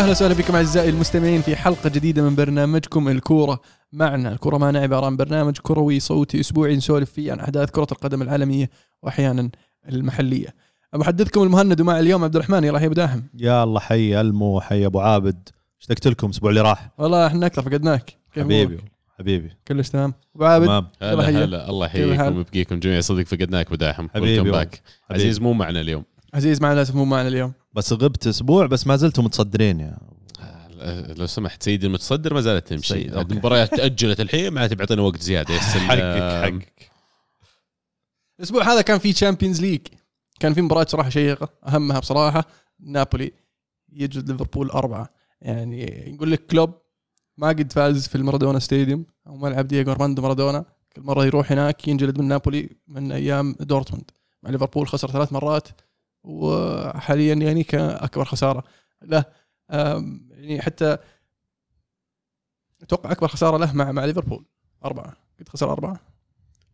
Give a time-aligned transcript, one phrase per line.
[0.00, 3.60] أهلا وسهلا بكم أعزائي المستمعين في حلقة جديدة من برنامجكم الكورة
[3.92, 4.32] معنا.
[4.32, 8.70] الكورة معنا عباره عن برنامج كروي صوتي أسبوعي نسولف فيه عن أحداث كرة القدم العالمية
[9.02, 9.50] وأحيانا
[9.88, 10.54] المحلية.
[10.94, 14.86] محدثكم المهند ومع اليوم عبد الرحمن يلا يا أبو داحم يا الله حي ألمو حي
[14.86, 15.48] أبو عابد.
[15.80, 16.90] اشتقت لكم الأسبوع اللي راح.
[16.98, 18.16] والله إحنا أكثر فقدناك.
[18.34, 20.14] كيف حبيبي أمورك؟ حبيبي كلش تمام.
[20.36, 20.86] أبو عابد تمام.
[21.02, 21.70] هلا هلا.
[21.70, 23.00] الله؟ يحييكم ويبقيكم جميعا.
[23.00, 25.22] صدق فقدناك بداحم حبيبي باك حبيبي.
[25.22, 26.04] عزيز مو معنا اليوم.
[26.34, 27.52] عزيز معنا للاسف مو معنا اليوم.
[27.72, 29.98] بس غبت أسبوع بس ما زلتم متصدرين يا.
[30.80, 33.20] آه، لو سمحت سيدي المتصدر ما زالت تمشي.
[33.20, 35.54] المباريات تأجلت الحين معناته بيعطينا وقت زيادة.
[35.88, 36.90] حقك حقك.
[38.38, 39.80] الأسبوع هذا كان في Champions League
[40.40, 42.44] كان في مباراة صراحة شيقة أهمها بصراحة.
[42.80, 43.32] نابولي
[43.92, 45.10] يجلد ليفربول أربعة.
[45.40, 45.82] يعني
[46.14, 46.74] يقول لك كلوب
[47.36, 50.64] ما قد فاز في المارادونا stadium أو ملعب دييغو أرماندو مارادونا.
[50.96, 54.10] كل مرة يروح هناك ينجلد من نابولي من أيام دورتموند.
[54.42, 55.68] مع ليفربول خسر ثلاث مرات.
[56.22, 58.64] وحاليا يعني كأكبر خسارة.
[59.02, 59.24] له
[60.30, 60.96] يعني حتى
[62.82, 64.44] أتوقع أكبر خسارة له مع مع ليفربول.
[64.84, 65.16] أربعة.
[65.40, 66.00] قد خسر أربعة.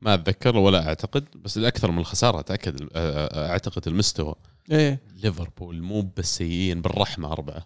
[0.01, 4.35] ما أتذكر ولا أعتقد بس الأكثر من الخسارة أتأكد آه، آه، أعتقد المستوى.
[4.71, 5.01] إيه.
[5.15, 7.65] ليفربول مو بالسيئين بالرحمة أربعة.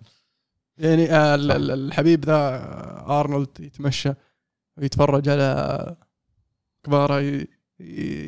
[0.78, 2.36] يعني آه، ال- ال- الحبيب ذا
[3.06, 4.12] آرنولد يتمشى
[4.76, 5.96] ويتفرج على
[6.84, 7.46] كبارة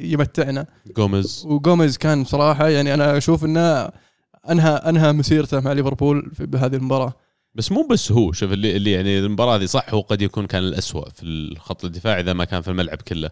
[0.03, 0.67] يمتعنا.
[0.97, 1.42] جوميز.
[1.47, 3.91] وجوميز كان بصراحة يعني أنا أشوف أنه
[4.50, 7.12] أنهى أنهى مسيرته مع ليفربول في بهذه المباراة.
[7.55, 10.62] بس مو بس هو شوف اللي, اللي يعني المباراة هذه صح هو قد يكون كان
[10.62, 13.30] الأسوأ في الخط الدفاع إذا ما كان في الملعب كله.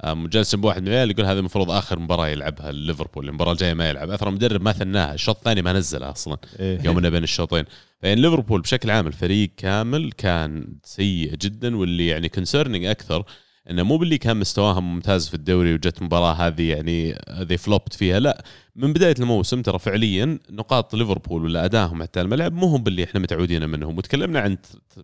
[0.00, 3.88] آه، مجلس بواحد من العيال يقول هذا المفروض آخر مباراة يلعبها ليفربول المباراة الجاية ما
[3.88, 4.10] يلعب.
[4.10, 6.80] أثر المدرب ما ثناها الشوط الثاني ما نزله أصلا إيه.
[6.84, 7.64] يوم إنه بين الشوطين.
[8.02, 13.24] يعني ليفربول بشكل عام الفريق كامل كان سيء جدا واللي يعني concerning أكثر
[13.70, 18.20] إنه مو باللي كان مستواهم ممتاز في الدوري وجت مباراة هذه يعني they flopped فيها
[18.20, 18.44] لا.
[18.76, 23.20] من بداية الموسم ترى فعليا نقاط ليفربول ولا ادائهم حتى الملعب مو هم باللي إحنا
[23.20, 23.98] متعودين منهم.
[23.98, 24.56] وتكلمنا عن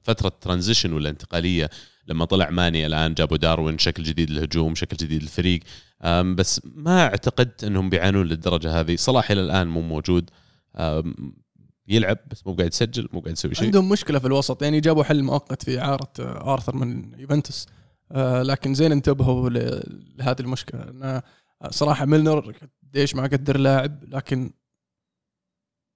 [0.03, 1.71] فترة transition ولا انتقالية
[2.07, 5.61] لما طلع ماني الآن جابوا داروين شكل جديد للهجوم شكل جديد للفريق.
[6.35, 8.97] بس ما أعتقد إنهم بيعانون للدرجة هذه.
[8.97, 10.31] صلاح إلى الآن مو موجود.
[11.89, 13.65] يلعب بس مو قاعد يسجل مو قاعد يسوي شيء.
[13.65, 17.67] عندهم مشكلة في الوسط يعني جابوا حل مؤقت في إعارة آه، آرثر من يوفنتوس.
[17.69, 17.78] آه،
[18.43, 20.83] لكن زين انتبهوا لهذه المشكلة.
[20.83, 21.23] أنا
[21.71, 24.51] صراحة ميلنر قديش ما قدر لاعب لكن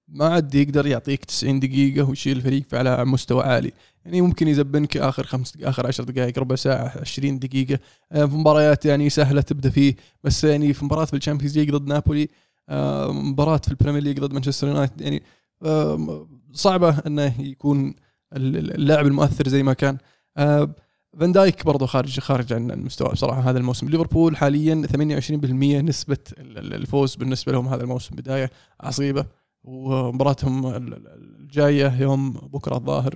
[0.07, 3.71] ما عاد يقدر يعطيك 90 دقيقة ويشيل الفريق على مستوى عالي.
[4.05, 7.79] يعني ممكن يزبنك آخر خمس آخر 10 دقائق ربع ساعة 20 دقيقة
[8.11, 9.95] آه، في مباريات يعني سهلة تبدأ فيه.
[10.23, 12.29] بس يعني في مباراة في ال Champions League ضد نابولي
[12.69, 15.23] آه، مباراة في ال Premier League ضد مانشستر يونايتد يعني
[15.63, 17.95] آه، صعبة إنه يكون
[18.33, 19.97] اللاعب المؤثر زي ما كان.
[20.37, 20.75] آه،
[21.19, 23.89] فان دايك برضه خارج خارج عن المستوى بصراحة هذا الموسم.
[23.89, 28.15] ليفربول حاليا 28% نسبة ال- ال- الفوز بالنسبة لهم هذا الموسم.
[28.15, 28.49] بداية
[28.81, 29.25] عصيبة.
[29.63, 31.07] ومباراتهم ال- ال-
[31.39, 33.15] الجاية يوم بكرة الظاهر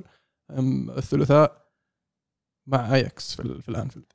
[0.98, 1.68] الثلاثاء
[2.68, 4.06] مع اياكس في, ال- في الأنفيلد.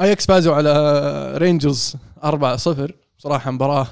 [0.00, 3.86] اياكس فازوا على رينجرز 4-0 بصراحة مباراة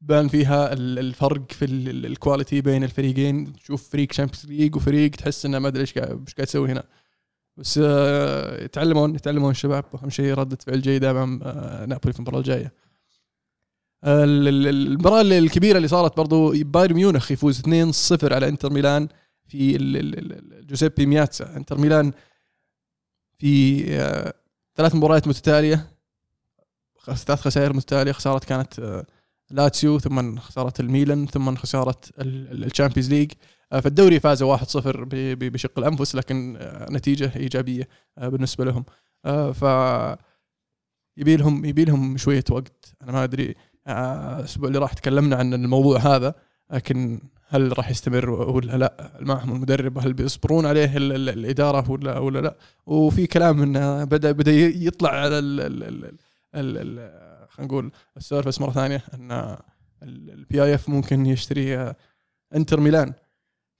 [0.00, 3.52] بان فيها ال- الفرق في ال- ال- ال quality بين الفريقين.
[3.52, 6.84] تشوف فريق Champions League وفريق تحس إنه ما أدري إيش قاعد إيش قاعد يسوي هنا.
[7.56, 9.84] بس آه، يتعلمون يتعلمون الشباب.
[9.94, 12.72] اهم شيء ردة فعل جيدة أمام آه، نابولي في المباراة الجاية.
[14.04, 19.08] ال- ال- المباراة الكبيرة اللي صارت برضو بايرن ميونخ يفوز 2-0 على إنتر ميلان
[19.48, 19.78] في
[20.68, 21.56] جوزيبي مياتسا.
[21.56, 22.12] إنتر ميلان
[23.38, 24.34] في آه،
[24.76, 25.86] ثلاث مباريات متتالية.
[27.16, 28.12] ثلاث خسائر متتالية.
[28.12, 29.06] خسارة كانت آه،
[29.50, 33.32] لاتسيو ثم خسارة الميلان ثم خسارة ال Champions League.
[33.72, 38.64] آه، في الدوري فازوا 1-0 ب- ب- بشق الأنفس لكن آه، نتيجة إيجابية آه، بالنسبة
[38.64, 38.84] لهم.
[39.52, 39.62] ف
[41.16, 42.94] يبي لهم يبي لهم شوية وقت.
[43.02, 43.54] أنا ما أدري
[43.88, 46.34] الأسبوع اللي راح تكلمنا عن الموضوع هذا
[46.70, 52.18] لكن هل راح يستمر ولا لا؟ معهم المدرب هل بيصبرون عليه ال- ال- الإدارة ولا
[52.18, 56.16] ولا لا؟ وفي كلام إنه بدأ بدأ يطلع على ال
[56.54, 59.56] خلينا نقول ال surface مرة ثانية إن
[60.02, 61.94] ال PIF ممكن يشتري
[62.54, 63.12] إنتر ميلان.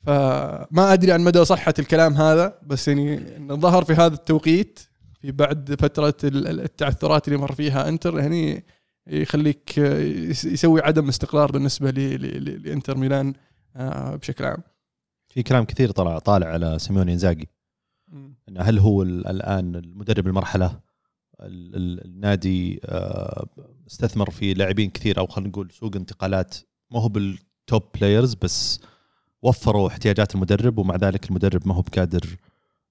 [0.07, 4.81] فما أدري عن مدى صحة الكلام هذا بس يعني انه ظهر في هذا التوقيت
[5.21, 8.65] في بعد فترة ال- ال- التعثرات اللي مر فيها إنتر يعني
[9.07, 13.33] يخليك يس- يسوي عدم استقرار بالنسبة لإنتر ميلان
[13.77, 14.63] آه، بشكل عام.
[15.29, 17.49] في كلام كثير طلع طالع على سيميوني إنزاجي.
[18.49, 20.81] انه هل هو ال- الآن المدرب المرحلة
[21.41, 23.47] ال- ال- النادي آه،
[23.91, 26.57] استثمر في لاعبين كثير أو خلينا نقول سوق انتقالات
[26.91, 28.81] ما هو بال top players بس
[29.47, 32.37] وفروا احتياجات المدرب ومع ذلك المدرب ما هو بقادر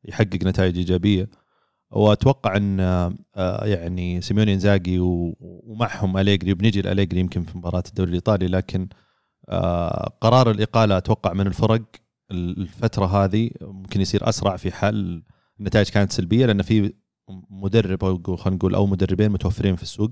[0.05, 1.29] يحقق نتائج إيجابية.
[1.91, 2.79] وأتوقع أن
[3.35, 8.89] آه، يعني سيميوني إنزاجي ومعهم أليجري بنجي الاليجري يمكن في مباراة الدوري الإيطالي لكن
[9.49, 11.81] آه، قرار الإقالة أتوقع من الفرق
[12.31, 15.23] الفترة هذه ممكن يصير أسرع في حال
[15.59, 16.93] النتائج كانت سلبية لأن في
[17.49, 20.11] مدرب أو خلينا نقول أو مدربين متوفرين في السوق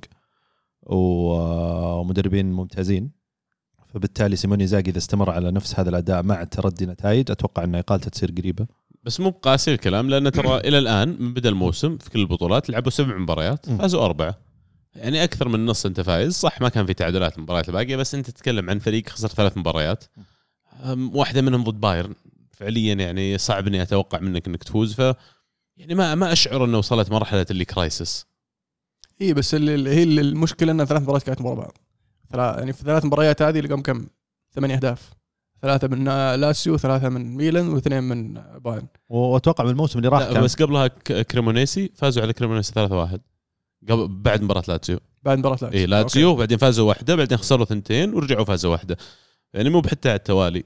[0.84, 3.23] ومدربين ممتازين.
[3.94, 8.10] فبالتالي سيموني زاجي إذا استمر على نفس هذا الأداء مع تردي نتائج أتوقع إن إقالته
[8.10, 8.68] تصير قريبة.
[9.04, 12.92] بس مو بقاسي الكلام لأن ترى إلى الآن من بدأ الموسم في كل البطولات لعبوا
[12.92, 14.40] سبع مباريات فازوا أربعة.
[14.96, 16.34] يعني أكثر من نص أنت فايز.
[16.34, 20.04] صح ما كان في تعادلات المباريات الباقية بس أنت تتكلم عن فريق خسر ثلاث مباريات.
[20.98, 22.14] واحدة منهم ضد بايرن.
[22.52, 24.94] فعليا يعني صعب إني أتوقع منك إنك تفوز.
[24.94, 25.16] ف
[25.78, 28.26] يعني ما ما أشعر إنه وصلت مرحلة اللي crisis
[29.22, 31.78] اي بس اللي هي المشكلة إن ثلاث مباريات كانت ورا بعض.
[32.34, 34.06] يعني في الثلاث مباريات هذه لقوا كم؟
[34.56, 35.14] ثمانية أهداف.
[35.62, 36.04] ثلاثة من
[36.36, 38.88] لاسيو ثلاثة من ميلان واثنين من بايرن.
[39.10, 40.44] وأتوقع من الموسم اللي راح كان.
[40.44, 40.88] بس قبلها
[41.22, 43.20] كريمونيسي فازوا على كريمونيسي 3-1
[43.90, 45.00] قبل بعد مباراة لاتسيو.
[45.24, 45.80] بعد مباراة لاتسيو.
[45.80, 48.98] اي لاتسيو وبعدين فازوا واحدة بعدين خسروا ثنتين ورجعوا فازوا واحدة.
[49.54, 50.64] يعني مو بحتى على التوالي.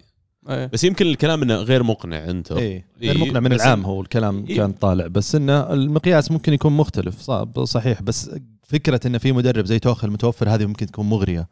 [0.50, 0.66] أيه.
[0.74, 2.52] بس يمكن الكلام إنه غير مقنع أنت.
[2.52, 3.40] إيه غير مقنع.
[3.40, 4.58] من العام هو الكلام إيه.
[4.58, 5.08] كان طالع.
[5.08, 7.32] بس إنه المقياس ممكن يكون مختلف
[7.64, 8.02] صحيح.
[8.02, 8.32] بس
[8.68, 11.48] فكرة انه في مدرب زي توخل متوفر هذه ممكن تكون مغرية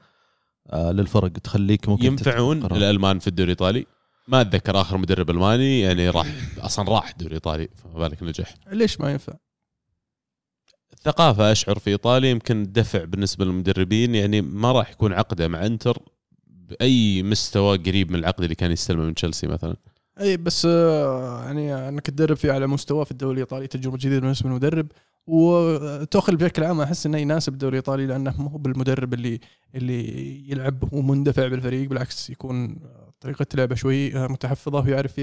[0.69, 3.85] آه للفرق تخليك ممكن ينفعون الألمان في الدوري الإيطالي؟
[4.27, 6.27] ما أتذكر آخر مدرب ألماني يعني راح
[6.59, 8.55] أصلا راح الدوري الإيطالي فما بالك نجح.
[8.71, 9.33] ليش ما ينفع؟
[10.93, 15.97] الثقافة أشعر في إيطاليا يمكن الدفع بالنسبة للمدربين يعني ما راح يكون عقده مع إنتر
[16.47, 19.75] بأي مستوى قريب من العقد اللي كان يستلمه من تشيلسي مثلا.
[20.19, 24.49] أي بس آه، يعني أنك تدرب فيه على مستوى في الدوري الإيطالي تجربة جديدة بالنسبة
[24.49, 24.87] للمدرب
[25.27, 29.39] وتوخل بشكل عام أحس إنه يناسب الدوري الإيطالي لأنه مو بالمدرب اللي
[29.75, 32.77] اللي يلعب ومندفع بالفريق بالعكس يكون
[33.21, 35.13] طريقة لعبه شوي متحفظة ويعرف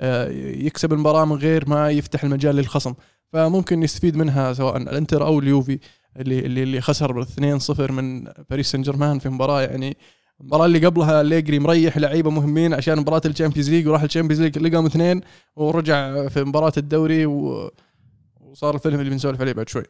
[0.00, 2.94] آه، يكسب المباراة من غير ما يفتح المجال للخصم.
[3.32, 5.78] فممكن يستفيد منها سواء الإنتر أو اليوفي
[6.16, 9.62] اللي اللي اللي خسر 2-0 من باريس سان جيرمان في مباراة.
[9.62, 9.96] يعني
[10.40, 14.42] المباراة اللي قبلها أليجري مريح لعيبة مهمين عشان مباراة ال Champions League وراح ال Champions
[14.42, 15.20] League لقاهم اثنين
[15.56, 17.70] ورجع في مباراة الدوري و...
[18.52, 19.82] وصار الفيلم اللي بنسولف عليه بعد شوي.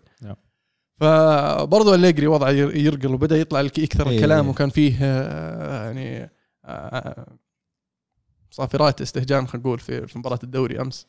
[1.01, 6.31] فبرضه الليجري وضعه يرقل وبدأ يطلع يكثر إيه الكلام وكان فيه آه، يعني
[6.65, 7.27] آه،
[8.51, 11.07] صافرات استهجان خلينا نقول في مباراة الدوري أمس.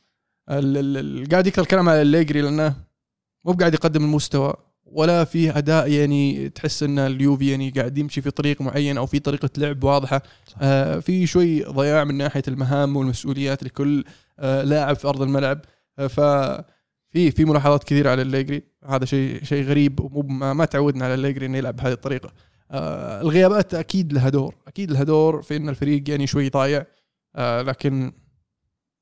[1.31, 2.75] قاعد يكثر الكلام على الليجري لأنه
[3.45, 4.53] مو قاعد يقدم المستوى
[4.85, 9.19] ولا في أداء يعني تحس إن اليوفي يعني قاعد يمشي في طريق معين أو في
[9.19, 10.21] طريقة لعب واضحة.
[10.61, 14.03] آه في شوي ضياع من ناحية المهام والمسؤوليات لكل
[14.39, 15.59] آه لاعب في أرض الملعب.
[15.99, 16.19] آه ف
[17.13, 20.21] في في ملاحظات كثيرة على الليجري هذا شيء شيء غريب ومو
[20.53, 22.33] ما, تعودنا على الليجري إنه يلعب بهذه الطريقة.
[22.71, 24.55] آه الغيابات أكيد لها دور.
[24.67, 26.85] أكيد لها دور في إن الفريق يعني شوي ضايع
[27.35, 28.11] آه لكن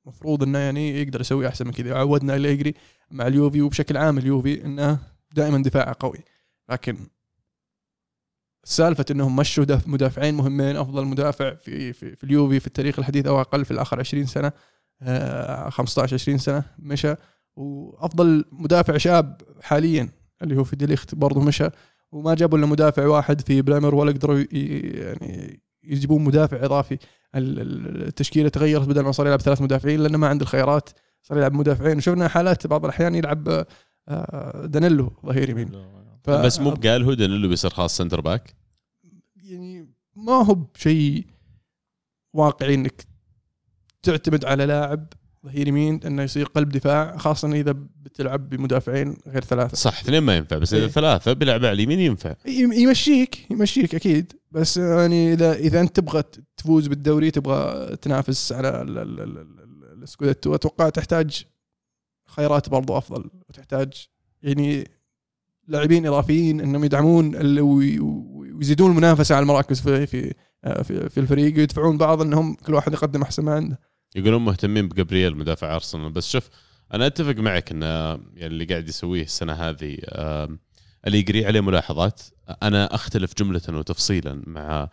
[0.04, 1.94] المفروض إنه يعني يقدر يسوي أحسن من كذا.
[1.94, 2.74] عودنا الليجري
[3.10, 4.98] مع اليوفي وبشكل عام اليوفي إنه
[5.34, 6.18] دائما دفاعه قوي.
[6.70, 6.96] لكن
[8.64, 13.40] سالفة إنهم مشوا مدافعين مهمين أفضل مدافع في في, في اليوفي في التاريخ الحديث أو
[13.40, 14.52] أقل في الآخر 20 سنة
[15.70, 17.14] 15 20 سنة مشى.
[17.56, 20.08] وأفضل مدافع شاب حاليا
[20.42, 21.68] اللي هو في ديليخت برضه مشى
[22.12, 26.98] وما جابوا إلا مدافع واحد في بريمر ولا قدروا يعني يجيبون مدافع إضافي.
[27.34, 30.90] التشكيلة تغيرت بدل ما صار يلعب ثلاث مدافعين لأنه ما عنده الخيارات
[31.22, 31.96] صار يلعب مدافعين.
[31.96, 33.66] وشفنا حالات بعض الأحيان يلعب
[34.08, 35.68] آه، دانيلو ظهير يمين.
[36.24, 36.30] ف...
[36.30, 38.54] بس مو بقال هو دانيلو بيصير خاص center back؟
[39.36, 41.26] يعني ما هو بشيء
[42.32, 43.06] واقعي إنك
[44.02, 45.12] تعتمد على لاعب
[45.46, 50.36] ظهير يمين إنه يصير قلب دفاع خاصة إذا بتلعب بمدافعين غير ثلاثة صح اثنين ما
[50.36, 55.52] ينفع بس إذا إيه؟ ثلاثة بيلعب على اليمين ينفع يمشيك يمشيك أكيد بس يعني إذا
[55.52, 56.22] إذا أنت تبغى
[56.56, 58.82] تفوز بالدوري تبغى تنافس على
[60.02, 61.44] السكوديتو أتوقع تحتاج
[62.28, 64.06] خيارات برضو أفضل وتحتاج
[64.42, 64.88] يعني
[65.68, 70.34] لاعبين إضافيين إنهم يدعمون ويزيدون المنافسة على المراكز في في
[70.84, 73.78] في, في الفريق ويدفعون بعض إنهم كل واحد يقدم أحسن ما عنده.
[74.16, 76.50] يقولون مهتمين بجابرييل مدافع أرسنال بس شوف
[76.94, 79.98] أنا أتفق معك إن يعني اللي قاعد يسويه السنة هذه
[81.06, 82.22] أليجري عليه ملاحظات
[82.62, 84.88] أنا أختلف جملة وتفصيلا مع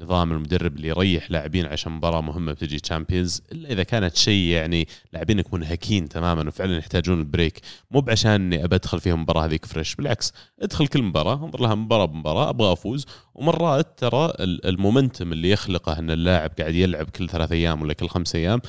[0.00, 4.88] نظام المدرب اللي يريح لاعبين عشان مباراة مهمة بتجي Champions إلا إذا كانت شيء يعني
[5.12, 9.66] لاعبينك منهكين تماما وفعلا يحتاجون ال break مو بعشان إني ابى أدخل فيهم المباراه هذيك
[9.66, 10.32] fresh بالعكس
[10.62, 13.06] أدخل كل مباراة أنظر لها مباراة بمباراة أبغى أفوز.
[13.34, 18.08] ومرات ترى ال momentum اللي يخلقه إن اللاعب قاعد يلعب كل ثلاث أيام ولا كل
[18.08, 18.60] خمس أيام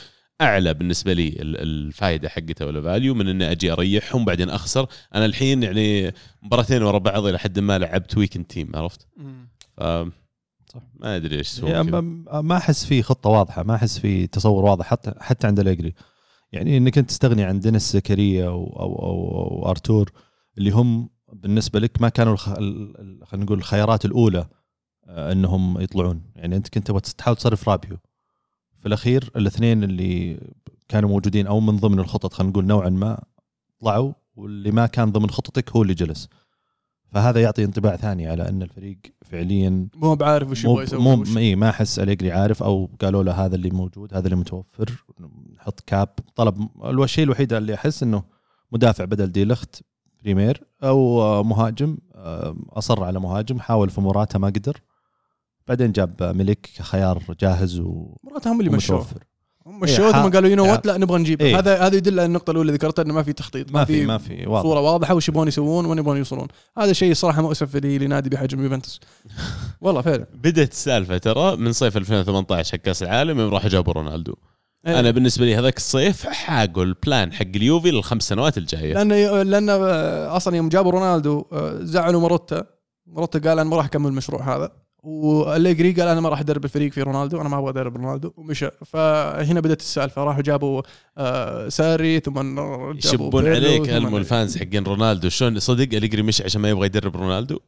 [0.42, 4.88] أعلى بالنسبة لي الفائده حقته وال value من إني أجي اريحهم بعدين أخسر.
[5.16, 6.14] أنا الحين يعني
[6.44, 9.08] مباراتين ورا بعض إلى حد ما لعبت weakened team عرفت؟
[10.74, 10.82] صح.
[11.00, 11.92] ما أدري إيش يعني
[12.32, 15.94] ما أحس في خطة واضحة ما أحس في تصور واضح حتى حتى عند أليجري
[16.52, 20.12] يعني إنك أنت تستغني عن دينيس زكريا أو أو, أو, أو أرتور
[20.58, 24.48] اللي هم بالنسبة لك ما كانوا خلينا نقول الخيارات الأولى
[25.08, 26.22] آه، إنهم يطلعون.
[26.36, 27.98] يعني أنت كنت تحاول تصرف رابيو
[28.80, 30.40] في الأخير الاثنين اللي
[30.88, 33.24] كانوا موجودين أو من ضمن الخطط خلينا نقول نوعا ما
[33.82, 36.30] طلعوا واللي ما كان ضمن خطتك هو اللي جلس.
[37.12, 41.56] فهذا يعطي انطباع ثاني على أن الفريق فعليا مو بعارف وش يبغى يسوي مو اي
[41.56, 45.06] ما أحس اليجري عارف أو قالوا له هذا اللي موجود هذا اللي متوفر
[45.56, 46.10] نحط كاب.
[46.36, 46.70] طلب
[47.04, 48.24] الشيء الوحيد اللي أحس إنه
[48.72, 49.82] مدافع بدل دي لخت
[50.24, 54.82] بريمر أو آه، مهاجم آه، أصر على مهاجم حاول في موراتا ما قدر
[55.68, 59.06] بعدين جاب ميليك كخيار جاهز و- مرات هم اللي مشوه.
[59.70, 61.42] هم مشوه إيه، ثم قالوا you know what لا نبغى نجيب.
[61.42, 61.60] إيه.
[61.60, 64.18] هذا هذا يدل على النقطة الأولى اللي ذكرتها إنه ما في تخطيط ما في ما
[64.18, 64.64] في واضح.
[64.64, 66.48] صورة واضحة وش يبغون يسوون وين يبغون يوصلون.
[66.78, 69.00] هذا شيء صراحة مؤسف لي لنادي بحجم يوفنتوس.
[69.82, 70.26] والله فعلا.
[70.34, 74.36] بدأت السالفة ترى من صيف 2018 حق كأس العالم يوم راحوا جابوا رونالدو.
[74.88, 75.00] إيه.
[75.00, 78.94] أنا بالنسبة لي هذاك الصيف حاسوا ال plan حق اليوفي للخمس سنوات الجاية.
[78.94, 79.12] لأن
[79.50, 82.64] لأن آه، أصلا يوم جابوا رونالدو آه، زعلوا مروتا
[83.08, 84.72] مروتا قال أنا ما راح أكمل المشروع هذا.
[85.04, 88.32] واليجري قال أنا ما راح أدرب الفريق في رونالدو أنا ما أبغى أدرب رونالدو.
[88.38, 88.70] ومشى.
[88.86, 90.82] فهنا بدأت السالفه راحوا جابوا
[91.18, 95.30] آه، ساري ثم جابوا يشبون عليك هم ال fans حقين رونالدو.
[95.30, 97.60] شلون صدق اليجري مشي عشان ما يبغى يدرب رونالدو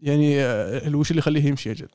[0.00, 1.88] يعني آه، وش اللي يخليه يمشي أجل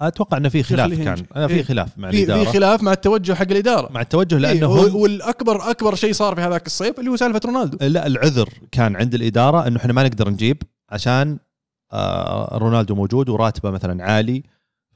[0.00, 1.24] أتوقع إنه في خلاف كان.
[1.36, 1.62] آه، في إيه.
[1.62, 2.52] خلاف مع في في الإدارة.
[2.52, 3.92] خلاف مع التوجه حق الإدارة.
[3.92, 7.40] مع التوجه إيه، لأنه هم والاكبر أكبر شيء صار في هذاك الصيف اللي هو سالفة
[7.44, 7.78] رونالدو.
[7.80, 11.38] لا العذر كان عند الإدارة إنه إحنا ما نقدر نجيب عشان
[12.52, 14.42] رونالدو موجود وراتبه مثلا عالي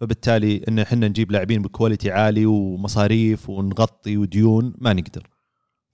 [0.00, 5.28] فبالتالي إن إحنا نجيب لاعبين ب quality عالي ومصاريف ونغطي وديون ما نقدر.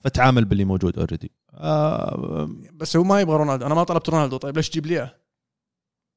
[0.00, 3.66] فتعامل باللي موجود already آه بس هو ما يبغى رونالدو.
[3.66, 4.36] أنا ما طلبت رونالدو.
[4.36, 5.14] طيب ليش تجيب لي إياه؟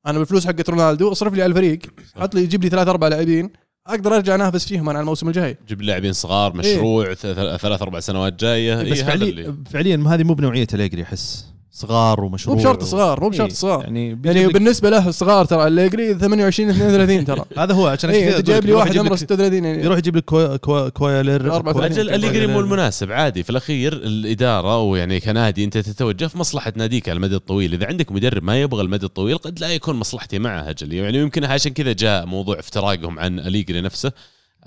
[0.08, 1.80] أنا بالفلوس حقت رونالدو اصرف لي على الفريق.
[2.16, 3.50] حط لي جيب لي ثلاث أربع لاعبين
[3.88, 5.58] أقدر أرجع أنافس فيهم أنا على الموسم الجاي.
[5.68, 8.76] جيب لاعبين صغار مشروع ث- ث- ثلاث أربع سنوات جاية.
[8.76, 11.54] بس إيه هذا فعليا اللي فعليا هذه مو بنوعية اليجري أحس.
[11.76, 13.84] صغار ومشروع مو بشرط صغار مو بشرط إيه، صغار.
[13.84, 17.46] يعني, يعني بالنسبة له صغار ترى اليجري 28 32 ترى.
[17.58, 19.84] هذا هو عشان اي كذا جايب لي واحد عمره لك- 36 يعني.
[19.84, 21.56] يروح يجيب لك كو كو كويلر.
[21.56, 22.10] أربعة كويلر- وثلاثين.
[22.10, 22.60] أجل اليجري مو.
[22.60, 23.44] المناسب عادي.
[23.44, 27.74] في الأخير الإدارة ويعني كنادي أنت تتوجه في مصلحة ناديك على المدى الطويل.
[27.74, 30.94] إذا عندك مدرب ما يبغى المدى الطويل قد لا يكون مصلحتي معه أجل.
[30.94, 34.12] يعني يمكن عشان كذا جاء موضوع افتراقهم عن أليجري نفسه.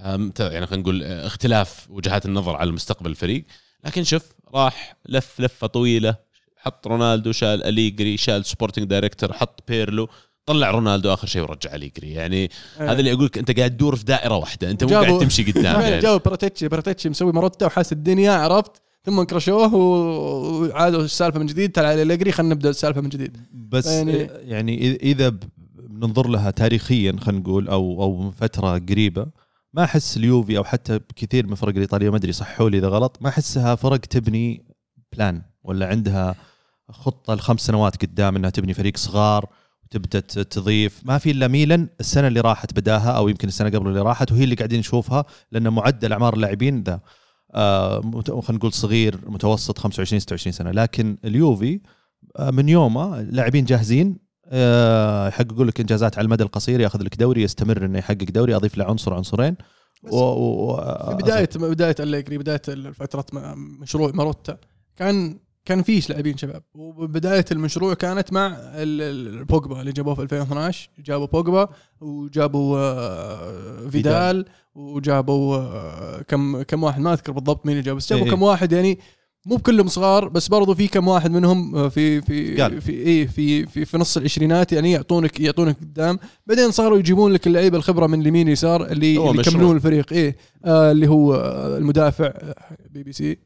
[0.04, 3.44] يعني خلينا نقول اختلاف وجهات النظر على مستقبل الفريق.
[3.84, 4.22] لكن شوف
[4.54, 6.25] راح لف لفة طويلة.
[6.66, 10.08] حط رونالدو شال أليجري شال sporting director حط بيرلو.
[10.46, 12.11] طلع رونالدو آخر شيء ورجع أليجري.
[12.12, 12.49] يعني إيه.
[12.78, 14.70] هذا اللي أقول لك أنت قاعد تدور في دائرة واحدة.
[14.70, 15.62] أنت مو جابوا- قاعد تمشي قدام.
[15.62, 16.02] فعلا يعني.
[16.02, 16.68] جاوا براتيتشي.
[16.68, 18.73] براتيتشي مسوي مروتا وحاس الدنيا عرفت؟
[19.04, 21.73] ثم انكرشوه و- وعادوا السالفة من جديد.
[21.73, 23.37] تعال على أليجري خلينا نبدأ السالفة من جديد.
[23.52, 24.12] بس يعني-
[24.44, 25.32] يعني, إذا
[25.78, 29.26] بننظر لها تاريخيا خلينا نقول أو أو من فترة قريبة
[29.75, 33.18] ما أحس اليوفي أو حتى كثير من فرق الإيطالية ما أدري صحوا لي إذا غلط
[33.20, 34.64] ما أحسها فرق تبني
[35.12, 36.35] plan ولا عندها
[36.90, 39.49] خطة لخمس سنوات قدام إنها تبني فريق صغار
[39.85, 41.00] وتبدأ تضيف.
[41.05, 44.45] ما في إلا ميلان السنة اللي راحت بداها أو يمكن السنة قبل اللي راحت وهي
[44.45, 47.00] اللي قاعدين نشوفها لأن معدل أعمار اللاعبين ذا.
[47.55, 50.71] آه خلينا نقول صغير متوسط 25 26 سنة.
[50.71, 51.81] لكن اليوفي
[52.37, 54.26] آه، من يومه لاعبين جاهزين.
[54.49, 58.78] آه، يحققوا لك إنجازات على المدى القصير ياخذ لك دوري يستمر إنه يحقق دوري اضيف
[58.78, 59.57] له عنصر عنصرين.
[60.02, 60.16] و...
[60.16, 60.76] و...
[61.09, 64.57] في بدايه بداية أليجري بداية فترة مشروع ماروتا
[64.97, 66.62] كان كان فيش لاعبين شباب.
[66.75, 69.02] وبداية المشروع كانت مع ال-
[69.38, 71.68] ال- بوجبا اللي جابوه في 2012 جابوا بوجبا
[72.00, 74.44] وجابوا آه، فيدال.
[74.75, 78.30] وجابوا آه، كم كم واحد ما أذكر بالضبط مين اللي جابوا بس جابوا إيه.
[78.30, 78.99] كم واحد يعني
[79.46, 82.80] مو بكلهم صغار بس برضو في كم واحد منهم آه، في في قال.
[82.80, 87.46] في اي في في في نص العشرينات يعني يعطونك يعطونك قدام بعدين صاروا يجيبون لك
[87.46, 89.40] اللعيبة الخبرة من اليمين يسار اللي, اللي.
[89.40, 90.12] يكملون الفريق.
[90.12, 91.35] إيه آه اللي هو
[91.78, 92.32] المدافع
[92.90, 93.38] بي بي سي.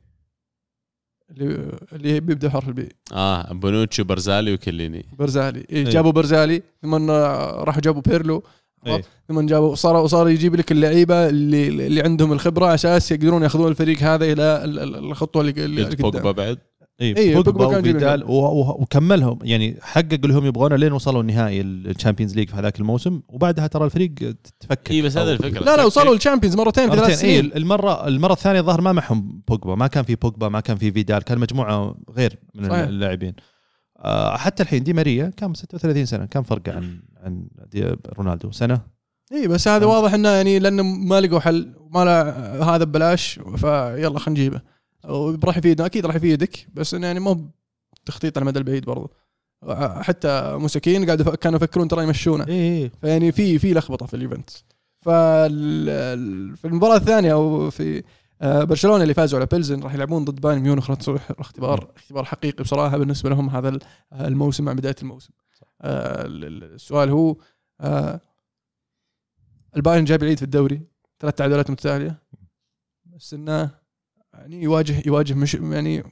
[1.30, 5.84] اللي اللي بيبدأ حرف البي آه بونوتشي وبرزالي وكليني برزالي إيه إيه.
[5.84, 8.42] جابوا برزالي ثم آه، راحوا جابوا بيرلو
[8.86, 9.02] إيه.
[9.28, 13.68] ثم جابوا صار صار يجيب لك اللعيبة اللي اللي عندهم الخبرة على أساس يقدرون ياخذون
[13.70, 16.02] الفريق هذا إلى ال- ال- الخطوة اللي, اللي قلت.
[16.02, 16.58] بوجبا بعد
[17.00, 18.24] اي إيه، بوجبا بوجبا كان وفيدال
[18.82, 19.38] وكملهم.
[19.42, 23.20] يعني حققوا اللي هم يبغونه لين وصلوا النهائي الشامبيونز ليج في هذاك الموسم.
[23.28, 24.14] وبعدها ترى الفريق
[24.60, 24.90] تفكك.
[24.90, 25.64] اي بس هذا الفكرة.
[25.64, 28.92] لا لا وصلوا الشامبيونز مرتين في ثلاث مرتين اي سنين المرة المرة الثانية الظاهر ما
[28.92, 32.88] معهم بوجبا ما كان في بوجبا ما كان في فيدال كان مجموعة غير من صحيح.
[32.88, 33.34] اللاعبين.
[33.98, 38.50] آه حتى الحين دي ماريا كان 36 سنة كم فرقه عن عن دي رونالدو.
[38.50, 38.80] سنة؟
[39.32, 39.86] اي بس هذا.
[39.86, 42.02] واضح إنه يعني لأنه ما لقوا حل ما
[42.64, 44.60] هذا ببلاش فيلا خلينا نجيبه.
[45.44, 47.50] راح يفيدنا أكيد راح يفيدك بس إنه يعني مو
[48.04, 49.10] تخطيط على المدى البعيد برضو.
[50.02, 54.16] حتى مساكين قاعد كانوا يفكرون ترى يمشونه اي اي فيعني في في لخبطة في
[55.00, 58.02] فال في المباراة الثانية أو في
[58.42, 62.24] آه، برشلونة اللي فازوا على بيلزن راح يلعبون ضد بايرن ميونخ راح تصير اختبار اختبار
[62.24, 63.80] حقيقي بصراحة بالنسبة لهم هذا ال-
[64.12, 65.30] الموسم مع بداية الموسم.
[65.82, 67.36] آه، ال- ال- السؤال هو
[67.80, 68.20] آه،
[69.76, 70.82] البايرن جايب العيد في الدوري
[71.20, 72.22] ثلاث تعادلات متتالية.
[73.06, 73.70] بس إنه
[74.34, 76.04] يعني يواجه يواجه مش يعني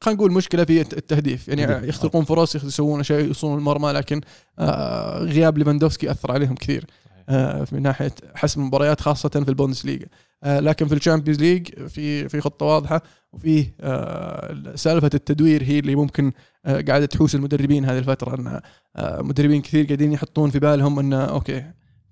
[0.00, 1.48] خلينا نقول مشكلة في التهديف.
[1.48, 1.88] يعني.
[1.88, 4.20] يخترقون فرص يسوون أشياء يوصلون المرمى لكن
[4.58, 6.86] آه، غياب ليفاندوفسكي أثر عليهم كثير
[7.28, 10.06] آه، من ناحية حسم المباريات خاصة في البوندس ليجا
[10.42, 15.94] آه، لكن في الشامبيونز ليج في في خطة واضحة وفي آه، سالفة التدوير هي اللي
[15.94, 16.32] ممكن
[16.64, 18.60] آه، قاعدة تحوس المدربين هذه الفترة إن
[18.96, 21.64] آه، مدربين كثير قاعدين يحطون في بالهم انه okay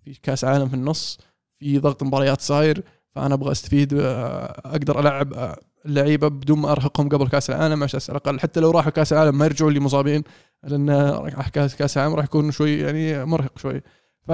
[0.04, 1.18] في كأس عالم في النص
[1.58, 7.08] في ضغط مباريات صاير فأنا أبغى أستفيد آه، أقدر ألعب آه، اللعيبة بدون ما أرهقهم
[7.08, 10.22] قبل كأس العالم عشان على الاقل حتى لو راحوا كأس العالم ما يرجعوا لي مصابين
[10.62, 13.82] لأن راح كاس كأس العالم راح يكون شوي يعني مرهق شوي.
[14.28, 14.32] ف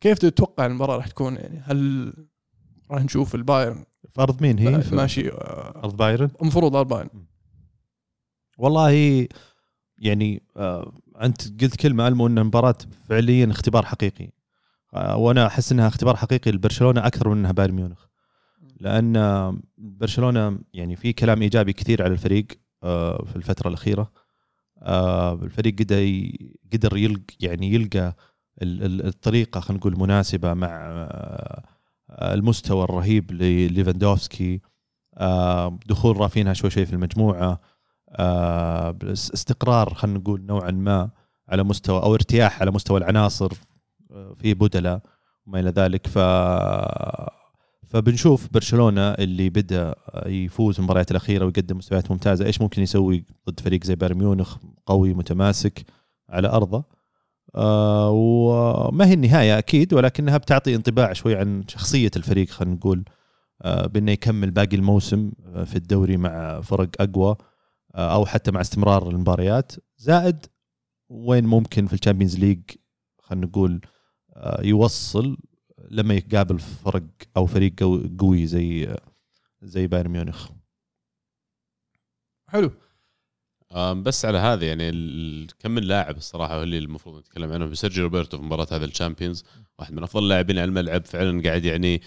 [0.00, 2.12] كيف تتوقع المباراة راح تكون يعني؟ هل
[2.90, 7.26] راح نشوف البايرن؟ فرض مين هي؟ ماشي آه، أرض بايرن؟ المفروض البايرن
[8.58, 8.90] والله
[9.98, 12.78] يعني آه أنت قلت كلمة المو إن المباراة
[13.08, 14.28] فعليا اختبار حقيقي.
[14.92, 18.04] وأنا أحس إنها اختبار حقيقي لبرشلونة أكثر من إنها بايرن ميونخ.
[18.80, 22.46] لأن آه، برشلونة يعني في كلام إيجابي كثير على الفريق
[22.82, 24.12] آه في الفترة الأخيرة.
[24.82, 26.22] آه الفريق قدر
[26.72, 28.16] قدر يلقى يعني يلقى
[28.62, 31.62] ال- ال- الطريقة خلينا نقول مناسبة مع آه
[32.34, 34.60] المستوى الرهيب لليفاندوفسكي
[35.14, 37.60] آه دخول رافينها شوي شوي في المجموعة.
[38.10, 41.10] آه، استقرار خلينا نقول نوعا ما
[41.48, 43.52] على مستوى أو ارتياح على مستوى العناصر.
[43.52, 43.75] آه،
[44.38, 45.00] في بدلاء
[45.46, 46.06] وما إلى ذلك.
[46.06, 46.18] ف
[47.86, 49.94] فبنشوف برشلونة اللي بدأ
[50.26, 52.46] يفوز المباريات الأخيرة ويقدم مستويات ممتازة.
[52.46, 55.84] إيش ممكن يسوي ضد فريق زي بايرن ميونخ؟ قوي متماسك
[56.28, 56.84] على أرضه.
[57.54, 63.04] آه وما هي النهاية أكيد ولكنها بتعطي انطباع شوي عن شخصية الفريق خلينا نقول.
[63.62, 67.36] آه بأنه يكمل باقي الموسم آه، في الدوري مع فرق أقوى
[67.94, 69.72] أو حتى مع استمرار المباريات.
[69.96, 70.46] زائد
[71.08, 72.60] وين ممكن في الشامبيونز ليج
[73.22, 73.80] خلينا نقول
[74.62, 75.36] يوصل
[75.90, 77.04] لما يقابل فرق
[77.36, 78.96] أو فريق قوي- قوي زي
[79.62, 80.48] زي بايرن ميونخ.
[82.48, 82.70] حلو.
[84.02, 88.36] بس على هذا يعني كم من لاعب الصراحة هو اللي المفروض نتكلم عنهم سيرجيو روبرتو
[88.38, 89.44] في مباراة هذا الشامبيونز
[89.78, 92.02] واحد من أفضل اللاعبين على الملعب فعلا قاعد يعني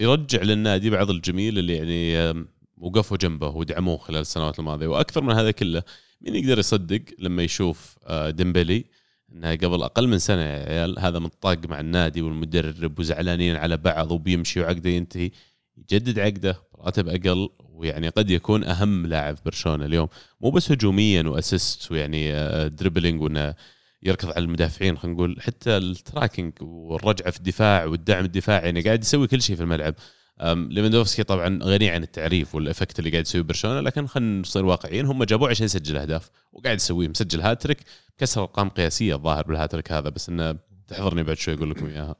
[0.00, 2.44] يرجع للنادي بعض الجميل اللي يعني
[2.76, 5.82] وقفوا جنبه ودعموه خلال السنوات الماضية وأكثر من هذا كله
[6.20, 8.84] مين يقدر يصدق لما يشوف آه، ديمبلي
[9.34, 14.12] انها قبل أقل من سنة يا عيال هذا متطاق مع النادي والمدرب وزعلانين على بعض
[14.12, 15.30] وبيمشي وعقده ينتهي
[15.76, 20.08] يجدد عقده براتب أقل ويعني قد يكون أهم لاعب برشلونة اليوم.
[20.40, 23.54] مو بس هجوميا و assist ويعني آه، dribbling وإنه
[24.02, 29.02] يركض على المدافعين خلينا نقول حتى ال tracking والرجعة في الدفاع والدعم الدفاعي يعني قاعد
[29.02, 29.94] يسوي كل شيء في الملعب.
[30.40, 35.06] ليفاندوفسكي طبعا غني عن التعريف وال effect اللي قاعد يسويه برشلونة لكن خلينا نصير واقعيين
[35.06, 37.78] هم جابوه عشان يسجل أهداف وقاعد يسويه مسجل هاتريك
[38.18, 42.16] كسر أرقام قياسية الظاهر بالهاتريك هذا بس إنه تحضرني بعد شوي أقول لكم إياها.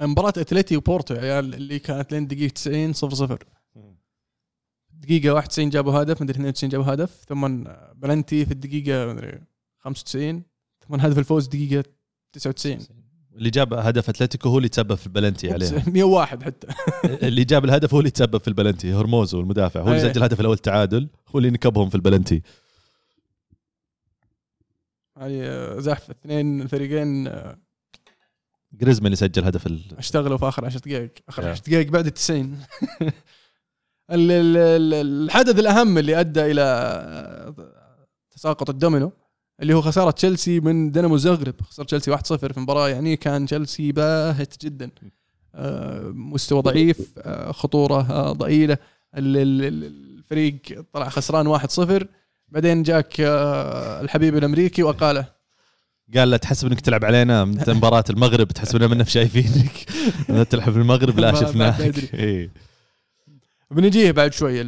[0.00, 3.38] مباراة اتلتي وبورتو يا عيال اللي كانت لين دقيقة 90 0 0
[4.90, 9.40] دقيقة 91 جابوا هدف مدري 92 جابوا هدف ثم بلنتي في الدقيقة مدري
[9.78, 10.42] 95
[10.88, 11.84] ثم هدف الفوز دقيقة
[12.32, 12.78] 99
[13.36, 15.82] اللي جاب هدف أتلتيكو هو اللي تسبب في البلنتي عليها.
[15.90, 16.66] 101 حتى.
[17.28, 19.80] اللي جاب الهدف هو اللي تسبب في البلنتي هرموزو المدافع.
[19.80, 20.08] هو اللي أيه.
[20.08, 22.42] سجل الهدف الأول تعادل هو اللي نكبهم في البلنتي.
[25.16, 26.10] يعني آه، زحف.
[26.10, 27.58] اثنين الفريقين آه،
[28.72, 29.80] جريزمان اللي سجل هدف ال...
[29.98, 31.10] اشتغلوا في آخر 10 دقائق.
[31.28, 31.46] آخر Yeah.
[31.46, 32.42] 10 دقائق بعد ال 90
[34.10, 37.54] ال- ال- ال- الحدث الأهم اللي أدى إلى آه،
[38.30, 39.12] تساقط الدومينو.
[39.62, 41.54] اللي هو خسارة تشيلسي من دينامو زغرب.
[41.62, 42.20] خسر تشيلسي 1-0
[42.52, 44.90] في مباراة يعني كان تشيلسي باهت جدا.
[45.54, 48.78] آه، مستوى ضعيف آه، خطورة آه، ضئيلة.
[49.16, 49.84] ال- ال- ال-
[50.18, 50.60] الفريق
[50.92, 52.06] طلع خسران 1-0
[52.48, 55.26] بعدين جاك الحبيب الأمريكي وقاله.
[56.16, 59.72] قال له تحسب إنك تلعب علينا مباراة المغرب تحسبنا منك شايفينك.
[60.50, 62.14] تلعب في المغرب لا شفناك.
[62.14, 62.50] إيه.
[63.70, 64.62] بنجيه بعد شوي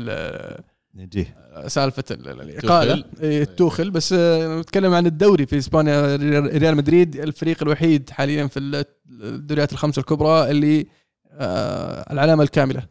[0.96, 3.04] نجيه سالفة ال- ال- الاقاله توخل.
[3.22, 6.16] إيه، توخل بس آه، نتكلم عن الدوري في إسبانيا.
[6.56, 10.86] ريال مدريد الفريق الوحيد حاليا في ال- الدوريات الخمسة الكبرى اللي
[11.32, 12.82] آه، العلامة الكاملة.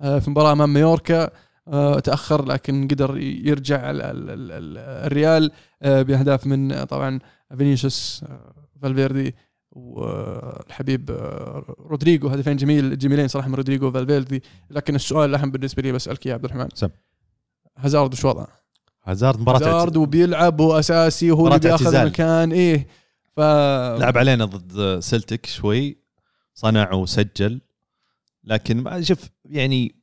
[0.00, 1.30] آه، في مباراة أمام مايوركا
[2.04, 5.50] تأخر لكن قدر يرجع ال- ال- ال- ال- الريال
[5.82, 7.18] بأهداف من طبعا
[7.58, 8.24] فينيسيوس
[8.82, 9.34] فالفيردي
[9.72, 11.10] والحبيب
[11.90, 12.28] رودريجو.
[12.28, 14.42] هدفين جميل جميلين صراحة من رودريجو وفالفيردي.
[14.70, 16.68] لكن السؤال الأهم بالنسبة لي بسألك يا عبد الرحمن.
[16.74, 16.88] سم.
[17.82, 18.48] هازارد وش وضعه؟
[19.04, 21.94] هازارد مباراة هازارد وبيلعب هو اساسي وهو اللي مباراة بياخذ.
[21.94, 22.86] المكان إيه
[23.36, 23.40] ف
[24.00, 25.98] لعب علينا ضد سلتك شوي
[26.54, 27.60] صنع وسجل
[28.44, 29.94] لكن شوف يعني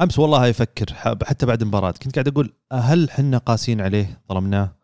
[0.00, 0.86] أمس والله يفكر
[1.24, 4.74] حتى بعد المباراة كنت قاعد أقول هل حنا قاسين عليه؟ ظلمناه؟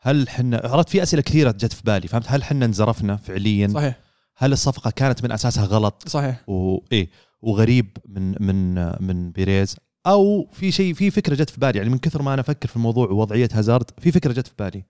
[0.00, 4.00] هل حنا عرفت في أسئلة كثيرة جت في بالي فهمت؟ هل حنا انزرفنا فعليا؟ صحيح.
[4.36, 6.42] هل الصفقة كانت من أساسها غلط؟ صحيح.
[6.46, 7.10] وايه
[7.42, 8.74] وغريب من من
[9.06, 9.76] من بيريز.
[10.06, 12.76] أو في شيء في فكرة جت في بالي يعني من كثر ما أنا أفكر في
[12.76, 14.84] الموضوع ووضعية هازارد في فكرة جت في بالي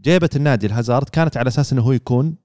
[0.00, 2.36] جيبة النادي لهازارد كانت على أساس إنه هو يكون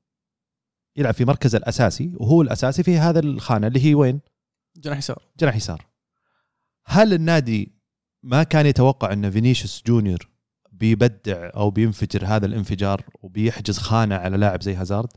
[0.95, 4.19] يلعب في مركزه الأساسي وهو الأساسي في هذا الخانة اللي هي وين؟
[4.77, 5.85] جناح يسار جناح يسار
[6.85, 7.71] هل النادي
[8.23, 10.29] ما كان يتوقع إن فينيسيوس جونيور
[10.71, 15.09] بيبدع أو بينفجر هذا الانفجار وبيحجز خانة على لاعب زي هازارد؟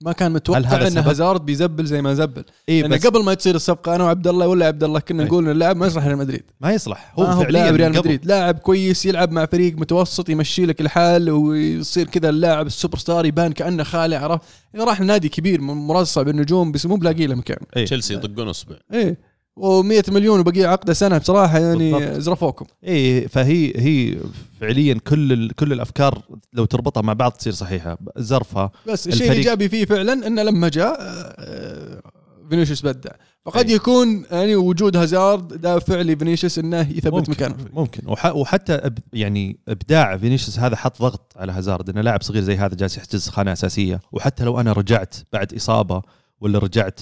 [0.00, 3.24] ما كان هل متوقع هذا ان؟ هازارد بيزبل زي ما زبل اي لأن بس قبل
[3.24, 5.28] ما تصير الصفقة أنا وعبد الله ولا عبد الله كنا إيه.
[5.28, 7.92] نقول إن اللاعب ما يصلح ريال مدريد ما يصلح هو هو هو فعليا لاعب ريال.
[7.92, 13.26] مدريد لاعب كويس يلعب مع فريق متوسط يمشي لك الحال ويصير كذا اللاعب السوبر ستار
[13.26, 17.58] يبان كأنه خالع عرفت اذا راح لنادي كبير مرصع بالنجوم بس مو بلاقي له مكان
[17.76, 17.84] إيه.
[17.84, 22.20] تشيلسي يطقون اصبع إيه و100 مليون وبقي عقده سنة بصراحة يعني بالضبط.
[22.20, 24.16] زرفوكم إي فهي هي
[24.60, 29.68] فعليا كل ال- كل الأفكار لو تربطها مع بعض تصير صحيحة زرفه بس الشيء الإيجابي
[29.68, 32.02] فيه فعلا إنه لما جاء آه،
[32.50, 33.10] فينيسيوس بدع
[33.46, 33.74] فقد أي.
[33.74, 37.56] يكون يعني وجود هازارد دافع لفينيسيوس إنه يثبت ممكن مكانه.
[37.72, 42.42] ممكن وح وحتى أب يعني إبداع فينيسيوس هذا حط ضغط على هازارد إنه لاعب صغير
[42.42, 46.02] زي هذا جالس يحجز خانة أساسية وحتى لو أنا رجعت بعد إصابة
[46.40, 47.00] ولا رجعت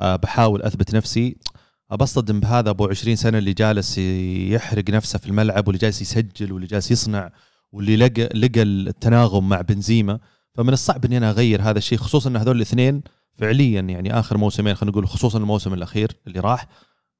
[0.00, 1.36] آه، بحاول أثبت نفسي
[1.96, 6.66] بصطدم بهذا أبو 20 سنة اللي جالس يحرق نفسه في الملعب واللي جالس يسجل واللي
[6.66, 7.30] جالس يصنع
[7.72, 10.18] واللي لقى لقى التناغم مع بنزيما.
[10.54, 13.02] فمن الصعب إني أنا أغير هذا الشيء خصوصا إن هذول الاثنين
[13.34, 16.66] فعليا يعني آخر موسمين خلينا نقول خصوصا الموسم الأخير اللي راح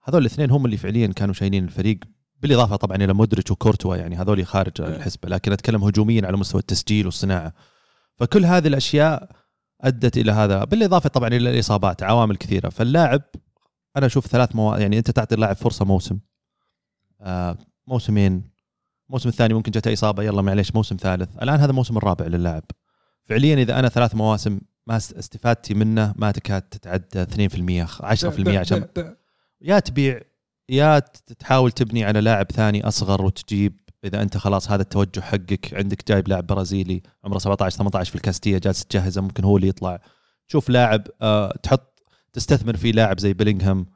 [0.05, 1.99] هذول الاثنين هم اللي فعليا كانوا شايلين الفريق
[2.43, 4.89] بالإضافة طبعا إلى مودريتش وكورتوا يعني هذول خارج إيه.
[4.89, 7.53] الحسبة لكن أتكلم هجوميا على مستوى التسجيل والصناعة.
[8.17, 9.31] فكل هذه الأشياء
[9.81, 12.69] أدت إلى هذا بالإضافة طبعا إلى الإصابات عوامل كثيرة.
[12.69, 13.23] فاللاعب
[13.99, 14.75] أنا أشوف ثلاث مو...
[14.75, 16.19] يعني أنت تعطي اللاعب فرصة موسم.
[17.21, 18.51] آه موسمين.
[19.09, 21.29] الموسم الثاني ممكن جته إصابة يلا معليش موسم ثالث.
[21.43, 22.65] الآن هذا الموسم الرابع للاعب
[23.25, 28.87] فعليا إذا أنا ثلاث مواسم ما است- استفادتي منه ما تكاد تتعدى 2% 10% عشان
[29.61, 30.21] يا تبيع
[30.69, 30.99] يا
[31.39, 33.81] تحاول تبني على لاعب ثاني أصغر وتجيب.
[34.05, 38.59] إذا أنت خلاص هذا التوجه حقك عندك جايب لاعب برازيلي عمره 17 18 في الكاستية
[38.59, 40.01] جالس تجهزه ممكن هو اللي يطلع.
[40.49, 41.98] تشوف لاعب آه تحط
[42.33, 43.87] تستثمر في لاعب زي بيلينغهام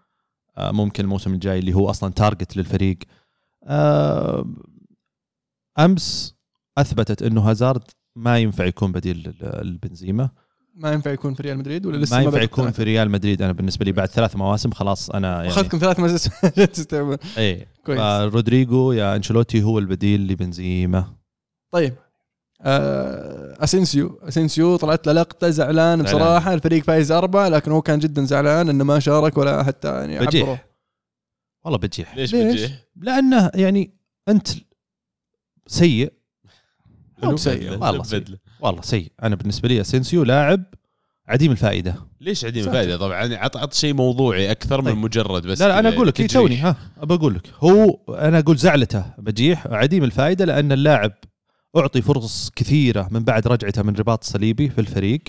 [0.57, 2.99] آه ممكن الموسم الجاي اللي هو أصلا target للفريق.
[3.65, 4.47] آه
[5.79, 6.35] أمس
[6.79, 7.83] أثبتت إنه هازارد
[8.17, 10.31] ما ينفع يكون بديل لبنزيما
[10.75, 13.43] ما ينفع يكون في ريال مدريد ولا لسه ما ينفع يكون؟ في ريال مدريد.
[13.43, 16.29] أنا بالنسبة لي بعد ثلاث مواسم خلاص أنا يعني اخذكم ثلاث
[16.75, 17.67] تستوعبون إيه.
[17.87, 18.01] كويس.
[18.35, 21.05] رودريجو يا أنشيلوتي هو البديل لبنزيما.
[21.71, 21.95] طيب.
[22.65, 28.69] أسينسيو أسينسيو طلعت له لقطة زعلان بصراحة الفريق فايز أربعة لكن هو كان جدا زعلان
[28.69, 30.67] إنه ما شارك ولا حتى يعني عبره بجيح
[31.65, 33.95] والله بجيح ليش ليش؟ بتجي؟ لأنه يعني
[34.29, 34.49] أنت
[35.67, 36.13] سيء
[37.23, 37.71] مو بسيء.
[37.79, 38.25] والله سيء.
[38.61, 40.63] والله سيء أنا بالنسبة لي أسينسيو لاعب
[41.29, 42.67] عديم الفائدة ليش عديم.
[42.67, 44.99] الفائدة طبعا يعني عط عط شيء موضوعي أكثر من طيب.
[44.99, 46.33] مجرد بس لا لا أنا أقول لك.
[46.33, 51.13] توني ها أبى أقول لك هو أنا أقول زعلته بجيح عديم الفائدة لأن اللاعب
[51.77, 55.23] أعطي فرص كثيرة من بعد رجعته من رباط صليبي في الفريق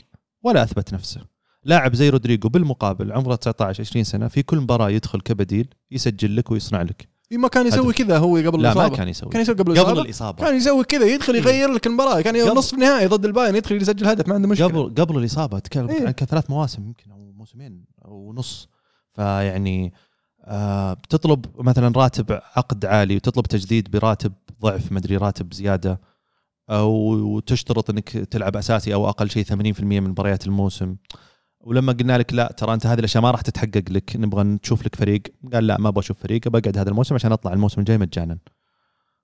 [0.44, 1.22] ولا أثبت نفسه.
[1.64, 6.52] لاعب زي رودريجو بالمقابل عمره 19 20 سنة في كل مباراة يدخل كبديل يسجل لك
[6.52, 7.08] ويصنع لك.
[7.32, 8.90] إيه، ما كان يسوي كذا هو قبل لا الإصابة.
[8.90, 9.30] ما كان يسوي.
[9.30, 10.44] كان يسوي قبل قبل الإصابة.
[10.46, 14.08] كان يسوي كذا يدخل يغير لك المباراة كان قبل- نصف نهائي ضد البايرن يدخل يسجل
[14.08, 14.68] هدف ما عنده مشكلة.
[14.68, 16.06] قبل قبل الإصابة أتكلم إيه.
[16.06, 18.70] عن كثلاث مواسم يمكن أو موسمين أو نص.
[19.16, 19.94] فيعني
[20.46, 26.00] آه بتطلب مثلا راتب عقد عالي وتطلب تجديد براتب ضعف مدري راتب زيادة.
[26.70, 30.96] أو تشترط إنك تلعب أساسي أو أقل شيء 80% من مباريات الموسم.
[31.60, 34.96] ولما قلنا لك لا ترى أنت هذه الأشياء ما راح تتحقق لك نبغى نشوف لك
[34.96, 35.22] فريق.
[35.54, 38.38] قال لا ما أبغى أشوف فريق بقعد هذا الموسم عشان أطلع الموسم الجاي مجانا.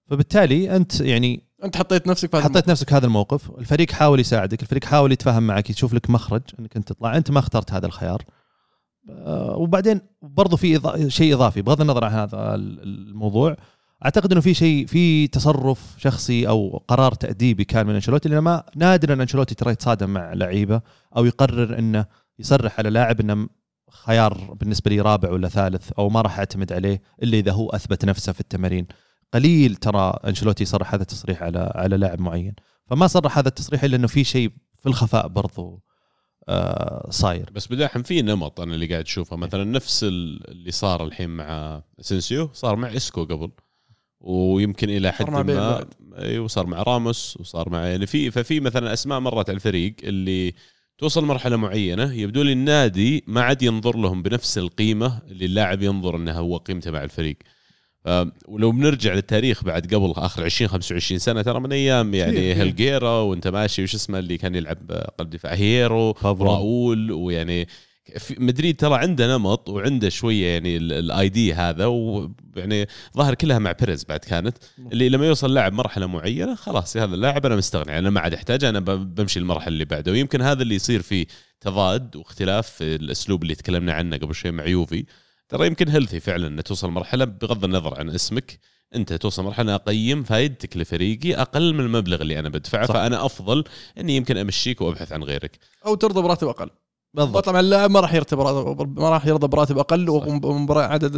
[0.06, 3.52] فبالتالي أنت يعني أنت حطيت نفسك في هذا حطيت نفسك هذا الموقف.
[3.60, 7.17] الفريق حاول يساعدك الفريق حاول يتفاهم معك يشوف لك مخرج إنك أنت تطلع.
[7.17, 8.23] أنت ما اخترت هذا الخيار.
[9.10, 13.58] آه، وبعدين برضو في شيء إضافي بغض النظر عن هذا ال- الموضوع.
[14.06, 18.64] أعتقد إنه في شيء في تصرف شخصي أو قرار تأديبي كان من أنشيلوتي لأن ما
[18.76, 20.82] نادرا أنشيلوتي ترى يتصادم مع لعيبة
[21.18, 22.06] أو يقرر إنه
[22.40, 23.50] يصرح على لاعب إنه
[23.92, 28.06] خيار بالنسبة لي رابع ولا ثالث أو ما راح أعتمد عليه إلا إذا هو أثبت
[28.06, 28.88] نفسه في التمارين.
[29.34, 32.54] قليل ترى أنشيلوتي يصرح هذا التصريح على على لاعب معين.
[32.86, 35.84] فما صرح هذا التصريح إلا إنه في شيء في الخفاء برضو
[36.50, 37.50] آه صاير.
[37.54, 39.36] بس بداحم في نمط أنا اللي قاعد أشوفه.
[39.36, 43.52] مثلا نفس ال- اللي صار الحين مع اسنسيو صار مع اسكو قبل.
[44.21, 45.88] ويمكن إلى حد ما بعد.
[46.17, 50.53] أيوه صار مع راموس وصار مع يعني في ففي مثلا أسماء مرت على الفريق اللي
[50.97, 56.15] توصل مرحلة معينة يبدو لي النادي ما عاد ينظر لهم بنفس القيمة اللي اللاعب ينظر
[56.15, 57.38] إنها هو قيمته مع الفريق
[58.05, 62.55] ف- ولو بنرجع للتاريخ بعد قبل آخر 20 25 سنة ترى من أيام يعني كثير.
[62.55, 66.12] هيلجيرا وأنت ماشي وش اسمه اللي كان يلعب قلب دفاع هييرو.
[66.23, 67.67] راؤول ويعني
[68.38, 74.04] مدريد ترى عنده نمط وعنده شوية يعني ال idea هذا ويعني ظهر كلها مع بيريز
[74.04, 74.58] بعد كانت.
[74.91, 78.69] اللي لما يوصل لاعب مرحلة معينة خلاص هذا اللاعب أنا مستغني أنا ما عاد أحتاجه
[78.69, 80.12] أنا بمشي المرحلة اللي بعده.
[80.12, 81.26] ويمكن هذا اللي يصير فيه
[81.62, 85.06] تضاد واختلاف في الأسلوب اللي تكلمنا عنه قبل شوي مع يوفي.
[85.50, 88.60] ترى يمكن healthy فعلا ان توصل مرحلة بغض النظر عن اسمك.
[88.95, 92.93] أنت توصل مرحلة أقيم فائدتك لفريقي أقل من المبلغ اللي أنا بدفعه صح.
[92.93, 93.63] فأنا أفضل
[93.98, 95.60] إني يمكن أمشيك وأبحث عن غيرك.
[95.86, 96.69] أو ترضى براتب أقل.
[97.13, 97.45] بالضبط.
[97.45, 98.39] طبعا اللاعب ما راح يرتب
[99.00, 100.28] ما راح يرضى براتب أقل صح.
[100.45, 101.17] ومباراة عدد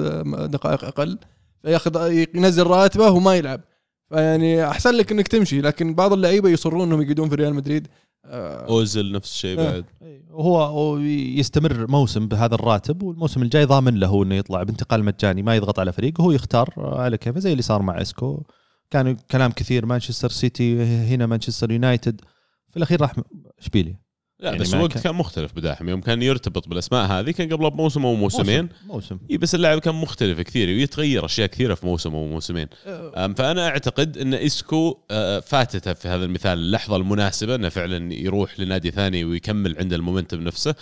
[0.52, 1.18] دقائق أقل.
[1.62, 3.62] فياخذ ينزل راتبه وما يلعب.
[4.10, 7.88] فيعني أحسن لك إنك تمشي لكن بعض اللعيبة يصرون إنهم يقعدون في ريال مدريد
[8.26, 9.72] آه، اوزل نفس الشيء آه.
[9.72, 9.86] بعد.
[10.30, 15.56] وهو هو يستمر موسم بهذا الراتب والموسم الجاي ضامن له إنه يطلع بانتقال مجاني ما
[15.56, 18.44] يضغط على فريقه هو يختار على كيفه زي اللي صار مع إسكو.
[18.92, 22.22] كان كلام كثير مانشستر سيتي هنا مانشستر يونايتد.
[22.70, 23.16] في الأخير راح
[23.60, 24.00] اشبيليا
[24.42, 25.90] لا يعني بس الوقت كان- كان مختلف بداحم.
[25.90, 28.62] يوم كان يرتبط بالأسماء هذه كان قبل بموسم أو موسمين.
[28.88, 29.18] موسم, موسم.
[29.32, 32.68] إي بس اللاعب كان مختلف كثير ويتغير أشياء كثيرة في موسم أو موسمين.
[32.88, 38.60] أم، فأنا أعتقد إن اسكو آه، فاتته في هذا المثال اللحظة المناسبة إنه فعلا يروح
[38.60, 40.76] لنادي ثاني ويكمل عند ال momentum نفسه.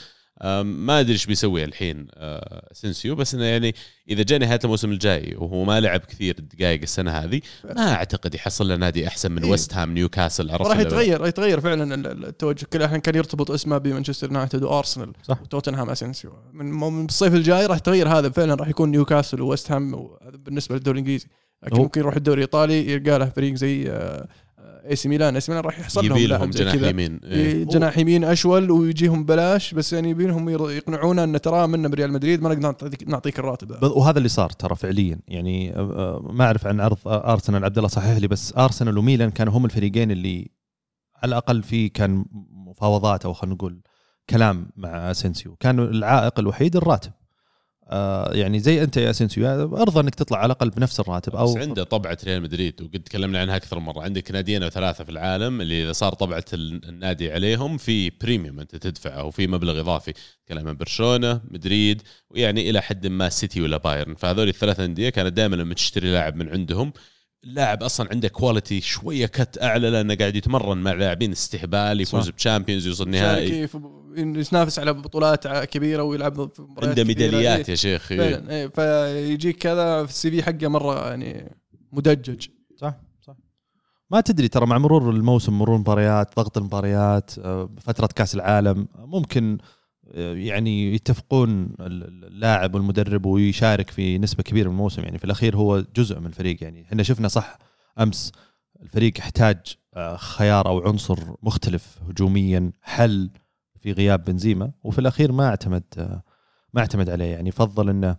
[0.63, 3.75] ما أدري إيش بيسوي الحين آه، اسنسيو بس إنه يعني
[4.09, 7.41] إذا جاء نهايه الموسم الجاي وهو ما لعب كثير دقائق السنة هذه
[7.75, 9.51] ما أعتقد يحصل له نادي أحسن من إيه.
[9.51, 13.51] ويست هام نيوكاسل عرفت راح يتغير يتغير فعلا ال- ال- التوجه كل الحين كان يرتبط
[13.51, 15.41] اسمه بمانشستر يونايتد وأرسنال صح.
[15.41, 20.09] وتوتنهام اسنسيو من من الصيف الجاي راح يتغير هذا فعلا راح يكون نيوكاسل وويست هام
[20.45, 21.27] بالنسبة للدوري الإنجليزي
[21.63, 24.27] لكن ممكن يروح الدوري الإيطالي يلقى له فريق زي آه،
[24.89, 25.35] إي سي ميلان.
[25.35, 26.89] إي سي ميلان راح يحصل لهم يبي لهم جناح كذا.
[26.89, 27.63] يمين إيه.
[27.63, 32.41] جناح يمين أشول ويجيهم بلاش بس يعني يبينهم ير- يقنعونا إن ترى منا بريال مدريد
[32.41, 33.71] ما نقدر نعطيك, نعطيك الراتب.
[33.71, 35.19] هذا ب- وهذا اللي صار ترى فعليا.
[35.27, 35.71] يعني
[36.29, 40.11] ما أعرف عن عرض أرسنال عبد الله صحح لي بس أرسنال وميلان كانوا هم الفريقين
[40.11, 40.51] اللي
[41.23, 42.25] على الأقل في كان
[42.67, 43.81] مفاوضات أو خلينا نقول
[44.29, 47.11] كلام مع اسنسيو كان العائق الوحيد الراتب.
[47.91, 49.47] آه يعني زي أنت يا اسنسيو
[49.77, 53.39] أرضى أنك تطلع على الأقل بنفس الراتب بس أو عنده طبعة ريال مدريد وقد تكلمنا
[53.39, 54.01] عنها أكثر مرة.
[54.03, 58.59] عندك ناديين أو ثلاثة في العالم اللي إذا صار طبعة ال- النادي عليهم في premium
[58.59, 60.13] أنت تدفعه وفي مبلغ إضافي.
[60.45, 64.15] تكلم عن برشلونة مدريد ويعني إلى حد ما سيتي ولا بايرن.
[64.15, 66.93] فهذول الثلاث أندية كانت دائما لما تشتري لاعب من عندهم
[67.43, 72.31] اللاعب أصلا عنده quality شوية cut أعلى لأنه قاعد يتمرن مع لاعبين استهبال يفوز صح.
[72.31, 76.49] ب Champions يوصل نهائي شارك في- يتنافس على بطولات ع- كبيرة ويلعب
[76.83, 77.03] عنده.
[77.03, 78.17] ميداليات إيه، يا شيخ إيه.
[78.17, 81.55] فعلا إيه، فيجيك كذا في ال CV حقه مرة يعني
[81.91, 82.47] مدجج
[82.77, 83.35] صح صح
[84.11, 89.57] ما تدري ترى مع مرور الموسم مرور المباريات ضغط المباريات آه، فترة كأس العالم ممكن
[90.17, 95.01] يعني يتفقون ال- اللاعب والمدرب ويشارك في نسبة كبيرة من الموسم.
[95.03, 96.63] يعني في الأخير هو جزء من الفريق.
[96.63, 97.57] يعني إحنا شفنا صح
[97.99, 98.31] أمس
[98.81, 99.57] الفريق احتاج
[99.95, 103.29] آه، خيار أو عنصر مختلف هجوميا حل
[103.81, 106.23] في غياب بنزيما وفي الأخير ما اعتمد آه،
[106.73, 107.25] ما اعتمد عليه.
[107.25, 108.17] يعني فضل إنه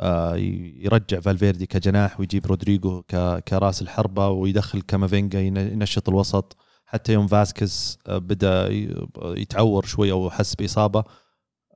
[0.00, 3.02] آه، يرجع فالفيردي كجناح ويجيب رودريجو
[3.48, 6.56] كرأس الحربة ويدخل كامافينجا ين- ينشط الوسط.
[6.86, 11.04] حتى يوم فاسكيز آه، بدأ ي- يتعور شوي أو حس بإصابة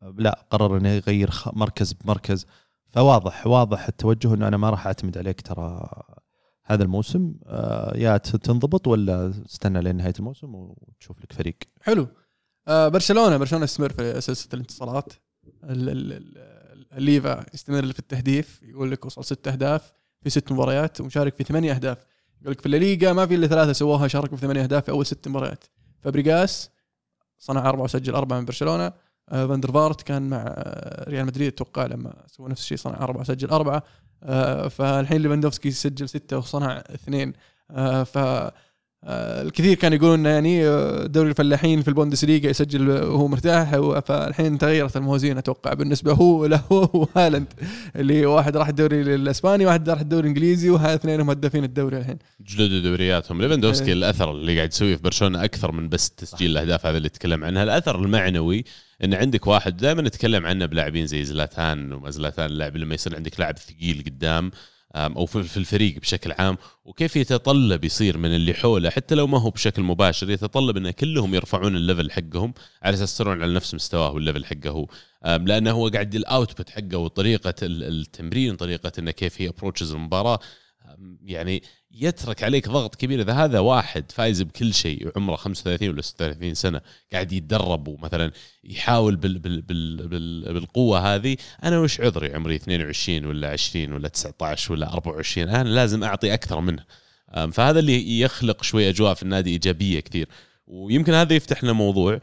[0.02, 2.46] آه، لا قرر إنه يغير مركز بمركز.
[2.88, 5.90] فواضح واضح التوجه إنه أنا ما راح أعتمد عليك ترى
[6.64, 7.34] هذا الموسم.
[7.46, 12.08] آه، يا تنضبط ولا استنى لين نهاية الموسم وتشوف لك فريق؟ حلو.
[12.68, 15.12] آه برشلونة برشلونة يستمر في سلسله الانتصارات.
[15.64, 19.92] ال- ال- ال- الليفا يستمر في التهديف يقول لك وصل ست أهداف
[20.22, 21.98] في ست مباريات ومشارك في ثمانية أهداف.
[22.42, 25.07] يقول لك في الليغا ما في إلا ثلاثة سووها شاركوا في ثمانية أهداف في أول
[25.07, 25.64] ست مباريات.
[26.00, 26.70] فابريغاس
[27.38, 28.92] صنع أربعة وسجل أربعة من برشلونة.
[29.29, 33.20] آه فاندر فارت كان مع آه، ريال مدريد أتوقع لما سوى نفس الشيء صنع أربعة
[33.20, 33.83] وسجل أربعة.
[34.22, 37.33] آه فالحين ليفاندوفسكي سجل ستة وصنع اثنين.
[38.05, 38.18] ف
[39.04, 43.70] الكثير كانوا يقولون يعني آه، دوري الفلاحين في البوندسليغا يسجل وهو مرتاح.
[44.00, 45.74] فالحين تغيرت الموازين أتوقع.
[45.74, 47.46] بالنسبة هو له وهالاند
[47.96, 52.18] اللي واحد راح الدوري الإسباني واحد راح الدوري الإنجليزي وهذا اثنينهم هدافين الدوري الحين.
[52.40, 53.42] جلدوا دورياتهم.
[53.42, 53.92] ليفاندوفسكي إيه.
[53.92, 57.62] الأثر اللي قاعد يسويه في برشلونة أكثر من بس تسجيل الأهداف هذا اللي تكلم عنها.
[57.62, 58.64] الأثر المعنوي
[59.04, 63.40] إن عندك واحد دائما نتكلم عنه بلاعبين زي زلاتان وما زلاتان اللاعب لما يصير عندك
[63.40, 64.50] لاعب ثقيل قدام.
[64.94, 69.50] أو في الفريق بشكل عام وكيف يتطلب يصير من اللي حوله حتى لو ما هو
[69.50, 74.11] بشكل مباشر يتطلب إن كلهم يرفعون ال level حقهم على أساس يصيرون على نفس مستواه
[74.12, 74.87] وال level حقه هو.
[75.24, 80.38] لأنه هو قاعد ال output حقه وطريقة ال- التمرين طريقة انه كيف he approaches المباراة.
[81.24, 83.20] يعني يترك عليك ضغط كبير.
[83.20, 86.81] إذا هذا واحد فايز بكل شيء عمره 35 ولا 36 سنة
[87.12, 88.33] قاعد يتدرب ومثلا
[88.64, 94.09] يحاول بال بال بال بال بالقوة هذه أنا وش عذري عمري 22 ولا 20 ولا
[94.09, 96.85] 19 ولا 24 أنا لازم أعطي أكثر منه.
[97.53, 100.29] فهذا اللي يخلق شوي أجواء في النادي إيجابية كثير.
[100.66, 102.20] ويمكن هذا يفتح لنا موضوع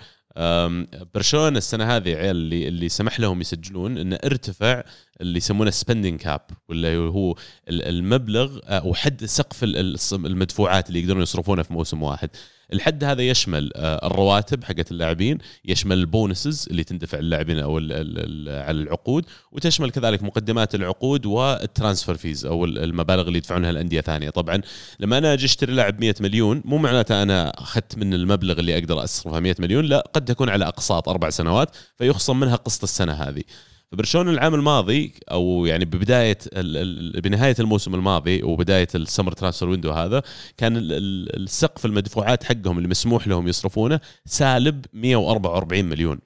[1.13, 4.83] برشلونة السنة هذه عيال اللي اللي سمح لهم يسجلون إنه ارتفع
[5.21, 7.35] اللي يسمونه spending cap ولا هو
[7.69, 9.63] المبلغ أو حد سقف
[10.13, 12.29] المدفوعات اللي يقدرون يصرفونه في موسم واحد.
[12.73, 18.71] الحد هذا يشمل آه، الرواتب حقت اللاعبين يشمل ال bonuses اللي تندفع للاعبين أو على
[18.71, 24.29] العقود وتشمل كذلك مقدمات العقود وال transfer fees أو المبالغ اللي يدفعونها لانديه ثانية.
[24.29, 24.61] طبعا
[24.99, 29.03] لما أنا أجي أشتري لاعب 100 مليون مو معناته أنا أخذت من المبلغ اللي أقدر
[29.03, 33.43] أصرفه 100 مليون لا قد تكون على أقساط أربع سنوات فيخصم منها قسط السنة هذه.
[33.91, 36.37] فبرشلونة العام الماضي أو يعني ببداية
[37.21, 40.21] بنهاية الموسم الماضي وبداية ال summer transfer window هذا
[40.57, 46.19] كان السقف المدفوعات حقهم اللي مسموح لهم يصرفونه سالب 144 مليون.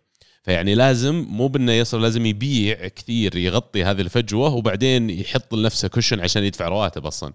[0.43, 6.19] فيعني لازم مو بأنه يصرف لازم يبيع كثير يغطي هذه الفجوة وبعدين يحط لنفسه cushion
[6.19, 7.33] عشان يدفع رواتب أصلا.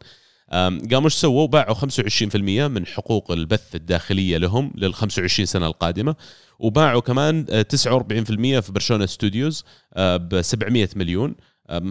[0.53, 2.37] قاموا إيش سووا؟ باعوا 25%
[2.69, 6.17] من حقوق البث الداخلية لهم لل 25 سنة القادمة.
[6.59, 9.65] وباعوا كمان 49% آه، في برشلونة ستوديوز
[9.97, 11.35] ب 700 مليون.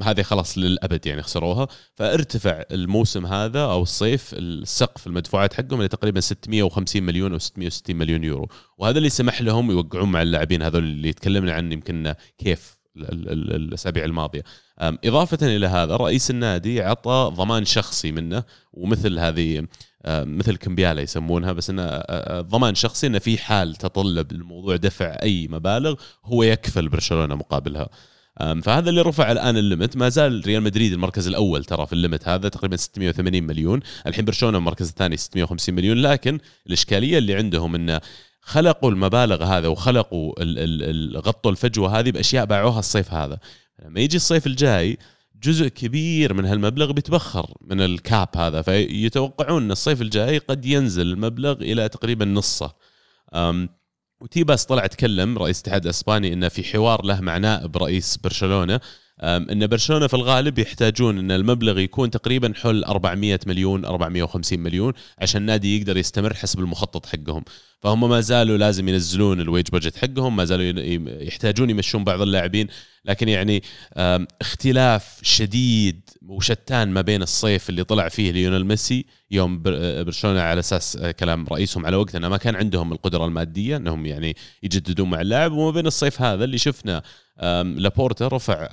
[0.03, 1.67] هذه خلاص للأبد يعني خسروها.
[1.95, 8.23] فارتفع الموسم هذا أو الصيف السقف المدفوعات حقهم إلى تقريبا 650 مليون أو 660 مليون
[8.23, 8.47] يورو.
[8.77, 14.43] وهذا اللي سمح لهم يوقعون مع اللاعبين هذول اللي تكلمنا عنه يمكن كيف الأسابيع الماضية.
[14.81, 19.67] إضافة إلى هذا رئيس النادي عطى ضمان شخصي منه ومثل هذه
[20.07, 22.03] مثل كمبيالا يسمونها بس إنه
[22.41, 27.89] ضمان شخصي إنه في حال تطلب الموضوع دفع أي مبالغ هو يكفل برشلونه مقابلها.
[28.63, 29.97] فهذا اللي رفع الآن الليمت.
[29.97, 33.79] ما زال ريال مدريد المركز الأول ترى في الليمت هذا تقريبا 680 مليون.
[34.07, 35.97] الحين برشلونة المركز الثاني 650 مليون.
[35.97, 38.01] لكن الإشكالية اللي عندهم انه
[38.41, 40.33] خلقوا المبالغ هذا وخلقوا
[41.19, 43.39] غطوا الفجوة هذه بأشياء باعوها الصيف هذا.
[43.85, 44.97] لما يجي الصيف الجاي
[45.45, 51.61] جزء كبير من هالمبلغ بيتبخر من الكاب هذا فيتوقعون إن الصيف الجاي قد ينزل المبلغ
[51.61, 52.73] إلى تقريبا نصه.
[54.21, 58.79] وتيباس طلع تكلم رئيس الاتحاد الإسباني إنه في حوار له مع نائب رئيس برشلونة.
[59.23, 65.41] إن برشلونة في الغالب يحتاجون إن المبلغ يكون تقريبا حول 400 مليون 450 مليون عشان
[65.41, 67.43] النادي يقدر يستمر حسب المخطط حقهم.
[67.81, 70.81] فهم ما زالوا لازم ينزلون ال wage budget حقهم ما زالوا
[71.23, 72.67] يحتاجون يمشون بعض اللاعبين.
[73.05, 73.63] لكن يعني
[74.41, 80.97] اختلاف شديد وشتان ما بين الصيف اللي طلع فيه ليونيل ميسي من برشلونة على أساس
[80.97, 85.21] آه، كلام رئيسهم على وقت إنه ما كان عندهم القدرة المادية إنهم يعني يجددون مع
[85.21, 85.51] اللاعب.
[85.51, 87.03] وما بين الصيف هذا اللي شفنا
[87.77, 88.69] لابورتا رفع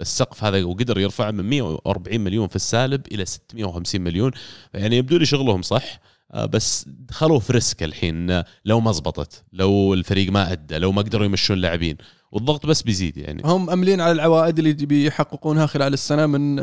[0.00, 4.32] السقف هذا وقدر يرفع من 140 مليون في السالب إلى 650 مليون.
[4.74, 6.00] يعني يبدو لي شغلهم صح
[6.32, 11.02] آه، بس دخلوا في risk الحين لو ما زبطت لو الفريق ما أدى لو ما
[11.02, 11.96] قدروا يمشون لاعبين
[12.32, 13.42] والضغط بس بيزيد يعني.
[13.44, 16.56] هم آملين على العوائد اللي بيحققونها خلال السنة من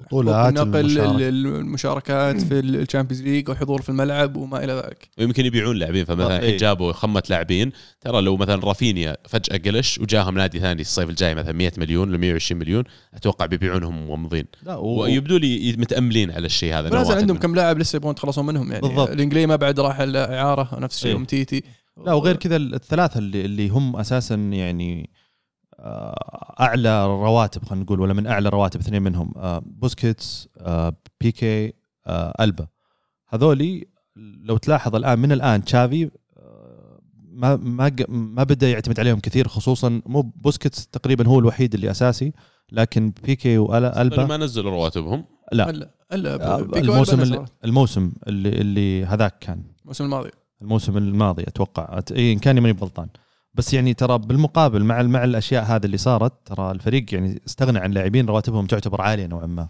[0.00, 5.08] بطولات نقل المشاركات في ال Champions League وحضور في الملعب وما إلى ذلك.
[5.18, 7.72] ويمكن يبيعون لاعبين فمثلا الحين جابوا خمسة لاعبين.
[8.00, 12.18] ترى لو مثلا رافينيا فجأة قلش وجاهم نادي ثاني الصيف الجاي مثلا 100 مليون ل
[12.18, 15.02] 120 مليون أتوقع بيبيعونهم وممضين لا و...
[15.02, 18.88] ويبدو لي متأملين على الشيء هذا نازل عندهم كم لاعب لسه يبغون يتخلصون منهم يعني.
[18.88, 19.10] بالضبط.
[19.10, 21.24] الانجلي ما بعد راح الاعاره نفس الشيء إيه.
[21.24, 21.62] تيتي
[21.96, 25.10] لا وغير كذا الثلاثة اللي اللي هم أساسا يعني
[25.78, 31.72] آه، أعلى رواتب خلينا نقول ولا من أعلى رواتب اثنين منهم آه، بوسكيتس آه، بيكي
[32.40, 32.66] ألبا.
[33.28, 36.10] هذولي لو تلاحظ الآن من الآن تشافي
[37.34, 42.32] ما ما ما بدأ يعتمد عليهم كثير خصوصا مو بوسكيتس تقريبا هو الوحيد اللي أساسي
[42.72, 45.24] لكن بيكي والبا ما نزلوا رواتبهم.
[45.52, 45.72] لا.
[45.72, 49.62] لا, لا الموسم اللي الموسم اللي اللي هذاك كان.
[49.82, 50.30] الموسم الماضي.
[50.64, 52.00] الموسم الماضي أتوقع.
[52.12, 53.08] اي إن كان ماني بغلطان.
[53.54, 57.90] بس يعني ترى بالمقابل مع مع الأشياء هذه اللي صارت ترى الفريق يعني استغنى عن
[57.90, 59.68] لاعبين رواتبهم تعتبر عالية نوعا ما.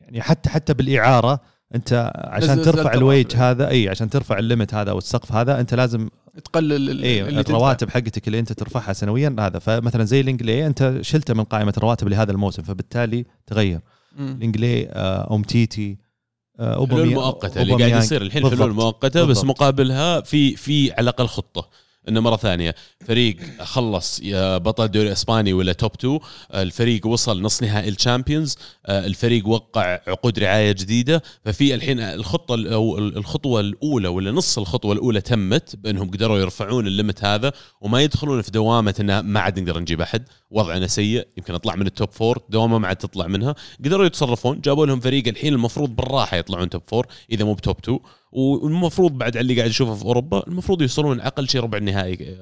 [0.00, 1.40] يعني حتى حتى بالإعارة
[1.74, 5.74] أنت عشان ترفع الويج هذا اي عشان ترفع ال limit هذا أو السقف هذا أنت
[5.74, 6.08] لازم
[6.44, 9.58] تقلل اي الرواتب حقتك اللي أنت ترفعها سنويا هذا.
[9.58, 13.80] فمثلا زي لانجلي أنت شلته من قائمة الرواتب لهذا الموسم فبالتالي تغير.
[14.18, 20.56] لانجلي آه، أومتيتي آه، حلول مؤقتة اللي قاعد يصير الحين حلول مؤقتة بس مقابلها في
[20.56, 21.68] في على الأقل خطة.
[22.08, 22.74] إنه مرة ثانية
[23.06, 26.18] فريق خلص بطل دوري اسباني ولا top 2
[26.54, 28.56] الفريق وصل نص نهائي ال Champions
[28.88, 35.20] الفريق وقع عقود رعاية جديدة ففي الحين الخطة أو الخطوة الأولى ولا نص الخطوة الأولى
[35.20, 39.78] تمت بأنهم قدروا يرفعون ال limit هذا وما يدخلون في دوامة إنه ما عاد نقدر
[39.80, 40.28] نجيب أحد.
[40.52, 43.54] وضعنا سيء يمكن أطلع من ال top four دوما ما عاد تطلع منها.
[43.84, 47.76] قدروا يتصرفون جابوا لهم فريق الحين المفروض بالراحة يطلعون top four إذا مو ب top
[47.78, 47.98] 2
[48.32, 52.36] والمفروض بعد على اللي قاعد اشوفه في أوروبا المفروض يوصلون أقل شيء ربع النهائي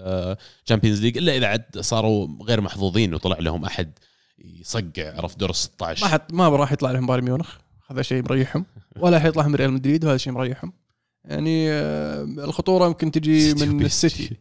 [0.66, 3.92] Champions League إلا إذا عاد صاروا غير محظوظين وطلع لهم أحد
[4.38, 7.56] يصقع عرف دور ال 16 ما حد ما راح يطلع لهم بايرن ميونخ
[7.90, 10.72] هذا شيء مريحهم ولا حيطلع لهم ريال مدريد وهذا شيء مريحهم.
[11.24, 14.36] يعني آه، الخطورة يمكن تجي من السيتي.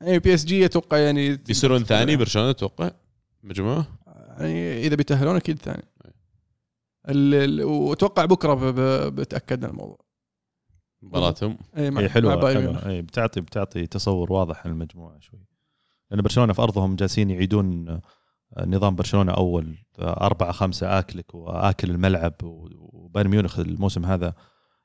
[0.00, 2.90] يعني بي اس جي أتوقع يعني بيصيرون ثاني برشلونة أتوقع؟
[3.42, 3.86] مجموعة؟
[4.38, 5.82] يعني إذا بيتأهلون أكيد ثاني.
[7.08, 8.54] ال- ال- وأتوقع بكرة
[9.08, 9.98] بتاكد من الموضوع.
[11.02, 11.58] مباراتهم.
[11.76, 12.86] اي مع- مع حلوة ميونخ.
[12.86, 15.40] اي بتعطي بتعطي تصور واضح عن المجموعه شوي.
[16.10, 18.00] لأن برشلونة في أرضهم جالسين يعيدون آه،
[18.66, 24.34] نظام برشلونة أول آه، أربعة خمسة آكلك وآكل الملعب وبايرن ميونخ الموسم هذا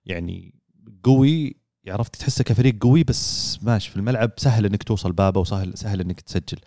[0.05, 0.59] يعني
[1.03, 1.62] قوي.
[1.87, 4.31] عرفت تحسه كفريق قوي بس ماشي في الملعب.
[4.37, 6.57] سهل إنك توصل بابه وسهل سهل إنك تسجل.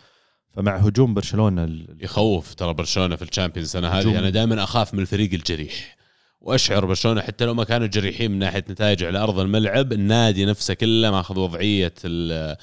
[0.52, 4.18] فمع هجوم برشلونة ال- يخوف ترى برشلونة في الشامبيونز السنة هذه.
[4.18, 5.96] أنا دائما أخاف من الفريق الجريح.
[6.40, 10.74] وأشعر برشلونة حتى لو ما كانوا جريحين من ناحية نتائج على أرض الملعب النادي نفسه
[10.74, 12.56] كله ماخذ وضعية ال-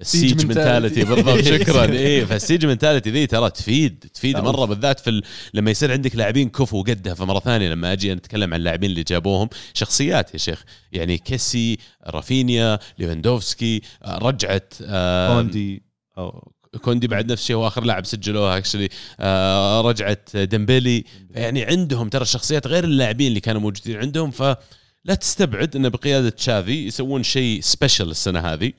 [0.00, 1.04] ال siege mentality.
[1.04, 1.84] بالضبط شكرا.
[1.92, 4.64] اي فال siege mentality ذي ترى تفيد تفيد مرة.
[4.64, 5.22] بالذات في ال...
[5.54, 9.48] لما يصير عندك لاعبين كفو قدها فمرة ثانية لما أجي أتكلم عن اللاعبين اللي جابوهم
[9.74, 10.64] شخصيات يا شيخ.
[10.92, 15.82] يعني كيسي رافينيا ليفاندوفسكي آه، رجعت آه، كوندي.
[16.18, 18.88] أو كوندي بعد نفس الشيء هو آخر لاعب سجلوه actually
[19.20, 24.30] آه رجعت ديمبلي يعني عندهم ترى الشخصيات غير اللاعبين اللي كانوا موجودين عندهم.
[24.30, 28.72] فلا تستبعد انه بقيادة تشافي يسوون شيء special السنة هذه.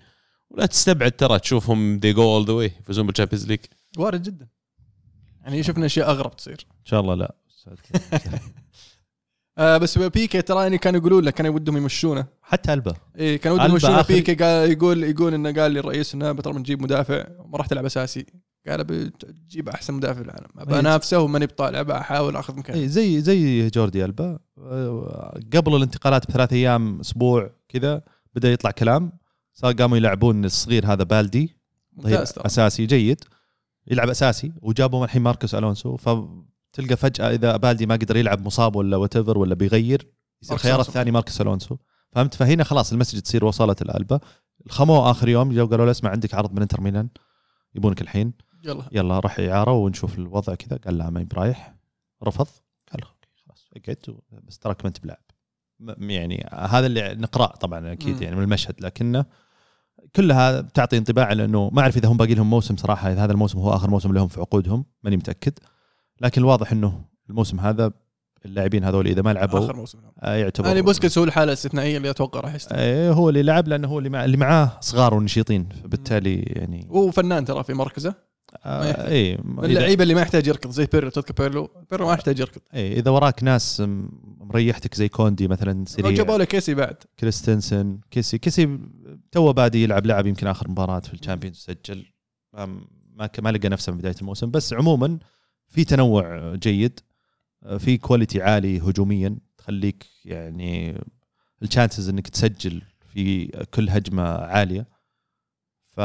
[0.52, 3.60] ولا تستبعد ترى تشوفهم they go all the way يفوزون بالشامبيونز ليج
[3.97, 4.47] وارد جدا.
[5.41, 6.66] يعني شفنا أشياء أغرب تصير.
[6.72, 7.36] إن شاء الله لا.
[9.58, 12.26] آه بس بيكي ترى يعني كانوا يقولون له كانوا ودهم يمشونه.
[12.41, 12.93] حتى ألبا.
[13.16, 14.04] إيه كانوا ودهم يمشونه.
[14.04, 17.26] آخر- بيكي قال يقول يقول إنه قال لي الرئيس انه ترى بنجيب مدافع.
[17.45, 18.26] ما راح تلعب أساسي.
[18.68, 20.47] قال بتجيب أحسن مدافع في العالم.
[20.58, 20.80] ابى.
[20.80, 21.80] أنافسه وماني بطالع.
[21.80, 22.80] ابى أحاول أخذ مكانه.
[22.80, 24.39] إي زي زي جوردي ألبا.
[24.58, 28.02] آه، قبل الانتقالات بثلاث أيام أسبوع كذا
[28.36, 29.12] بدأ يطلع كلام.
[29.54, 31.58] صار قاموا يلعبون الصغير هذا بالدي.
[32.04, 32.24] ترى.
[32.24, 33.24] أساسي جيد.
[33.88, 35.97] يلعب أساسي وجابوا الحين ماركوس ألونسو.
[35.97, 40.08] فتلقى فجأة إذا بالدي ما قدر يلعب مصاب ولا what ولا بيغير
[40.41, 40.89] يصير ماركوس خيار ألونسو.
[40.89, 41.78] الثاني ماركوس ألونسو.
[42.12, 44.20] فهمت؟ فهنا خلاص ال message تصير وصلت لألبا.
[44.66, 47.10] الخموه آخر يوم جو قالوا له اسمع عندك عرض من انتر ميلان.
[47.76, 48.34] يبونك الحين.
[48.64, 48.84] يلا.
[48.91, 50.78] يلا راح اعاره ونشوف الوضع كذا.
[50.78, 51.76] قال لا ما برايح
[52.24, 52.47] رفض.
[52.91, 53.04] قال
[53.45, 55.31] خلاص اقعد بس تراك ما انت بلاعب
[55.98, 58.24] يعني هذا اللي نقراه طبعا أكيد مم.
[58.24, 59.26] يعني من المشهد لكنه
[60.16, 63.32] كلها تعطي انطباع على انه ما أعرف إذا هم باقي لهم موسم صراحة إذا هذا
[63.32, 65.54] الموسم هو آخر موسم لهم في عقودهم ماني متأكد
[66.22, 67.92] لكن الواضح إنه الموسم هذا
[68.46, 70.00] اللاعبين هذول إذا ما لعبوا آخر موسم.
[70.20, 73.68] آه، يعتبر يعني بوسكيتس هو الحالة الاستثنائية اللي أتوقع راح يستمر آه، هو اللي لعب
[73.68, 78.16] لأنه هو اللي, مع اللي معاه صغار ونشيطين فبالتالي يعني وفنان ترى في مركزه
[78.66, 79.08] آه.
[79.08, 83.00] اي اللعيبة اللي ما يحتاج يركض زي بيرلو تذكر بيرلو بيرلو ما يحتاج يركض اي
[83.00, 83.84] إذا وراك ناس
[84.54, 86.95] مريحتك زي كوندي مثلا جابوا سريع له كيسي بعد.
[87.20, 88.80] كريستنسن كيسي كيسي
[89.32, 92.06] تو بادي يلعب لعب يمكن آخر مباراة في الشامبيونز سجل.
[92.54, 92.82] ما
[93.16, 94.52] ما, ك- ما لقى نفسه من بداية الموسم.
[94.52, 95.20] بس عموما
[95.68, 96.99] في تنوع جيد
[97.78, 99.38] في quality عالي هجوميا.
[99.58, 101.02] تخليك يعني
[101.64, 102.82] ال chances إنك تسجل
[103.14, 104.88] في كل هجمة عالية.
[105.86, 105.99] ف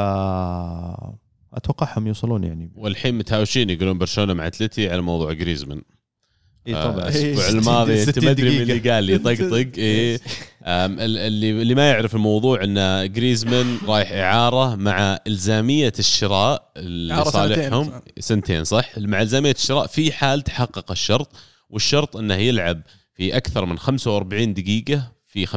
[1.53, 2.71] أتوقعهم يوصلون يعني.
[2.75, 5.81] والحين متهاوشين يقولون برشلونة مع أتلتي على موضوع جريزمان
[6.67, 7.07] اي آه، طبعا.
[7.07, 8.73] الأسبوع 60 الماضي أنت 60 ما ادري من دقيقة.
[8.77, 9.17] اللي قال لي.
[9.17, 9.67] طقطق
[10.67, 18.01] ال- اللي اللي ما يعرف الموضوع إن جريزمان رايح إعارة مع إلزامية الشراء لصالحهم.
[18.19, 18.63] سنتين.
[18.63, 21.29] صح؟ مع إلزامية الشراء في حال تحقق الشرط
[21.69, 22.81] والشرط إنه يلعب
[23.15, 25.53] في أكثر من 45 دقيقة في 50%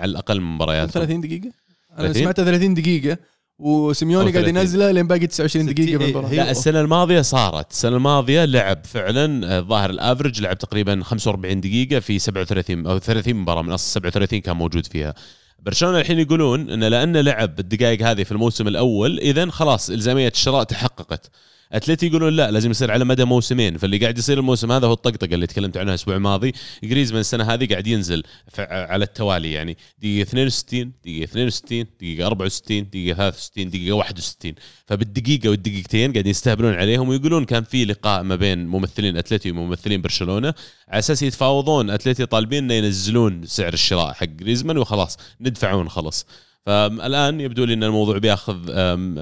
[0.00, 1.50] على الأقل من مبارياته 30 دقيقة؟
[1.98, 3.18] أنا 30 سمعتها 30 دقيقة.
[3.58, 4.56] وسيميوني قاعد 30.
[4.56, 7.70] ينزله لين باقي 29 دقيقة 60 بالمباراه لا السنة الماضية صارت.
[7.70, 13.34] السنة الماضية لعب فعلا آه، ظاهر الافرج لعب تقريبا 45 دقيقة في 37 أو 30
[13.36, 15.14] مباراة من أصل 37 كان موجود فيها.
[15.58, 20.62] برشلونة الحين يقولون انه لأنه لعب الدقائق هذه في الموسم الأول اذا خلاص إلزامية الشراء
[20.62, 21.30] تحققت.
[21.74, 23.78] أتلتي يقولون لا لازم يصير على مدى موسمين.
[23.78, 26.52] فاللي قاعد يصير الموسم هذا هو الطقطقة اللي تكلمت عنها الأسبوع الماضي.
[26.84, 28.22] جريزمان السنة هذه قاعد ينزل
[28.58, 29.76] على التوالي يعني.
[29.98, 34.54] دقيقة 62 دقيقة 62 دقيقة 64 دقيقة 63 دقيقة 61
[34.86, 40.54] فبالدقيقة والدقيقتين قاعدين يستهبلون عليهم ويقولون كان في لقاء ما بين ممثلين أتلتي وممثلين برشلونة.
[40.88, 46.26] على أساس يتفاوضون أتلتي طالبين إنه ينزلون سعر الشراء حق جريزمان وخلاص ندفعه ونخلص
[46.66, 48.56] فالآن يبدو لي إن الموضوع بياخذ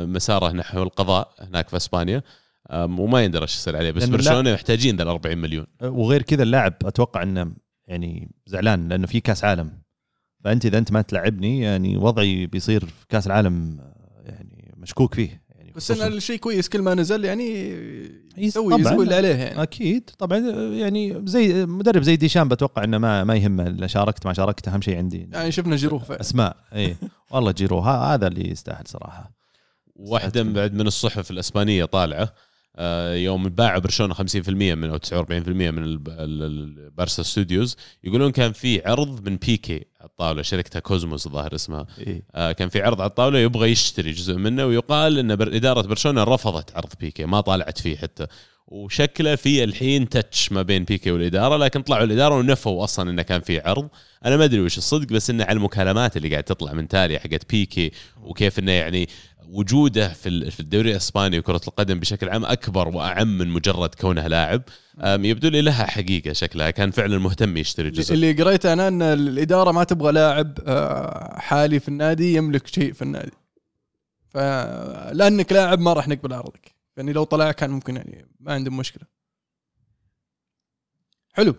[0.07, 2.23] مساره نحو القضاء هناك في إسبانيا.
[2.73, 6.75] وما يندرى إيش يصير عليه بس برشلونة محتاجين ذا ال 40 مليون وغير كذا اللاعب
[6.85, 7.53] أتوقع إنه
[7.87, 9.83] يعني زعلان لأنه في كأس عالم.
[10.45, 15.43] فأنت إذا أنت ما تلعبني يعني وضعي بيصير في كأس العالم آه، يعني مشكوك فيه.
[15.57, 17.49] يعني بس إن الشيء كويس كل ما نزل يعني
[18.37, 18.93] يسوي طبعاً.
[18.93, 19.63] يسوي اللي عليه يعني.
[19.63, 20.39] أكيد طبعا.
[20.73, 24.81] يعني زي مدرب زي ديشان بتوقع إنه ما ما يهمه لا شاركت ما شاركت أهم
[24.81, 25.29] شيء عندي.
[25.33, 26.21] يعني شفنا جيرو فعلا.
[26.21, 26.97] أسماء اي
[27.31, 29.33] والله جيرو ها- هذا اللي يستاهل صراحة.
[29.97, 32.33] واحدة بعد من الصحف الأسبانية طالعة.
[33.15, 34.19] يوم باعوا برشلونة 50%
[34.49, 40.81] من أو 49% من البارسا ستوديوز يقولون كان في عرض من بيكي على الطاولة شركتها
[40.81, 41.87] كوزموس الظاهر اسمها.
[41.99, 42.23] إيه.
[42.35, 46.77] آه، كان في عرض على الطاولة يبغى يشتري جزء منه ويقال إن إدارة برشلونة رفضت
[46.77, 48.27] عرض بيكي ما طالعت فيه حتى.
[48.67, 53.41] وشكله في الحين touch ما بين بيكي والإدارة لكن طلعوا الإدارة ونفوا أصلا انه كان
[53.41, 53.89] في عرض.
[54.25, 57.51] أنا ما أدري وش الصدق بس إنه على المكالمات اللي قاعد تطلع من تالي حقت
[57.51, 57.91] بيكي
[58.23, 59.09] وكيف إنه يعني
[59.49, 64.63] وجوده في في الدوري الإسباني وكرة القدم بشكل عام أكبر وأعم من مجرد كونه لاعب.
[65.05, 66.71] يبدو لي لها حقيقة شكلها.
[66.71, 68.15] كان فعلا مهتم يشتري جزء.
[68.15, 73.03] اللي قريته أنا إن الإدارة ما تبغى لاعب آه، حالي في النادي يملك شيء في
[73.03, 73.33] النادي.
[74.29, 76.75] فلانك لاعب ما راح نقبل عرضك.
[76.97, 79.05] يعني لو طلع كان ممكن يعني ما عندهم مشكلة.
[81.33, 81.55] حلو.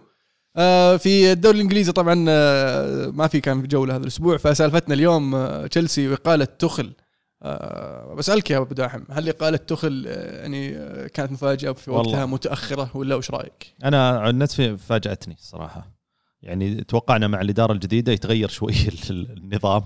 [0.55, 5.47] آه، في الدوري الإنجليزي طبعا آه، ما في كان في جولة هذا الأسبوع فسالفتنا اليوم
[5.67, 6.93] تشيلسي وإقالة تخل
[7.43, 12.09] آه، بسألك يا أبو داحم هل إقالة تخل آه، يعني آه، كانت مفاجأة في والله.
[12.11, 15.91] وقتها متأخرة ولا وش رأيك؟ أنا عن نفسي فاجأتني الصراحه
[16.41, 18.73] يعني توقعنا مع الإدارة الجديدة يتغير شوي
[19.09, 19.83] ال- النظام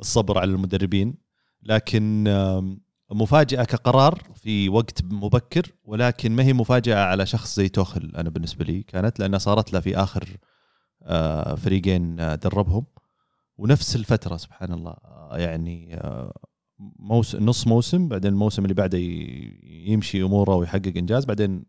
[0.00, 1.14] الصبر على المدربين
[1.62, 2.24] لكن
[3.10, 8.64] مفاجأة كقرار في وقت مبكر ولكن ما هي مفاجأة على شخص زي توخل أنا بالنسبة
[8.64, 10.24] لي كانت لأنها صارت له في آخر
[11.02, 12.84] آه، فريقين دربهم
[13.56, 14.94] ونفس الفترة سبحان الله
[15.32, 16.00] يعني
[16.98, 18.98] موسم نص موسم بعدين الموسم اللي بعده
[19.86, 21.64] يمشي أموره ويحقق إنجاز بعدين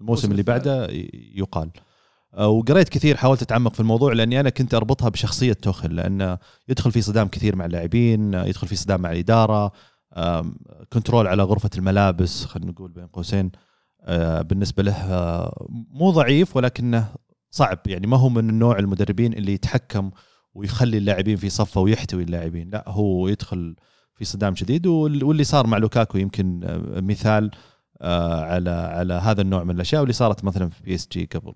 [0.00, 0.42] الموسم اللي.
[0.42, 0.88] بعده
[1.34, 1.70] يقال
[2.34, 6.38] آه، وقريت كثير حاولت أتعمق في الموضوع لأني أنا كنت أربطها بشخصية توخل لأنه
[6.68, 9.72] يدخل في صدام كثير مع اللاعبين يدخل في صدام مع الإدارة
[10.92, 13.50] كنترول على غرفة الملابس خلينا نقول بين قوسين
[14.02, 17.08] آه، بالنسبة له آه، مو ضعيف ولكنه
[17.50, 20.10] صعب يعني ما هو من النوع المدربين اللي يتحكم
[20.54, 23.76] ويخلي اللاعبين في صفه ويحتوي اللاعبين لا هو يدخل
[24.14, 27.50] في صدام شديد وال- واللي صار مع لوكاكو يمكن آه، مثال
[28.00, 31.54] آه، على على هذا النوع من الأشياء واللي صارت مثلا في بي إس جي قبل.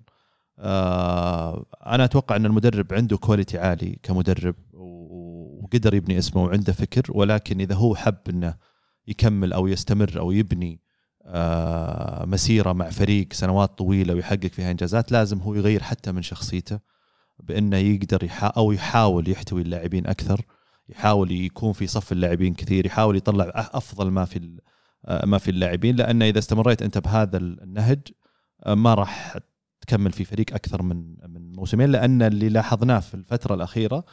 [0.59, 7.61] آه، أنا أتوقع إن المدرب عنده quality عالي كمدرب وقدر يبني اسمه وعنده فكر ولكن
[7.61, 8.55] إذا هو حب إنه
[9.07, 10.81] يكمل أو يستمر أو يبني
[12.25, 16.79] مسيرة مع فريق سنوات طويلة ويحقق فيها إنجازات لازم هو يغير حتى من شخصيته
[17.39, 20.41] بإنه يقدر أو يحاول يحتوي اللاعبين أكثر.
[20.89, 24.59] يحاول يكون في صف اللاعبين كثير يحاول يطلع أفضل ما في
[25.05, 27.99] آه، ما في اللاعبين لأن إذا استمريت أنت بهذا النهج
[28.63, 29.37] آه، ما راح
[29.81, 34.05] تكمل في فريق أكثر من من موسمين لأن اللي لاحظناه في الفترة الأخيرة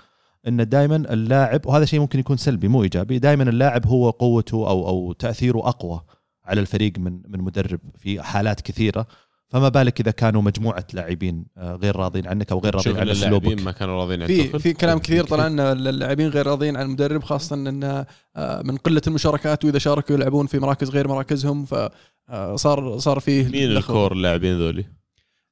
[0.49, 4.89] إن دائما اللاعب وهذا شيء ممكن يكون سلبي مو إيجابي دائما اللاعب هو قوته أو
[4.89, 6.01] أو تأثيره أقوى
[6.45, 9.07] على الفريق من من مدرب في حالات كثيرة.
[9.49, 13.63] فما بالك إذا كانوا مجموعة لاعبين آه، غير راضين عنك أو غير راضين عن أسلوبك
[13.63, 14.59] ما كانوا راضيين عن في.
[14.59, 18.05] في كلام كثير طلع إن اللاعبين غير راضيين عن المدرب خاصة إن
[18.37, 23.71] آه، من قلة المشاركات وإذا شاركوا يلعبون في مراكز غير مراكزهم فصار صار فيه مين.
[23.71, 24.85] الكور اللاعبين ذولي؟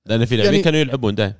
[0.07, 1.35] لأن في لاعبين يعني- كانوا يلعبون دائما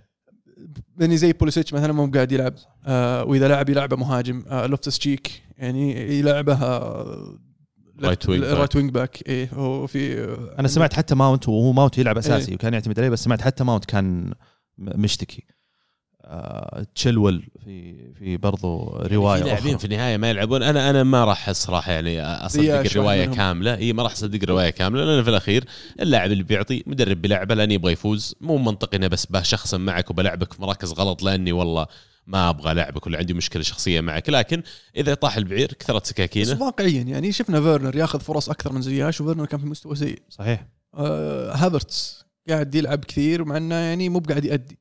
[1.01, 2.55] يعني زي بوليسيتش مثلا مو قاعد يلعب
[2.87, 7.39] آه وإذا لعب يلعبه مهاجم آه لوفتس تشيك يعني يلعبه آه
[8.03, 8.57] right wing back.
[8.59, 10.25] right wing back إيه هو في
[10.59, 12.55] أنا سمعت حتى ماونت وهو ماونت يلعب أساسي إيه.
[12.55, 14.33] وكان يعتمد عليه بس سمعت حتى ماونت كان
[14.79, 15.45] مشتكي
[16.27, 19.79] آه تشيلول في في برضو روايه في لاعبين.
[19.79, 23.27] في النهاية ما يلعبون أنا أنا ما راح صراحة يعني أصدق الرواية.
[23.27, 25.65] كاملة إي ما راح أصدق الرواية كاملة لأن في الأخير
[26.01, 30.53] اللاعب اللي بيعطي مدرب بيلعبه لأن يبغى يفوز مو منطقي إنه بس بشخصن معك وبلعبك
[30.53, 31.87] في مراكز غلط لأني والله
[32.27, 34.63] ما أبغى العبك ولا عندي مشكلة شخصية معك لكن
[34.97, 39.21] إذا طاح البعير كثرت بس سكاكينه واقعيا يعني شفنا فيرنر ياخذ فرص أكثر من زياش
[39.21, 40.23] وفيرنر كان في مستوى سيء.
[40.29, 40.67] صحيح.
[40.95, 44.79] آه هافرتس قاعد يلعب كثير مع إنه يعني مو بقاعد يأدي.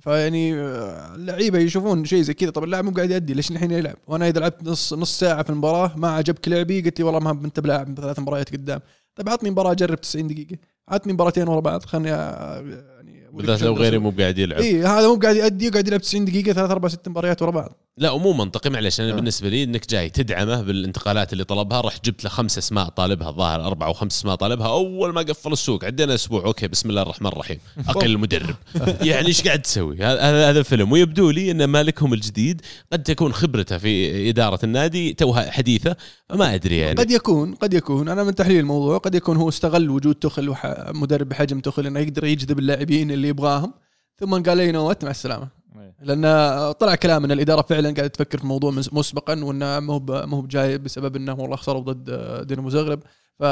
[0.00, 3.96] فيعني آه، اللعيبة يشوفون شيء زي كذا طب اللاعب مو قاعد يأدي ليش الحين يلعب؟
[4.06, 7.30] وأنا إذا لعبت نص نص ساعة في المباراة ما عجبك لعبي قلت لي والله ما
[7.30, 8.80] أنت بلاعب ثلاث مباريات قدام.
[9.14, 10.56] طيب عطني مباراة اجرب 90 دقيقة.
[10.88, 12.84] عطني مباراتين ورا بعض خلني آه،
[13.32, 14.60] بالذات لو غيري مو قاعد يلعب.
[14.60, 17.78] اي هذا مو قاعد يأدي وقاعد يلعب 90 دقيقة ثلاث أربع ست مباريات ورا بعض.
[17.96, 19.14] لا ومو منطقي معلش أنا آه.
[19.14, 23.66] بالنسبة لي إنك جاي تدعمه بالانتقالات اللي طلبها رحت جبت له خمس أسماء طالبها الظاهر
[23.66, 27.28] أربع أو خمس أسماء طالبها أول ما قفل السوق عدينا أسبوع أوكي بسم الله الرحمن
[27.28, 27.58] الرحيم.
[27.88, 28.54] أقل المدرب
[29.02, 32.60] يعني إيش قاعد تسوي؟ هذا هذا فيلم ويبدو لي إن مالكهم الجديد
[32.92, 35.96] قد تكون خبرته في إدارة النادي توها حديثة
[36.28, 36.94] فما أدري يعني.
[36.94, 38.08] قد يكون قد يكون.
[38.08, 40.90] أنا من تحليل الموضوع قد يكون هو استغل وجود تخل وح...
[40.94, 43.72] مدرب بحجم تخل إنه يقدر يجذب اللاعبين اللي يبغاهم.
[44.16, 45.48] ثم قال لي not مع السلامة.
[45.76, 45.94] إيه.
[46.00, 50.36] لأن طلع كلام إن الإدارة فعلا قاعدة تفكر في الموضوع مسبقا وإنه ما هو ما
[50.36, 53.00] هو جاي بسبب إنه والله خسروا ضد دينامو زغرب
[53.38, 53.44] ف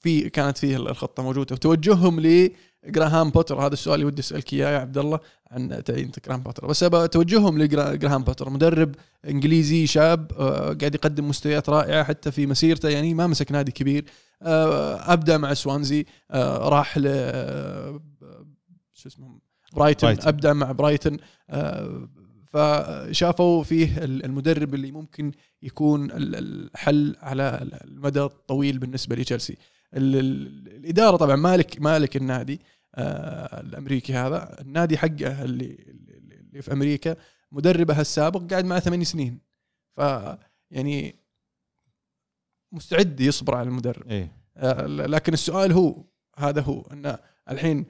[0.00, 1.54] في كانت فيه الخطة موجودة.
[1.54, 5.20] وتوجههم لجراهام بوتر هذا السؤال اللي ودي أسألك إياه يا عبد الله
[5.50, 6.80] عن تعيين جراهام بوتر بس
[7.12, 8.94] توجههم لجراهام بوتر مدرب
[9.28, 12.88] إنجليزي شاب آه، قاعد يقدم مستويات رائعة حتى في مسيرته.
[12.88, 14.04] يعني ما مسك نادي كبير.
[14.42, 18.00] آه، أبدأ مع سوانزي آه، راح ل آه،
[19.04, 19.38] شو اسمه
[19.72, 20.28] برايتون برايتون.
[20.28, 21.16] أبدأ مع برايتون
[21.50, 22.08] آه،
[22.46, 25.32] فشافوا فيه المدرب اللي ممكن
[25.62, 29.56] يكون ال- الحل على المدى الطويل بالنسبة لتشيلسي.
[29.94, 32.60] ال- ال- الإدارة طبعا مالك مالك النادي
[32.94, 34.60] آه، الأمريكي هذا.
[34.60, 35.76] النادي حقه اللي
[36.40, 37.16] اللي في أمريكا
[37.52, 39.40] مدربه السابق قاعد معه ثمانية سنين.
[39.96, 40.00] ف
[40.70, 41.14] يعني
[42.72, 44.08] مستعد يصبر على المدرب.
[44.08, 44.32] إيه.
[44.56, 46.04] آه، لكن السؤال هو
[46.38, 47.16] هذا هو إن
[47.50, 47.86] الحين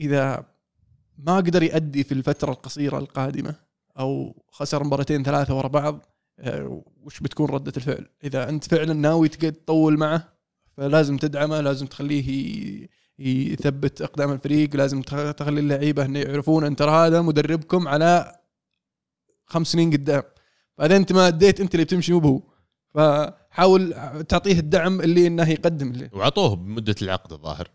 [0.00, 0.44] إذا
[1.18, 3.54] ما قدر يأدي في الفترة القصيرة القادمة
[3.98, 6.06] أو خسر مباراتين ثلاثة ورا بعض
[6.38, 10.32] آه، وش بتكون ردة الفعل؟ إذا أنت فعلا ناوي تقعد تطول معه
[10.76, 12.88] فلازم تدعمه لازم تخليه
[13.18, 18.36] يثبت إقدام الفريق لازم تخ- تخلي اللعيبة انه يعرفون ان ترى هذا مدربكم على
[19.46, 20.22] خمس سنين قدام
[20.78, 22.42] بعدين أنت ما أديت أنت اللي بتمشي مو
[22.94, 23.94] فحاول
[24.28, 26.10] تعطيه الدعم اللي إنه يقدم اللي.
[26.12, 27.68] وعطوه بمدة العقد الظاهر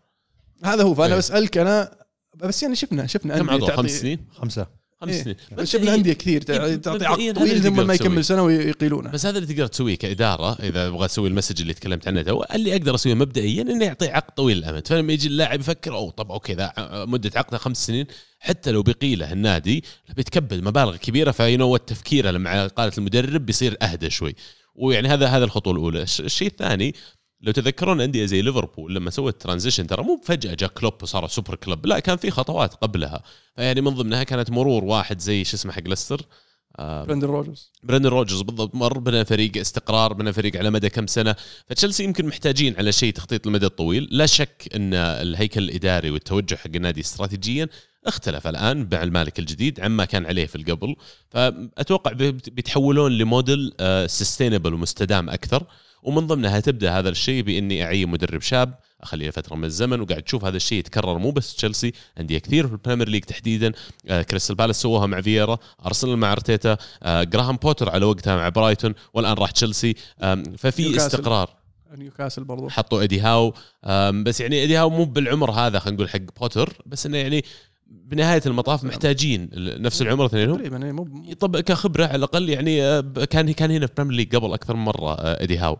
[0.64, 1.18] هذا هو فأنا إيه.
[1.18, 2.01] بسألك أنا
[2.36, 4.66] بس يعني شفنا شفنا كم تعطي- خمس سنين؟ خمسة.
[5.00, 5.22] خمس إيه.
[5.22, 5.36] سنين.
[5.56, 8.24] بس شفنا أندية كثير إيه، تعطي مبدئياً عقد طويل ثم ما يكمل.
[8.24, 9.10] سنة ويقيلونه.
[9.10, 12.42] بس هذا اللي تقدر تسويه كإدارة إذا أبغى أسوي ال message اللي تكلمت عنه تو
[12.54, 16.32] اللي أقدر أسويه مبدئيا إنه يعطيه عقد طويل الامد فلما يجي اللاعب يفكر أو طب
[16.32, 16.72] أوكي ذا
[17.08, 18.06] مدة عقده خمس سنين
[18.40, 19.84] حتى لو بقيله النادي
[20.16, 24.34] بيتكبد مبالغ كبيرة فينو تفكيره مع قاله المدرب بيصير أهدى شوي.
[24.74, 26.02] ويعني هذا هذا الخطوة الأولى.
[26.02, 26.94] الش- الشيء الثاني
[27.42, 31.54] لو تذكرون أندية زي ليفربول لما سوت transition ترى مو فجأة جاء كلوب وصار سوبر
[31.54, 33.22] كلوب لا كان في خطوات قبلها.
[33.56, 36.20] فيعني من ضمنها كانت مرور واحد زي شو اسمه حق ليستر.
[36.78, 37.72] آه، برندن روجرز.
[37.82, 41.36] برندن روجرز بالضبط مر بنا فريق استقرار بنا فريق على مدى كم سنة.
[41.68, 44.08] فتشيلسي يمكن محتاجين على شيء تخطيط المدى الطويل.
[44.10, 47.68] لا شك إن الهيكل الإداري والتوجه حق النادي استراتيجيا
[48.06, 50.96] اختلف الآن مع المالك الجديد عما كان عليه في القبل.
[51.30, 53.72] فأتوقع بيت- بيتحولون ل model
[54.06, 55.66] sustainable ومستدام أكثر.
[56.02, 60.44] ومن ضمنها تبدأ هذا الشيء بإني اعين مدرب شاب أخليه فترة من الزمن وقاعد تشوف
[60.44, 63.72] هذا الشيء يتكرر مو بس تشيلسي أندية كثير في ال Premier League تحديدا.
[64.08, 68.48] آه كريستال بالاس سووها مع فييرا أرسنال مع أرتيتا آه جراهام بوتر على وقتها مع
[68.48, 69.94] برايتون والآن راح تشيلسي.
[70.58, 71.06] ففي نيوكاسل.
[71.06, 71.50] استقرار.
[71.96, 72.68] نيوكاسل برضو.
[72.68, 73.54] حطوا إيدي هاو.
[74.22, 77.44] بس يعني إيدي هاو مو بالعمر هذا خلينا نقول حق بوتر بس إنه يعني
[77.92, 82.82] بنهاية المطاف محتاجين ال- نفس العمر اثنينهم تقريبا إيه، مو طب كخبرة على الأقل يعني
[82.82, 85.78] آه، كان كان هنا في Premier League قبل أكثر من مرة آه، ايدي هاو.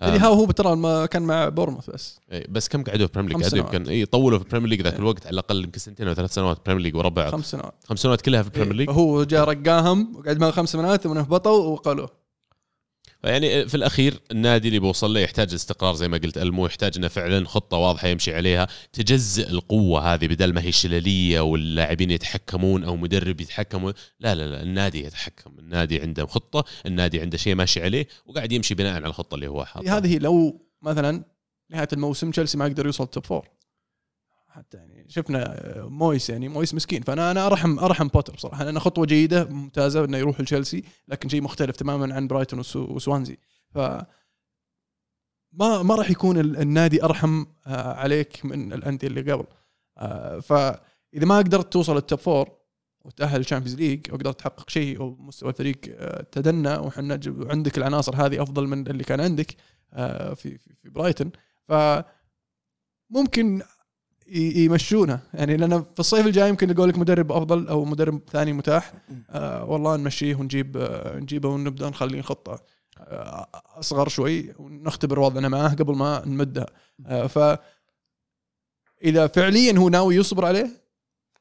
[0.00, 2.20] آه، ايدي هاو هو ترى كان مع بورموث بس.
[2.48, 3.58] بس كم قعدوا في Premier League قعدوا.
[3.58, 4.98] يمكن إي طولوا في Premier League ذاك.
[4.98, 7.32] الوقت على الأقل يمكن سنتين أو ثلاث سنوات Premier League ورا بعض.
[7.32, 7.74] خمس سنوات.
[7.88, 11.66] خمس سنوات كلها في بريمير ليج فهو جاء رقاهم وقعد معه خمس سنوات ثم هبطوا
[11.72, 12.06] وقالوا.
[13.24, 17.08] يعني في الأخير النادي اللي بيوصل له يحتاج استقرار زي ما قلت ألمو يحتاج إنه
[17.08, 22.96] فعلا خطة واضحة يمشي عليها تجزئ القوة هذه بدل ما هي شلالية واللاعبين يتحكمون أو
[22.96, 28.06] مدرب يتحكم لا لا لا النادي يتحكم النادي عنده خطة النادي عنده شيء ماشي عليه
[28.26, 29.98] وقاعد يمشي بناء على الخطة اللي هو حاطها.
[29.98, 31.24] هذه لو مثلا
[31.70, 33.48] نهاية الموسم تشيلسي ما يقدر يوصل top four
[34.48, 35.54] حتى يعني شفنا
[35.88, 37.02] مويس يعني مويس مسكين.
[37.02, 38.64] فأنا أنا أرحم أرحم بوتر صراحة.
[38.64, 43.38] لأن خطوة جيدة ممتازة إنه يروح لتشيلسي لكن شيء مختلف تماما عن برايتون وسو- وسوانزي.
[43.74, 43.78] ف
[45.52, 49.44] ما ما راح يكون ال- النادي أرحم آه، عليك من الأندية اللي قبل.
[49.98, 50.80] آه، فاذا
[51.26, 52.50] ما قدرت توصل ال top four
[53.04, 58.42] وتأهل ال Champions League وقدرت تحقق شيء ومستوى الفريق آه، تدنى وحنا وعندك العناصر هذه
[58.42, 59.56] أفضل من اللي كان عندك
[59.92, 61.30] آه، في في برايتون.
[61.68, 61.72] ف
[63.10, 63.62] ممكن
[64.28, 68.52] ي- يمشونها يعني لأن في الصيف الجاي يمكن يقول لك مدرب أفضل أو مدرب ثاني
[68.52, 68.92] متاح.
[69.30, 72.60] آه والله نمشيه ونجيب آه نجيبه ونبدأ نخلي خطة.
[72.98, 73.46] آه
[73.78, 76.66] أصغر شوي ونختبر وضعنا معاه قبل ما نمدها
[77.06, 77.58] آه ف
[79.04, 80.70] إذا فعليا هو ناوي يصبر عليه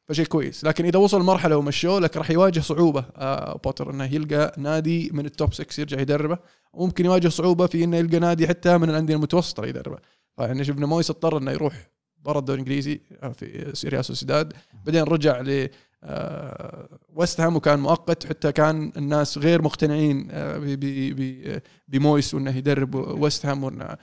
[0.07, 0.63] فشيء كويس.
[0.63, 3.05] لكن إذا وصل مرحلة ومشوه لك راح يواجه صعوبة.
[3.15, 6.37] آه بوتر إنه يلقى نادي من ال top 6 يرجع يدربه.
[6.73, 9.97] وممكن يواجه صعوبة في إنه يلقى نادي حتى من الأندية المتوسطة يدربه.
[10.37, 11.92] فيعني شفنا مويس اضطر إنه يروح
[12.25, 14.53] برا الدوري الانجليزي آه، في ريال سوسيداد.
[14.85, 15.69] بعدين رجع ل
[16.05, 23.45] آه، ويست هام وكان مؤقت حتى كان الناس غير مقتنعين آه، بمويس وإنه يدرب ويست
[23.45, 23.97] هام وإنه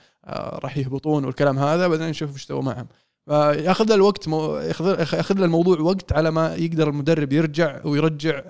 [0.63, 1.87] راح يهبطون والكلام هذا.
[1.87, 2.87] بعدين نشوف إيش سوى معهم.
[3.25, 8.41] فيأخذ له الوقت يأخذ له الموضوع وقت على ما يقدر المدرب يرجع ويرجع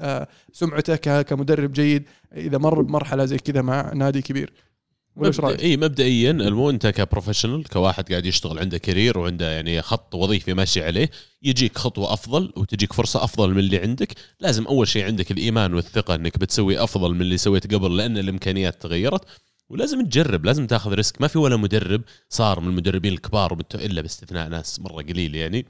[0.51, 2.03] سمعته كمدرب جيد
[2.33, 4.53] إذا مر بمرحلة زي كذا مع نادي كبير.
[5.15, 9.51] ولا إيش رأيك؟ إي مبدئيا المو أنت ك professional كواحد قاعد يشتغل عنده career وعنده
[9.51, 11.09] يعني خط وظيفي ماشي عليه
[11.43, 14.13] يجيك خطوة أفضل وتجيك فرصة أفضل من اللي عندك.
[14.39, 18.81] لازم أول شيء عندك الإيمان والثقة إنك بتسوي أفضل من اللي سويته قبل لأن الإمكانيات
[18.81, 19.25] تغيرت.
[19.69, 24.49] ولازم تجرب لازم تاخذ ريسك ما في ولا مدرب صار من المدربين الكبار إلا باستثناء
[24.49, 25.65] ناس مرة قليل يعني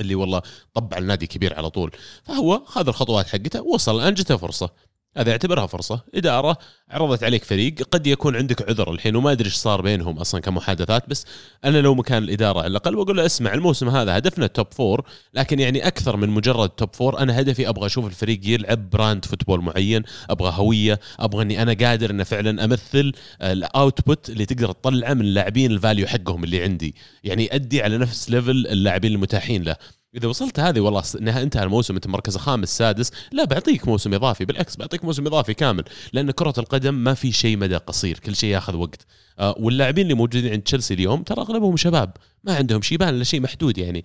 [0.00, 0.42] اللي والله
[0.74, 1.90] طبع النادي كبير على طول.
[2.24, 4.70] فهو خذ الخطوات حقته وصل الان جته فرصة.
[5.16, 6.00] هذا اعتبرها فرصة.
[6.14, 6.58] إدارة
[6.90, 11.08] عرضت عليك فريق قد يكون عندك عذر الحين وما أدري إيش صار بينهم أصلا كمحادثات
[11.08, 11.26] بس
[11.64, 15.04] أنا لو مكان الإدارة على الأقل بقول له اسمع الموسم هذا هدفنا ال top four
[15.34, 19.60] لكن يعني أكثر من مجرد top four أنا هدفي أبغى أشوف الفريق يلعب brand football
[19.60, 23.12] معين أبغى هوية أبغى إني أنا قادر انه فعلا أمثل
[23.42, 26.94] ال output اللي تقدر تطلعه من اللاعبين ال value حقهم اللي عندي.
[27.24, 29.76] يعني أدي على نفس level اللاعبين المتاحين له.
[30.14, 34.44] إذا وصلت هذه والله إنها انتهى الموسم أنت مركز خامس سادس لا بعطيك موسم إضافي
[34.44, 38.50] بالعكس بعطيك موسم إضافي كامل لأن كرة القدم ما في شيء مدى قصير كل شيء
[38.50, 39.06] ياخذ وقت.
[39.38, 42.12] آه واللاعبين اللي موجودين عند تشيلسي اليوم ترى أغلبهم شباب
[42.44, 44.04] ما عندهم شيبان الا شيء محدود يعني.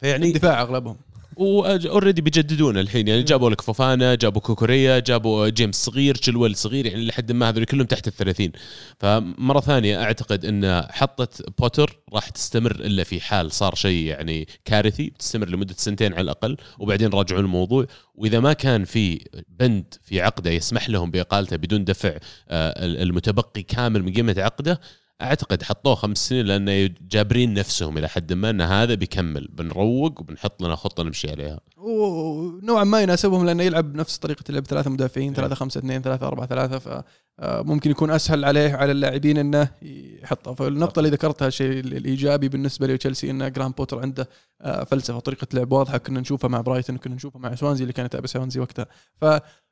[0.00, 0.96] فيعني دفاع أغلبهم.
[1.36, 3.08] و already بيجددون الحين.
[3.08, 7.64] يعني جابوا لك فوفانا جابوا كوكوريا جابوا جيمس صغير تشلويل صغير يعني لحد ما هذول
[7.64, 8.52] كلهم تحت الثلاثين.
[8.98, 11.28] فمرة ثانية أعتقد إن حطه
[11.58, 16.56] بوتر راح تستمر إلا في حال صار شيء يعني كارثي تستمر لمدة سنتين على الأقل
[16.78, 17.86] وبعدين راجعون الموضوع.
[18.14, 22.08] وإذا ما كان في بند في عقده يسمح لهم بإقالته بدون دفع
[22.48, 24.80] آه، المتبقي كامل من قيمة عقده
[25.24, 29.48] أعتقد حطوه خمس سنين لأن جابرين نفسهم إلى حد ما إن هذا بيكمل.
[29.52, 31.60] بنروق وبنحط لنا خطة نمشي عليها.
[31.76, 36.46] ونوعا ما يناسبهم لأنه يلعب نفس طريقة اللعب ثلاثة مدافعين ثلاثة خمسة اثنين ثلاثة أربعة
[36.46, 37.04] ثلاثة
[37.38, 43.30] فممكن يكون أسهل عليه على اللاعبين إنه يحطها فالنقطة اللي ذكرتها الشيء الإيجابي بالنسبة لتشيلسي
[43.30, 44.28] انه جرام بوتر عنده
[44.60, 45.98] آه، فلسفة طريقة لعب واضحة.
[45.98, 48.86] كنا نشوفها مع برايتون كنا نشوفها مع سوانزي اللي كانت يتابع سوانزي وقتها.
[49.20, 49.24] ف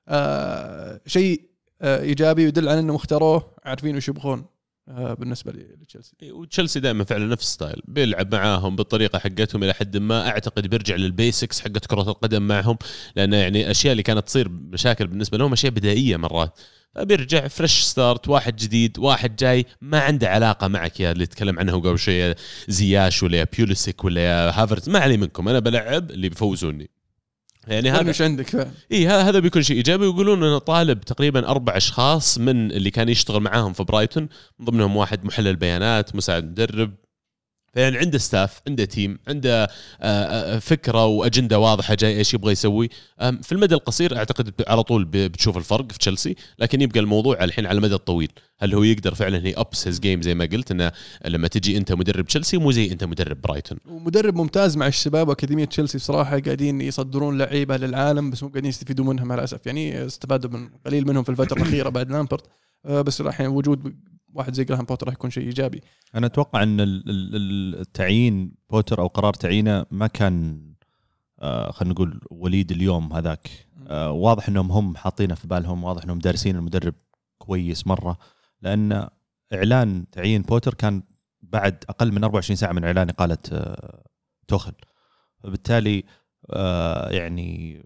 [0.09, 4.39] آه، شيء آه، إيجابي يدل على إنهم اختاروه عارفين وش يبغون.
[4.39, 4.52] آه،
[4.87, 6.33] بالنسبة لتشيلسي.
[6.33, 7.83] وتشيلسي دائما فعلا نفس style.
[7.89, 10.29] بيلعب معاهم بالطريقة حقتهم إلى حد ما.
[10.29, 12.79] أعتقد بيرجع لل basics حقت كرة القدم معهم
[13.17, 16.61] لأن يعني الاشياء اللي كانت تصير مشاكل بالنسبة لهم أشياء بدائية مرات.
[16.95, 21.01] فبيرجع fresh start واحد جديد واحد جاي ما عنده علاقة معك.
[21.01, 22.37] يا اللي تكلم عنه قبل شوية
[22.69, 25.49] زياش ولا يا بيوليسيك ولا يا هافرز ما علي منكم.
[25.49, 26.91] أنا بلعب اللي بيفوزوني.
[27.69, 28.71] يعني هذا مش عندك فعلا.
[28.93, 30.07] إي هذا بيكون شيء إيجابي.
[30.07, 34.97] ويقولون إنه طالب تقريبا أربع أشخاص من اللي كان يشتغل معاهم في برايتون من ضمنهم
[34.97, 36.95] واحد محلل بيانات مساعد مدرب
[37.73, 39.69] فيعني عنده staff عنده team عنده آه،
[40.01, 42.89] آه، فكرة وأجندة واضحة جاي إيش يبغى يسوي.
[43.43, 47.77] في المدى القصير أعتقد على طول بتشوف الفرق في تشيلسي لكن يبقى الموضوع الحين على
[47.77, 48.33] المدى الطويل.
[48.61, 50.93] هل هو يقدر فعلا he ups his game زي ما قلت إنه
[51.25, 55.65] لما تجي أنت مدرب تشيلسي مو زي أنت مدرب برايتون ومدرب ممتاز مع الشباب وأكاديمية
[55.65, 59.67] تشيلسي بصراحة قاعدين يصدرون لعيبة للعالم بس مو قاعدين يستفيدوا منها مع الأسف.
[59.67, 62.47] يعني استفادوا من قليل منهم في الفترة الأخيرة بعد لامبارد
[62.87, 63.95] آه، بس الحين وجود
[64.35, 65.81] واحد زي جراهام بوتر راح يكون شيء إيجابي.
[66.15, 70.63] أنا أتوقع إن التعيين بوتر أو قرار تعيينه ما كان
[71.41, 73.51] آه خلينا نقول وليد اليوم هذاك.
[73.87, 76.95] آه واضح إنهم هم حاطينه في بالهم واضح إنهم دارسين المدرب
[77.39, 78.19] كويس مرة.
[78.61, 79.09] لأن
[79.53, 81.03] إعلان تعيين بوتر كان
[81.43, 84.05] بعد أقل من 24 ساعة من إعلان إقالة آه
[84.49, 84.73] توخل.
[85.43, 86.05] فبالتالي
[87.11, 87.83] يعني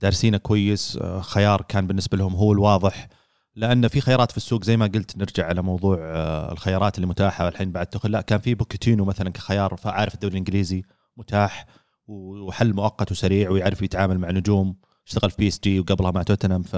[0.00, 3.08] دارسينه كويس خيار كان بالنسبة لهم هو الواضح.
[3.56, 7.48] لأن في خيارات في السوق زي ما قلت نرجع على موضوع آه، الخيارات اللي متاحة
[7.48, 10.82] الحين بعد تخل لا كان في بوكيتينو مثلا كخيار فعارف الدوري الإنجليزي
[11.16, 11.66] متاح
[12.06, 14.76] وحل مؤقت وسريع ويعرف يتعامل مع نجوم
[15.06, 16.76] اشتغل في بي إس جي وقبلها مع توتنهام ف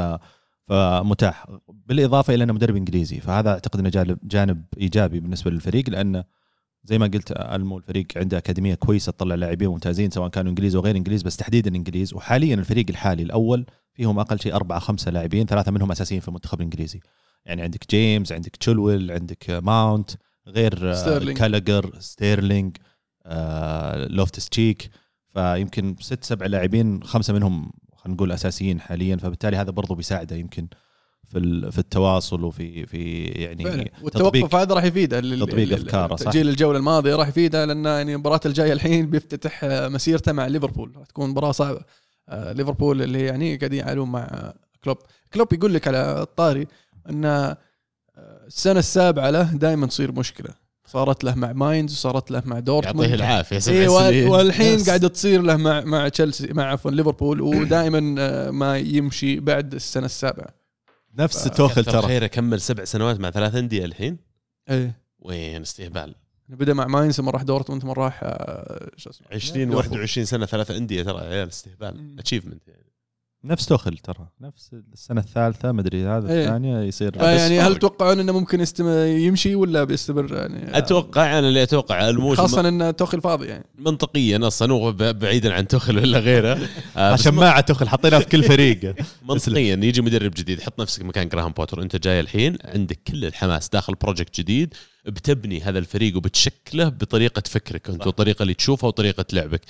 [0.68, 1.46] فمتاح.
[1.68, 6.24] بالإضافة إلى إنه مدرب إنجليزي فهذا أعتقد إنه جانب جانب إيجابي بالنسبة للفريق لأنه
[6.84, 10.82] زي ما قلت ألمو الفريق عنده أكاديمية كويسة تطلع لاعبين ممتازين سواء كانوا إنجليز أو
[10.82, 12.14] غير إنجليز بس تحديدا إنجليز.
[12.14, 16.58] وحاليا الفريق الحالي الأول فيهم أقل شيء أربعة خمسة لاعبين ثلاثة منهم أساسيين في المنتخب
[16.58, 17.00] الإنجليزي.
[17.44, 20.10] يعني عندك جيمس عندك تشولويل عندك ماونت
[20.46, 21.38] غير ستيرلينج.
[21.38, 22.76] كالاجر ستيرلينج
[23.26, 24.90] آه، لوفتس تشيك.
[25.34, 30.68] فيمكن ست سبع لاعبين خمسة منهم خلينا نقول أساسيين حاليا فبالتالي هذا برضو بيساعده يمكن.
[31.28, 33.90] في في التواصل وفي في يعني فعلا.
[34.02, 36.24] والتوقف هذا راح يفيده تطبيق أفكاره صح.
[36.24, 40.92] تأجيل الجولة الماضية راح يفيده لأن يعني المباراه الجاية الحين بيفتتح مسيرته مع ليفربول.
[40.96, 41.80] راح تكون مباراة صعبة.
[42.28, 44.52] آه، ليفربول اللي يعني قاعدين يعانون مع
[44.84, 44.96] كلوب.
[45.34, 46.66] كلوب يقول لك على الطاري
[47.10, 47.56] إن آه،
[48.46, 50.50] السنة السابعة له دائما تصير مشكلة.
[50.86, 53.10] صارت له مع ماينز وصارت له مع دورتموند.
[53.10, 57.40] يعطيه العافية سبع إيه سنين والحين قاعدة تصير له مع مع تشيلسي مع عفوا ليفربول
[57.40, 60.57] ودائما آه، ما يمشي بعد السنة السابعة.
[61.14, 62.02] نفس توخل ترى.
[62.02, 64.18] خير كمل سبع سنوات مع ثلاث أندية الحين.
[64.70, 65.00] إيه.
[65.18, 66.14] وين استهبال.
[66.48, 68.20] بدأ مع ماينز ثم راح دورتموند ثم راح
[68.96, 72.16] شو اسمه؟ 20 21 سنة ثلاث أندية ترى عيال استهبال.
[72.18, 72.87] achievement يعني.
[73.44, 74.28] نفس توخل ترى.
[74.40, 76.44] نفس السنة الثالثة مدري هذا إيه.
[76.44, 77.10] الثانية يصير.
[77.10, 77.76] بس يعني هل.
[77.76, 82.96] تتوقعون إنه ممكن يستمر يمشي ولا بيستمر؟ يعني أتوقع أنا اللي أتوقع الموسم خاصه إن
[82.96, 83.64] توخل فاضي يعني.
[83.78, 86.58] منطقيا أصلا هو بعيدا عن تخل ولا غيره.
[86.96, 88.94] آه، شماعه توخل حاطينها في كل فريق.
[89.28, 93.68] منطقيا يجي مدرب جديد حط نفسك مكان جراهام بوتر أنت جاي الحين عندك كل الحماس
[93.68, 94.74] داخل project جديد.
[95.08, 99.60] بتبني هذا الفريق وبتشكله بطريقة فكرك أنت والطريقة اللي تشوفها وطريقة لعبك.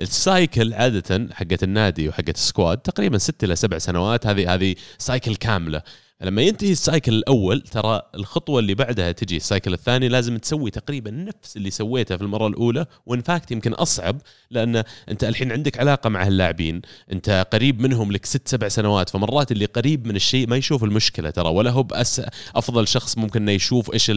[0.00, 4.74] ال cycle عادة حقت النادي وحقت ال squad تقريبا ست إلى سبع سنوات هذه هذه
[4.98, 5.82] cycle كاملة.
[6.20, 10.70] لما ينتهي ال cycle الأول ترى الخطوة اللي بعدها تجي ال cycle الثاني لازم تسوي
[10.70, 15.52] تقريبا نفس اللي سويته في المرة الأولى و in fact يمكن أصعب لأن أنت الحين
[15.52, 20.16] عندك علاقة مع هاللاعبين أنت قريب منهم لك ست سبع سنوات فمرات اللي قريب من
[20.16, 22.22] الشيء ما يشوف المشكلة ترى ولا هو بأس
[22.56, 24.12] أفضل شخص ممكن إنه يشوف إيش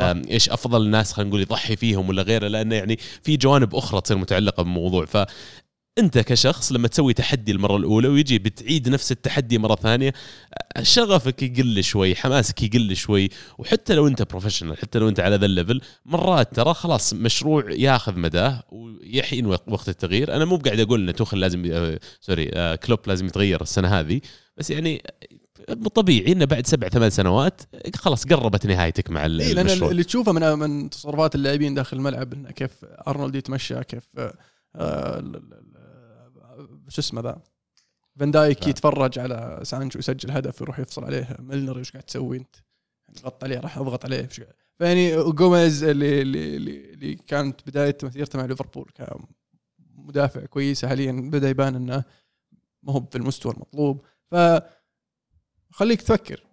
[0.00, 4.16] إيش أفضل الناس خلينا نقول يضحي فيهم ولا غيره لأنه يعني في جوانب أخرى تصير
[4.18, 5.16] متعلقة بالموضوع ف
[5.98, 10.12] انت كشخص لما تسوي تحدي المرة الأولى ويجي بتعيد نفس التحدي مرة ثانية
[10.82, 13.28] شغفك يقل شوي حماسك يقل شوي.
[13.58, 17.70] وحتى لو انت professional حتى لو انت على ذا ال level مرات ترى خلاص مشروع
[17.70, 20.36] ياخذ مداه ويحين وق- وقت التغيير.
[20.36, 24.20] أنا مو بقاعد أقول ان توخل لازم آه، sorry آه، كلوب لازم يتغير السنة هذه.
[24.56, 25.02] بس يعني
[25.94, 27.60] طبيعي إنه بعد سبع ثمان سنوات
[27.96, 29.90] خلاص قربت نهايتك مع ال- اي لأن المشروع.
[29.90, 32.70] اللي تشوفه من من تصرفات اللاعبين داخل الملعب إنه كيف
[33.08, 34.34] أرنولد يتمشى كيف آه،
[34.76, 35.22] آه،
[36.88, 37.42] شو اسمه ذا؟
[38.18, 38.66] فان دايك.
[38.66, 41.36] يتفرج على سانشو يسجل هدف يروح يفصل عليه.
[41.38, 42.56] ميلنر إيش قاعد تسوي أنت؟
[43.08, 44.28] يعني غط عليه راح اضغط عليه.
[44.78, 51.74] فيعني جوميز اللي اللي اللي كانت بداية مسيرته مع ليفربول كمدافع كويس حاليا بدأ يبان
[51.74, 52.04] إنه
[52.82, 54.04] ما هو في المستوى المطلوب.
[54.30, 54.34] ف
[55.70, 56.44] خليك تفكر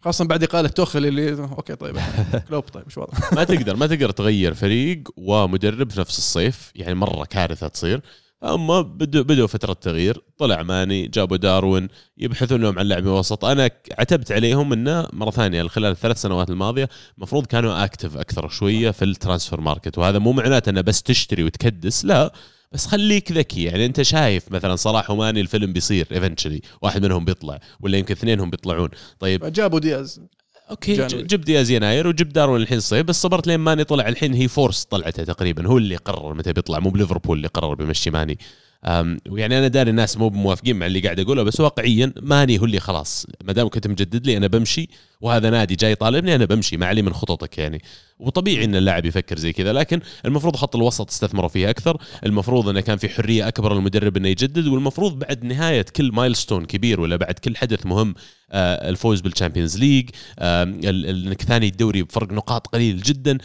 [0.00, 1.96] خاصة بعد إقالة توخل اللي okay طيب
[2.48, 6.94] كلوب طيب إيش وضع ما تقدر ما تقدر تغير فريق ومدرب في نفس الصيف يعني
[6.94, 8.02] مرة كارثة تصير.
[8.44, 13.70] أما بدوا بدوا فترة تغيير طلع ماني جابوا داروين يبحثون لهم عن لاعبين وسط أنا
[13.98, 19.04] عتبت عليهم إنه مرة ثانية خلال الثلاث سنوات الماضية المفروض كانوا active أكثر شوية في
[19.04, 22.32] ال transfer market وهذا مو معناته إنه بس تشتري وتكدس لا.
[22.72, 23.62] بس خليك ذكي.
[23.62, 28.50] يعني أنت شايف مثلا صلاح وماني الفيلم بيصير eventually واحد منهم بيطلع ولا يمكن اثنينهم
[28.50, 28.88] بيطلعون.
[29.20, 29.52] طيب.
[29.52, 30.20] جابوا دياز.
[30.70, 31.22] okay January.
[31.22, 34.48] ج- جبت دياز يناير وجبت داروين الحين صيف بس صبرت لين ماني طلع الحين هي
[34.48, 38.38] force طلعته تقريبا هو اللي قرر متى بيطلع مو بليفربول اللي قرر بيمشي ماني
[39.28, 42.80] ويعني أنا داري الناس مو موافقين مع اللي قاعد أقوله بس واقعيا ماني هو اللي
[42.80, 44.88] خلاص ما دام كنت مجدد لي أنا بمشي
[45.20, 47.82] وهذا نادي جاي طالبني أنا بمشي ما علي من خططك يعني.
[48.18, 52.80] وطبيعي إن اللاعب يفكر زي كذا لكن المفروض خط الوسط استثمروا فيه أكثر المفروض إنه
[52.80, 57.34] كان في حرية أكبر للمدرب إنه يجدد والمفروض بعد نهاية كل milestone كبير ولا بعد
[57.34, 58.14] كل حدث مهم
[58.50, 63.38] آه، الفوز بالشامبيونز ليج آه، إنك ثاني الدوري بفرق نقاط قليل جدا.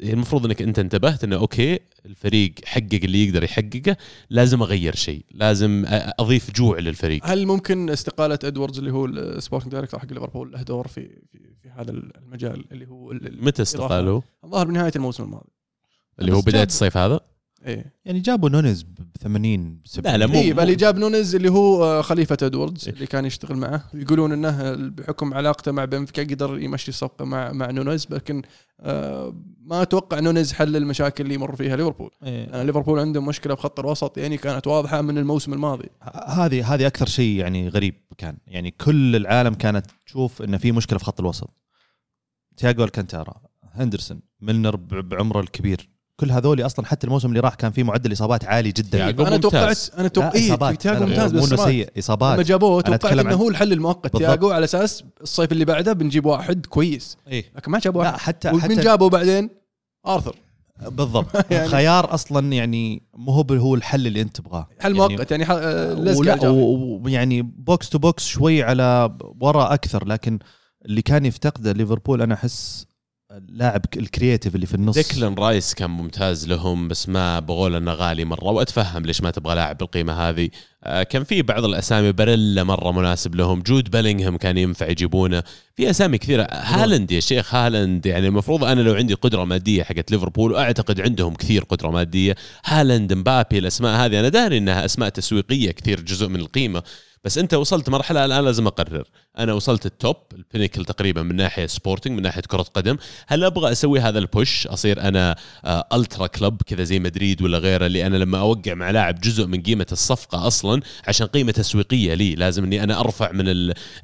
[0.00, 3.96] المفروض إنك أنت انتبهت إنه أوكي الفريق حقق اللي يقدر يحققه
[4.30, 7.26] لازم أغير شيء لازم أضيف جوع للفريق.
[7.26, 11.38] هل ممكن استقالة إدواردز اللي هو ال sporting director حق ليفربول له دور في في,
[11.62, 15.50] في هذا المجال اللي هو متى استقالوا الظاهر بنهاية الموسم الماضي.
[16.20, 17.20] اللي هو بداية الصيف هذا؟
[17.66, 17.92] إيه.
[18.04, 22.02] يعني جابوا نونيز ب 80 لا، لا، مو- مو- اللي جاب نونز اللي هو آه،
[22.02, 22.94] خليفة إدواردز إيه.
[22.94, 23.84] اللي كان يشتغل معه.
[23.94, 28.42] يقولون إنه بحكم علاقته مع بنفيكا قدر يمشي الصفقه مع مع نونز لكن
[28.80, 32.10] آه، ما أتوقع نونز حل المشاكل اللي يمر فيها ليفربول.
[32.22, 32.46] إيه.
[32.48, 35.88] يعني ليفربول عندهم مشكلة بخط الوسط يعني كانت واضحة من الموسم الماضي.
[36.26, 38.36] هذه هذه أكثر شيء يعني غريب كان.
[38.46, 41.50] يعني كل العالم كانت تشوف انه في مشكلة في خط الوسط.
[42.56, 43.34] تياجو ألكانتارا
[43.72, 45.88] هندرسون ميلنر ب- بعمره الكبير.
[46.20, 48.98] كل هذول أصلا حتى الموسم اللي راح كان في معدل إصابات عالي جدا.
[48.98, 49.36] تياجو أنا.
[49.36, 52.82] توقعت أنا لا، توقعت إيه تياجو لا، لا، ممتاز مو بس سيء لما اصابات جابوه
[52.86, 54.16] أنا توقعت إنه هو الحل المؤقت.
[54.16, 57.16] تياجو على أساس الصيف اللي بعده بنجيب واحد كويس.
[57.28, 57.44] إيه.
[57.56, 59.50] لكن ما جابوا لا واحد حتى ومن حتى جابوا بعدين؟
[60.06, 60.36] آرثر.
[60.86, 61.26] بالضبط.
[61.52, 64.68] يعني- خيار أصلا يعني مو هو هو الحل اللي أنت تبغاه.
[64.80, 70.06] حل يعني مؤقت يعني آه، لزق ولا ويعني box to box شوي على ورا أكثر
[70.06, 70.38] لكن
[70.86, 72.86] اللي كان يفتقده ليفربول أنا أحس
[73.30, 74.94] اللاعب ال creative اللي في النص.
[74.94, 78.44] ديكلان رايس كان ممتاز لهم بس ما بقول أنه غالي مرة.
[78.44, 80.50] وأتفهم ليش ما تبغى لاعب بالقيمة هذه.
[80.84, 83.62] كان في بعض الأسامي باريلا مرة مناسب لهم.
[83.62, 85.42] جود بيلينغهام كان ينفع يجيبونه.
[85.76, 86.48] في أسامي كثيرة.
[86.50, 91.34] هالاند يا شيخ هالاند يعني المفروض أنا لو عندي قدرة مادية حقت ليفربول وأعتقد عندهم
[91.34, 92.36] كثير قدرة مادية.
[92.64, 96.82] هالاند مبابي الأسماء هذه أنا داري إنها أسماء تسويقية كثير جزء من القيمة.
[97.24, 99.04] بس أنت وصلت مرحلة الآن لازم أقرر.
[99.38, 102.96] أنا وصلت ال top ال pinnacle تقريبا من ناحية sporting من ناحية كرة قدم.
[103.26, 107.58] هل أبغى أسوي هذا ال push أصير أنا آه ultra club كذا زي مدريد ولا
[107.58, 110.67] غيره اللي أنا لما أوقع مع لاعب جزء من قيمة الصفقة أصلا
[111.08, 112.34] عشان قيمة تسويقية لي.
[112.34, 113.44] لازم إني أنا أرفع من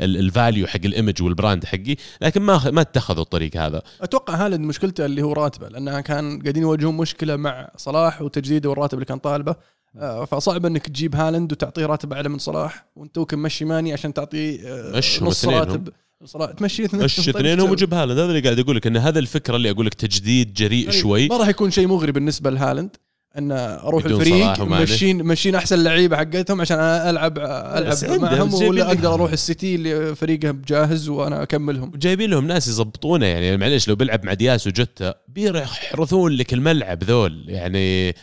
[0.00, 3.82] ال value حق ال image وال brand حقي لكن ما ما اتخذوا الطريق هذا.
[4.00, 8.94] أتوقع هالاند مشكلته اللي هو راتبه لأنها كان قاعدين يواجهون مشكلة مع صلاح وتجديده والراتب
[8.94, 9.56] اللي كان طالبه.
[9.96, 14.14] آه، فصعب إنك تجيب هالاند وتعطيه راتب أعلى من صلاح وأنت توك مشي ماني عشان
[14.14, 15.44] تعطيه آه، نص.
[15.44, 15.88] راتب.
[16.24, 18.18] صلاح تمشي اثنين مش طيب اثنينهم؟ وجيب هالاند.
[18.18, 21.28] هذا اللي قاعد أقول لك إن هذا الفكرة اللي أقول لك تجديد جريء يعني شوي.
[21.28, 22.96] ما راح يكون شيء مغري بالنسبة لهالاند؟
[23.38, 24.60] أن أروح الفريق.
[24.62, 29.74] مشين مشين أحسن لعيبة حقتهم عشان أنا العب ألعب معهم جايبين ولا أقدر أروح السيتي
[29.74, 31.90] اللي فريقه جاهز وأنا أكملهم.
[31.94, 37.44] وجايبين لهم ناس يضبطونه يعني معليش لو بيلعب مع دياس وجوتا بيحرثون لك الملعب ذول
[37.48, 38.14] يعني.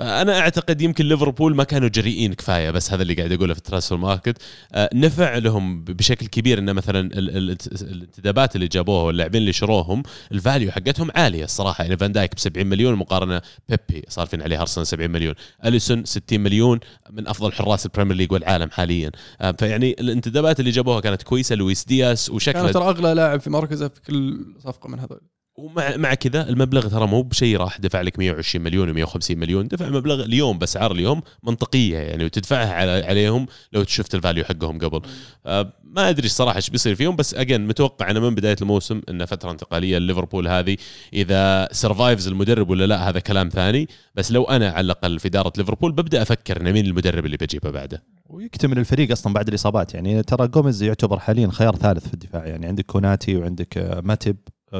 [0.00, 3.62] فانا أعتقد يمكن ليفربول ما كانوا جريئين كفاية بس هذا اللي قاعد اقوله في ال
[3.62, 4.42] transfer market.
[4.72, 10.02] آه، نفع لهم بشكل كبير انه مثلا ال- ال- الانتدابات اللي جابوها واللاعبين اللي شروهم
[10.32, 11.84] ال value حقتهم عالية الصراحة.
[11.84, 15.34] يعني فان دايك ب 70 مليون مقارنة ببيبي صارفين عليه ارسنال 70 مليون.
[15.64, 16.80] أليسون 60 مليون
[17.10, 19.10] من أفضل حراس البريمير ليج والعالم حاليا.
[19.40, 21.54] آه، فيعني الانتدابات اللي جابوها كانت كويسة.
[21.54, 25.20] لويس دياس كان وشكله ترى أغلى لاعب في مركزه في كل صفقة من هذول.
[25.60, 29.68] ومع مع كذا المبلغ ترى مو بشيء راح دفع لك 120 مليون و150 مليون.
[29.68, 34.78] دفع مبلغ اليوم باسعار اليوم منطقية يعني وتدفعها على عليهم لو شفت ال value حقهم
[34.78, 35.00] قبل.
[35.46, 39.24] آه، ما أدري الصراحة إيش بيصير فيهم بس again متوقع أنا من بداية الموسم إن
[39.24, 40.76] فترة انتقالية لليفربول هذه
[41.12, 43.88] إذا survives المدرب ولا لا هذا كلام ثاني.
[44.14, 47.70] بس لو أنا على الأقل في إدارة ليفربول ببدأ أفكر ان مين المدرب اللي بجيبه
[47.70, 48.02] بعده.
[48.26, 49.94] ويكتمل الفريق أصلا بعد الإصابات.
[49.94, 52.46] يعني ترى جوميز يعتبر حاليا خيار ثالث في الدفاع.
[52.46, 54.36] يعني عندك كوناتي وعندك آه، ماتب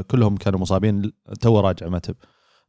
[0.06, 1.12] كلهم كانوا مصابين.
[1.40, 2.14] توه راجع ماتب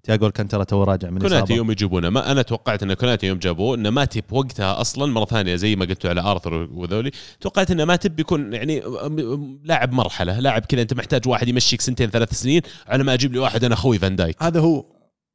[0.03, 2.09] تياجو الكانترا توه راجع من كوناتي يوم يجيبونه.
[2.09, 5.86] ما أنا توقعت إن كوناتي يوم جابوه انه ماتب وقتها أصلا مرة ثانية زي ما
[5.86, 7.11] قلتوا على آرثر وذولي.
[7.41, 8.84] توقعت إن ماتب بيكون يعني
[9.63, 13.39] لاعب مرحلة لاعب كذا أنت محتاج واحد يمشيك سنتين ثلاث سنين على ما أجيب لي
[13.39, 14.43] واحد أنا أخوي فان دايك.
[14.43, 14.86] هذا هو.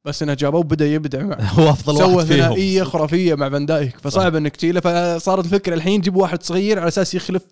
[0.05, 1.21] بس إنه جابوه بدا يبدع.
[1.59, 2.37] هو أفضل سوى واحد فيهم.
[2.37, 3.97] ثنائيه خرافية مع فان دايك.
[3.99, 4.79] فصعب إنك تشيله.
[4.79, 7.43] فصارت الفكرة الحين جيب واحد صغير على أساس يخلف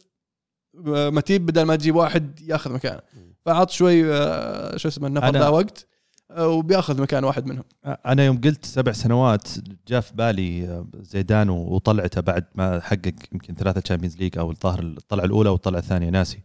[0.88, 3.02] آه، ماتب بدل ما تجيب واحد ياخذ مكانه.
[3.46, 5.88] فعط شوي آه، شو اسمه النفر ذا وقت
[6.32, 7.64] آه، وبياخذ مكان واحد منهم.
[7.86, 9.48] أنا يوم قلت سبع سنوات
[9.88, 14.80] جاء في بالي آه، زيدان وطلعته بعد ما حقق يمكن ثلاثة تشامبيونز ليج أو الظاهر
[14.80, 16.42] الطلعة الأولى والطلعة الثانية ناسي.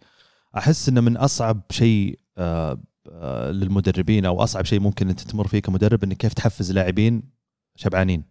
[0.56, 2.18] أحس إنه من أصعب شيء
[3.50, 7.22] للمدربين أو أصعب شيء ممكن أنت تمر فيه كمدرب إنك كيف تحفز لاعبين
[7.76, 8.24] شبعانين.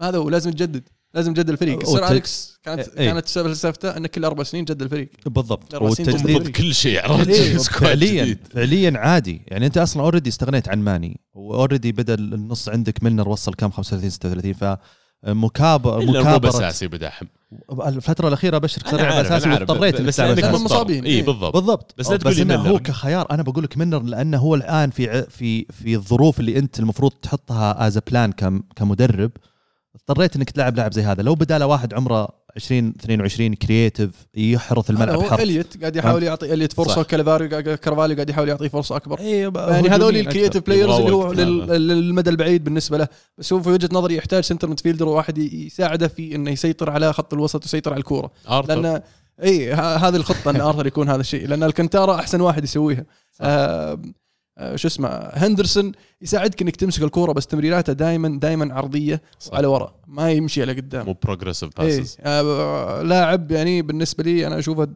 [0.00, 0.88] هذا هو لازم تجدد.
[1.14, 3.12] لازم تجدد الفريق سير اليكس كانت إيه.
[3.12, 8.38] كانت فلسفته انه كل أربع سنين جدد الفريق بالضبط ضد كل شيء عرفت إيه، فعليا.
[8.50, 13.28] فعليا عادي يعني أنت أصلا already استغنيت عن ماني و already بدأ النص عندك ميلنر
[13.28, 14.78] وصل كم 35 36 ف
[15.26, 17.28] مكابر مكابره أساسي بدعم
[17.86, 20.20] الفترة الأخيرة أنا صار اساسي واضطريت بس.
[20.20, 20.58] مضطر.
[20.58, 21.04] مصابين.
[21.04, 21.22] اي إيه.
[21.22, 22.68] بالضبط بالضبط بس لا تقول بس ميلنر.
[22.68, 26.80] هو كخيار أنا بقول لك ميلنر لأنه هو الآن في في في الظروف اللي أنت
[26.80, 28.32] المفروض تحطها as plan
[28.76, 29.30] كمدرب
[29.94, 31.22] اضطريت إنك تلعب لاعب زي هذا.
[31.22, 35.40] لو بداله واحد عمره 20 22 creative يحرث الملعب هو حرث.
[35.40, 37.02] إليت قاعد يحاول يعطي إليت فرصة صح.
[37.02, 39.18] كارفاليو كارفاليو قاعد يحاول يعطيه فرصة أكبر.
[39.18, 41.44] إيه، يعني هذول ال creative players اللي هو هذا.
[41.78, 43.08] للمدى البعيد بالنسبة له.
[43.38, 47.34] بس هو في وجهة نظري يحتاج center midfielder وواحد يساعده في إنه يسيطر على خط
[47.34, 48.30] الوسط ويسيطر على الكورة.
[48.50, 49.00] ارثر لأن
[49.42, 51.46] اي ه- هذه الخطة إن ارثر يكون هذا الشيء.
[51.48, 53.04] لأن الكنتارا أحسن واحد يسويها.
[53.40, 53.98] آه آه،
[54.74, 55.92] شو اسمه هندرسون
[56.22, 59.54] يساعدك إنك تمسك الكورة بس تمريراته دائما دائما عرضية صح.
[59.54, 61.06] على ورا ما يمشي على قدام.
[61.06, 64.88] مو progressive إيه passes آه لاعب يعني بالنسبة لي أنا أشوفه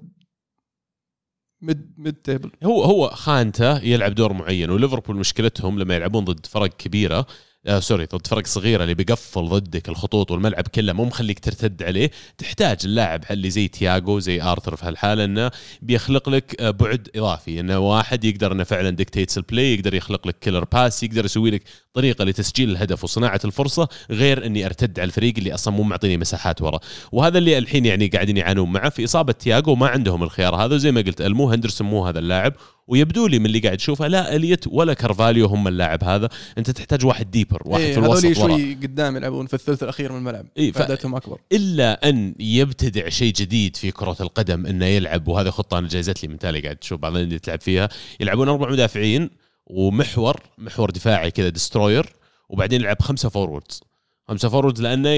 [1.62, 6.67] mid mid table هو هو خانته يلعب دور معين وليفربول مشكلتهم لما يلعبون ضد فرق
[6.77, 7.27] كبيرة
[7.67, 12.11] آه sorry ضد فرق صغيرة اللي بيقفل ضدك الخطوط والملعب كله مو مخليك ترتد عليه.
[12.39, 15.51] تحتاج اللاعب اللي زي تياجو زي آرثر في هالحالة إنه
[15.83, 17.61] بيخلق لك آه، بعد إضافي.
[17.61, 21.51] إنه واحد يقدر إنه فعلا dictates ال play يقدر يخلق لك killer pass يقدر يسوي
[21.51, 21.63] لك
[21.95, 26.63] طريقة لتسجيل الهدف وصناعة الفرصة غير إني أرتد على الفريق اللي أصلا مو معطيني مساحات
[26.63, 26.79] ورا.
[27.13, 28.89] وهذا اللي الحين يعني قاعدين يعانون معه.
[28.91, 32.55] في إصابة تياجو ما عندهم الخيار هذا زي ما قلت المو هندرسون مو هذا اللاعب.
[32.87, 36.28] ويبدو لي من اللي قاعد تشوفه لا إليت ولا كارفاليو هم اللاعب هذا.
[36.59, 40.12] أنت تحتاج واحد deeper واحد إيه في الوسط هذول شوي قدام يلعبون في الثلث الأخير
[40.12, 41.39] من الملعب إيه، ف- فائدتهم أكبر.
[41.53, 46.28] إلا أن يبتدع شيء جديد في كرة القدم إنه يلعب وهذا خطه أنا جايزت لي
[46.28, 47.89] من تالي قاعد تشوف بعض الأندية تلعب فيها.
[48.20, 49.30] يلعبون أربع مدافعين
[49.66, 52.07] ومحور محور دفاعي كذا destroyer
[52.49, 53.80] وبعدين يلعب خمسة forwards
[54.33, 55.09] خمسه forwards لأنه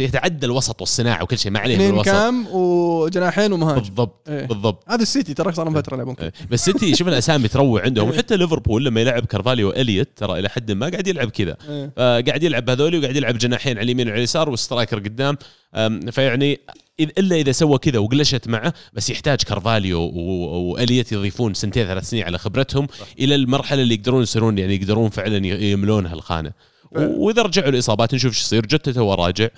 [0.00, 4.46] يتعدى الوسط والصناعة وكل شيء ما عليه اثنين بالوسط CAM وجناحين ومهاجم بالضبط إيه.
[4.46, 6.26] بالضبط هذا السيتي ترى صار لهم فتره يلعبون كذا.
[6.26, 6.32] إيه.
[6.50, 8.14] بس سيتي شوف الأسامي تروع عندهم إيه.
[8.14, 11.92] وحتى ليفربول لما يلعب كارفاليو اليت ترى إلى حد ما قاعد يلعب كذا إيه.
[11.98, 15.36] آه، قاعد يلعب هذولي وقاعد يلعب جناحين على اليمين وعلى اليسار وال striker قدام
[16.10, 16.60] فيعني
[17.00, 22.38] إلا إذا سوى كذا وقلشت معه بس يحتاج كارفاليو واليت يضيفون سنتين ثلاث سنين على
[22.38, 22.86] خبرتهم
[23.18, 28.14] إلى المرحلة اللي يقدرون يصيرون يعني يقدرون فعلا ي- يملونها الخانة ف- وإذا رجعوا الإصابات
[28.14, 28.66] نشوف إيش يصير.
[28.66, 29.48] جوتا تو راجع.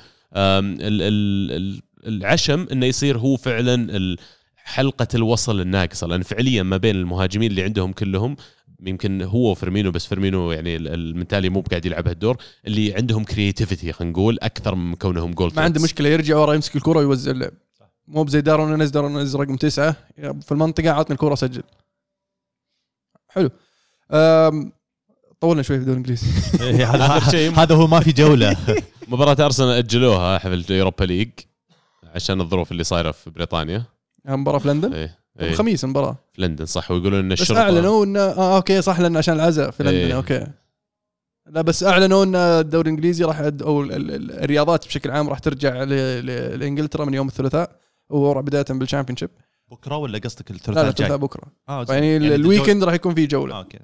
[2.07, 4.16] العشم إنه يصير هو فعلا
[4.57, 6.07] حلقة الوصل الناقصة.
[6.07, 8.36] لأن فعليا ما بين المهاجمين اللي عندهم كلهم
[8.82, 12.36] يمكن هو وفيرمينو بس فيرمينو يعني ال- mentally مو بقاعد يلعب هالدور
[12.66, 16.76] اللي عندهم creativity خلينا نقول أكثر من كونهم جول ما عنده مشكلة يرجع ورا يمسك
[16.76, 17.53] الكرة ويوزع اللعب
[18.09, 19.97] مو بزي داروين نونيز داروين نونيز رقم تسعة.
[20.18, 21.62] في المنطقة عطني الكرة سجل
[23.28, 23.51] حلو.
[24.12, 24.72] أم،
[25.41, 26.26] طولنا شوي في الدوري الإنجليزي.
[26.64, 28.57] إيه، هذا هو ما في جولة.
[29.09, 31.29] مباراة أرسنال أجلوها حق اوروبا league
[32.14, 33.84] عشان الظروف اللي صايرة في بريطانيا.
[34.28, 35.51] مباراة في لندن؟ إيه إيه.
[35.51, 36.16] الخميس المباراة.
[36.32, 39.70] في لندن صح ويقولون إن بس الشرطه أعلنوا انه آه okay صح لأن عشان العزاء
[39.70, 40.16] في لندن إيه.
[40.16, 40.47] okay.
[41.51, 45.82] لا بس أعلنوا إن الدوري الإنجليزي راح أو ال- ال- الرياضات بشكل عام راح ترجع
[45.82, 45.89] ل-
[46.26, 47.70] ل- لإنجلترا من يوم الثلاثاء
[48.11, 49.31] وبدايه بال Championship
[49.70, 51.43] بكرة ولا قصدك لا لا الثلاثاء الثلاثاء الجاي؟ بكرة.
[51.68, 51.86] آه،.
[51.89, 53.79] يعني, الجو- ال weekend راح يكون في آه، جوله okay.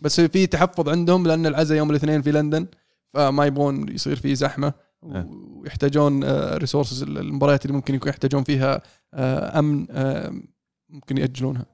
[0.00, 2.66] بس في تحفظ عندهم لأن العزاء يوم الاثنين في لندن
[3.14, 4.72] فما يبغون يصير في زحمة.
[5.02, 5.26] نعم.
[5.56, 8.82] ويحتاجون resources المباريات اللي ممكن يكون يحتاجون فيها
[9.14, 10.32] آه، أمن آه،
[10.88, 11.66] ممكن يأجلونها.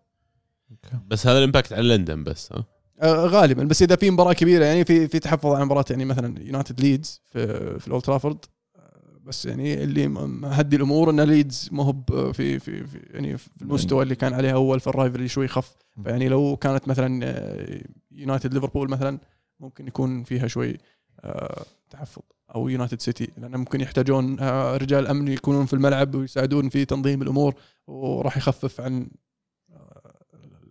[1.07, 2.64] بس هذا ال impact على لندن بس ها؟
[3.03, 3.64] آه، غالبا.
[3.64, 7.20] بس إذا في مباراة كبيرة يعني في في تحفظ على مباراة يعني مثلا يونايتد ليدز
[7.25, 7.47] في
[7.79, 8.49] في الاولد ترافورد آه،
[9.23, 11.93] بس يعني اللي م- مهدّي الأمور إن ليدز ما هو
[12.33, 15.77] في في, في يعني في المستوى اللي كان عليه أول في ال rivalry شوي خف.
[16.05, 19.18] فيعني لو كانت مثلا آه، يونايتد ليفربول مثلا
[19.61, 20.79] ممكن يكون فيها شوي
[21.20, 22.23] آه، تحفظ.
[22.55, 27.23] أو يونايتد سيتي لأن ممكن يحتاجون آه، رجال أمن يكونون في الملعب ويساعدون في تنظيم
[27.23, 27.55] الأمور
[27.87, 29.11] وراح يخفف عن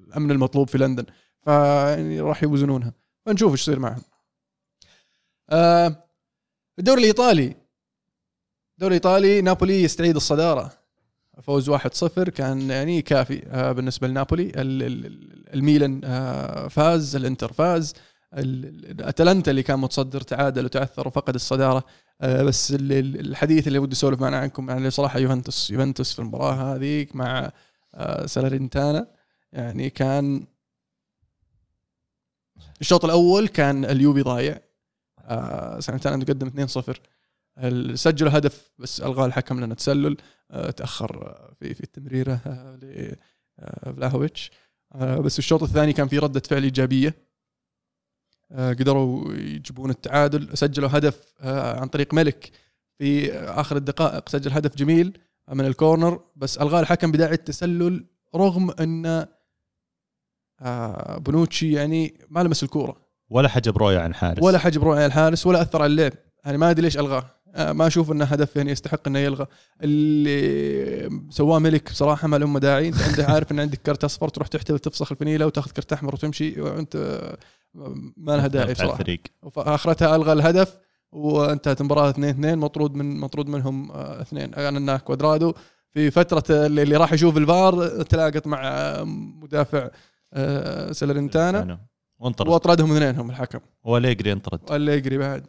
[0.07, 1.05] الأمن المطلوب في لندن.
[1.41, 2.93] فيعني راح يوزنونها.
[3.25, 4.01] فنشوف إيش يصير معهم.
[6.79, 7.55] الدوري الإيطالي.
[8.81, 10.71] الدوري الايطالي نابولي يستعيد الصدارة.
[11.43, 14.43] فوز 1-0 كان يعني كافي آه، بالنسبة لنابولي.
[14.43, 17.93] ال- ال- ال- الميلان آه، فاز الإنتر فاز.
[18.99, 21.83] أتلانتا اللي كان متصدر تعادل وتعثر وفقد الصدارة.
[22.21, 26.19] آه، بس ال- ال- الحديث اللي ودي أسولف معنا عنكم يعني صراحة يوفنتوس يوفنتوس في
[26.19, 27.51] المباراة هذه مع
[28.25, 29.07] سالارينتانا
[29.53, 30.45] يعني كان
[32.81, 34.59] الشوط الأول كان اليوفي ضايع.
[35.79, 36.99] سالارينتانا مقدم 2-0
[37.93, 40.17] سجلوا هدف بس الغاه الحكم لأنه تسلل
[40.51, 42.79] آه تأخر آه، في في التمريره آه
[43.87, 44.51] لفلاهوفيتش
[44.95, 47.15] بس الشوط الثاني كان في ردة فعل إيجابية.
[48.51, 50.57] قدروا يجيبون التعادل.
[50.57, 52.51] سجلوا هدف عن طريق ملك
[52.97, 54.29] في آخر الدقائق.
[54.29, 55.17] سجل هدف جميل
[55.49, 56.19] من الكورنر.
[56.35, 59.27] بس الغاه الحكم بداعي التسلل رغم أن
[61.17, 62.97] بونوتشي يعني ما لمس الكورة.
[63.29, 64.43] ولا حجب رؤية عن حارس.
[64.43, 66.13] ولا حجب رؤية الحارس ولا أثر على اللعب.
[66.45, 67.40] يعني ما أدري ليش ألغاه.
[67.57, 69.47] ما أشوف إنه هدف يعني يستحق إنه يلغى.
[69.81, 72.87] اللي سواه ملك بصراحة ما له داعي.
[72.87, 76.61] أنت عندك عارف إن عندك كرت أصفر تروح تحتل تفسخ الفنيلة وتاخذ كرت أحمر وتمشي
[76.61, 77.37] وأنت آه،
[78.17, 78.91] ما لها داعي بصراحة.
[78.93, 79.21] الفريق.
[79.57, 80.77] اخرتها ألغى الهدف
[81.11, 84.53] وانتهت المباراه 2 2 مطرود من مطرود منهم آه، اثنين.
[84.53, 85.53] أنا كوادرادو.
[85.93, 89.03] في فترة اللي اللي راح يشوف الفار تلاقط مع آه،
[89.43, 89.89] مدافع
[90.33, 91.79] آه، سلرنتانا.
[92.19, 92.47] وانطرد.
[92.47, 93.59] وأطردهم اثنينهم الحكم.
[93.83, 94.59] وأليجري انطرد.
[94.71, 95.45] ولا يجري بعد.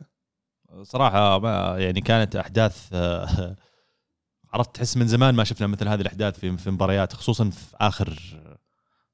[0.82, 3.56] صراحة ما يعني كانت أحداث آه،
[4.54, 8.18] عرفت تحس من زمان ما شفنا مثل هذه الأحداث في في مباريات خصوصا في آخر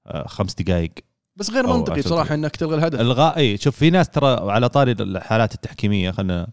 [0.07, 0.93] آه، خمس دقائق.
[1.37, 2.33] بس غير منطقي دقائق.
[2.33, 3.01] إنك تلغي الهدف.
[3.01, 6.47] الغاء إي شوف في ناس ترى على طاري الحالات التحكيمية خلينا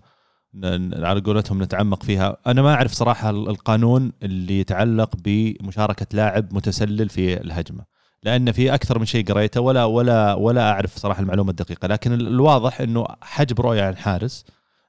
[0.93, 2.37] على قولتهم نتعمق فيها.
[2.47, 7.85] أنا ما أعرف صراحة ال- القانون اللي يتعلق بمشاركة لاعب متسلل في الهجمة
[8.23, 11.87] لأن في أكثر من شيء قريته ولا ولا ولا أعرف صراحة المعلومة الدقيقة.
[11.87, 14.45] لكن ال- الواضح إنه حجب رؤية عن حارس.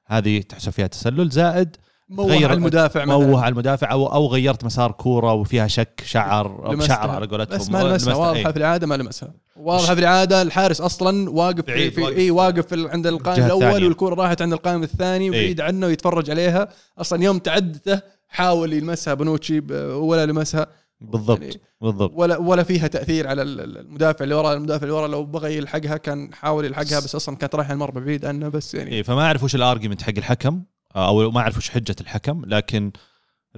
[0.07, 1.75] هذه تحسب فيها تسلل زائد
[2.09, 3.05] موه غير- على المدافع.
[3.05, 6.77] موه على المدافع أو أو غيرت مسار كورة وفيها شك شعر.
[6.87, 8.53] شعر على قولتهم بس ما لمسها واضحه إي.
[8.53, 12.07] في العادة ما لمسها واضحه في العادة الحارس أصلا واقف في, بعيد، في.
[12.17, 13.83] إي واقف في عند القائم الأول.
[13.83, 19.59] والكره راحت عند القائم الثاني وبعيد عنه ويتفرج عليها أصلا يوم تعدته حاول يلمسها بنوتشي
[19.83, 20.67] ولا لمسها
[21.01, 22.11] بالضبط يعني بالضبط.
[22.15, 25.57] ولا ولا فيها تأثير على ال- ال- المدافع اللي ورا المدافع اللي ورا لو بغى
[25.57, 29.21] يلحقها كان حاول يلحقها بس أصلا كانت رايحة المرمى بعيد عنه بس يعني إيه فما
[29.25, 30.63] أعرف وش ال argument حق الحكم
[30.95, 32.91] أو ما أعرف وش حجة الحكم لكن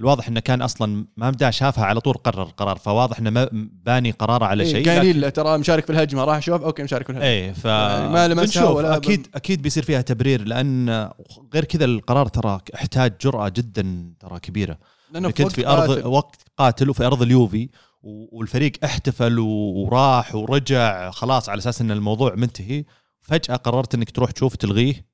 [0.00, 3.48] الواضح إنه كان أصلا ما بدا شافها على طول قرر القرار فواضح إنه ما-
[3.84, 6.82] باني قراره على إيه، شيء قايلين لكن- له ترى مشارك في الهجمة راح أشوف أوكي
[6.82, 8.68] مشارك في الهجمة إيه ف يعني ما لمسها.
[8.68, 11.10] ولا أكيد أكيد بيصير فيها تبرير لأن
[11.54, 14.78] غير كذا القرار ترى احتاج جرأة جدا ترى كبيرة
[15.12, 16.06] لأنه كنت في أرض قاتل.
[16.06, 17.68] وقت قاتل وفي أرض اليوفي
[18.02, 22.84] والفريق احتفل وراح ورجع خلاص على أساس إن الموضوع منتهي
[23.20, 25.06] فجأة قررت إنك تروح تشوف تلغيه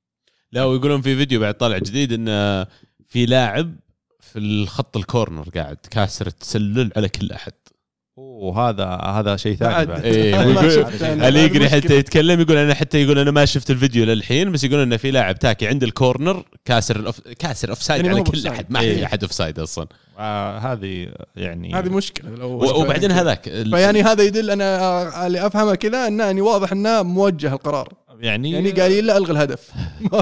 [0.51, 2.63] لا ويقولون في فيديو بعد طالع جديد انه
[3.07, 3.75] في لاعب
[4.33, 7.53] في الخط ال corner قاعد كاسر التسلل على كل أحد
[8.17, 10.05] وهذا هذا شيء ثاني بعد.
[10.05, 11.69] إيه، مشكلة.
[11.69, 15.11] حتى يتكلم يقول أنا حتى يقول أنا ما شفت الفيديو للحين بس يقول انه في
[15.11, 17.19] لاعب تاكي عند ال corner كاسر ال off...
[17.19, 18.47] كاسر offside يعني على كل.
[18.47, 19.05] أحد ما في إيه.
[19.05, 19.87] أحد offside أصلا
[20.19, 25.75] آه هذه يعني هذه مشكلة لو وبعدين هذاك فيعني هذا يدل أنا آه، اللي أفهمه
[25.75, 29.71] كذا إنه يعني واضح إنه موجه القرار يعني يعني قال لي لا ألغي الهدف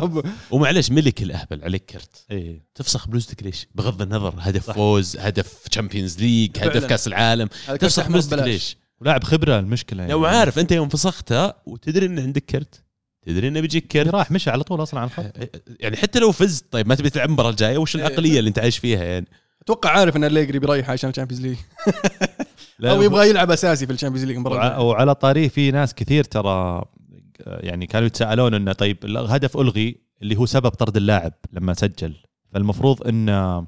[0.51, 6.19] ومعلش ميليك الأهبل عليك كرت إيه تفسخ بلوزتك ليش؟ بغض النظر هدف فوز هدف Champions
[6.19, 6.85] League هدف.
[6.85, 8.39] كأس العالم تفسخ بلوزتك.
[8.39, 12.83] ليش؟ ولاعب خبرة المشكلة يعني لو عارف أنت يوم فسختها وتدري ان عندك كرت
[13.25, 15.25] تدري إنه بيجيك كرت راح مشى على طول أصلا على الخط
[15.79, 18.07] يعني حتى لو فزت طيب ما تبي تلعب المباراة الجاية وش إيه.
[18.07, 19.27] العقلية اللي أنت عايش فيها يعني
[19.61, 21.57] أتوقع عارف إن أليجري بيريح عشان ال Champions League
[22.83, 24.81] أو يبغى يلعب أساسي في ال Champions League المباراة.
[24.81, 26.85] وعلى طاريه في ناس كثير ترى
[27.45, 32.15] يعني كانوا يتساءلون إنه طيب الهدف ألغي اللي هو سبب طرد اللاعب لما سجل.
[32.53, 33.67] فالمفروض انه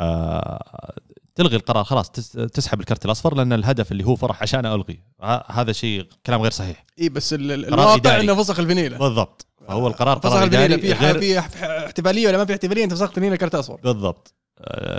[0.00, 0.94] آه
[1.34, 5.02] تلغي القرار خلاص تس- تسحب الكرت الأصفر لأن الهدف اللي هو فرح عشانه ألغي.
[5.48, 6.86] هذا شيء كلام غير صحيح.
[7.00, 8.20] إي بس الواقع.
[8.20, 9.46] إنه فسخ الفنيله بالضبط.
[9.68, 11.38] فهو القرار فسخ قرار الفنيله في في
[11.86, 13.80] احتفالية ولا ما في احتفالية أنت فسخت فنيله كرت أصفر.
[13.84, 14.34] بالضبط.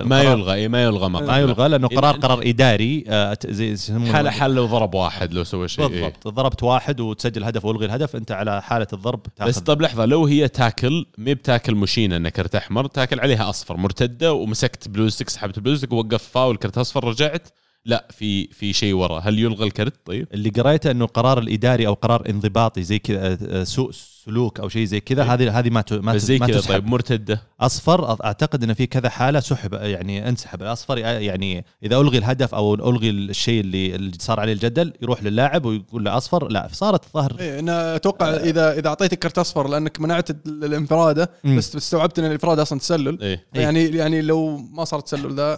[0.03, 4.13] ما يلغى إيه، ما يلغى ما ما يلغى لأنه قرار قرار إداري آه، زي يسمونه-
[4.13, 6.01] حال حال لو ضرب واحد لو سوى شيء إيه.
[6.01, 9.49] بالضبط ضربت واحد وتسجل هدف والغي الهدف أنت على حالة الضرب تاخذ.
[9.49, 13.77] بس طب لحظة لو هي تاكل مي بتاكل مشينة انه كرت أحمر تاكل عليها أصفر
[13.77, 17.47] مرتدة ومسكت بلوزتك سحبت بلوزتك ووقف فاول كرت أصفر رجعت.
[17.85, 19.19] لا في في شيء ورا.
[19.19, 20.27] هل يلغى الكرت؟ طيب.
[20.33, 23.91] اللي قريته إنه القرار الإداري أو قرار انضباطي زي كذا آه، سوء
[24.25, 25.33] سلوك أو شيء زي كذا إيه.
[25.33, 27.41] هذه هذه ما ت- ما بس زي ما كذا طيب مرتدة.
[27.61, 30.61] أصفر أعتقد إنه في كذا حالة سحب يعني انسحب.
[30.61, 35.65] الأصفر يعني إذا ألغي الهدف أو ألغي الشيء اللي اللي صار عليه الجدل يروح للاعب
[35.65, 36.47] ويقول له أصفر.
[36.47, 37.35] لا صارت الظاهر.
[37.39, 41.31] اي أنا أتوقع إذا إذا اعطيتك كرت أصفر لأنك منعت ال- الإنفرادة.
[41.57, 43.21] بس استوعبت إن الإنفراد أصلا تسلل.
[43.21, 43.45] إيه.
[43.53, 45.57] يعني يعني لو ما صار تسلل ذا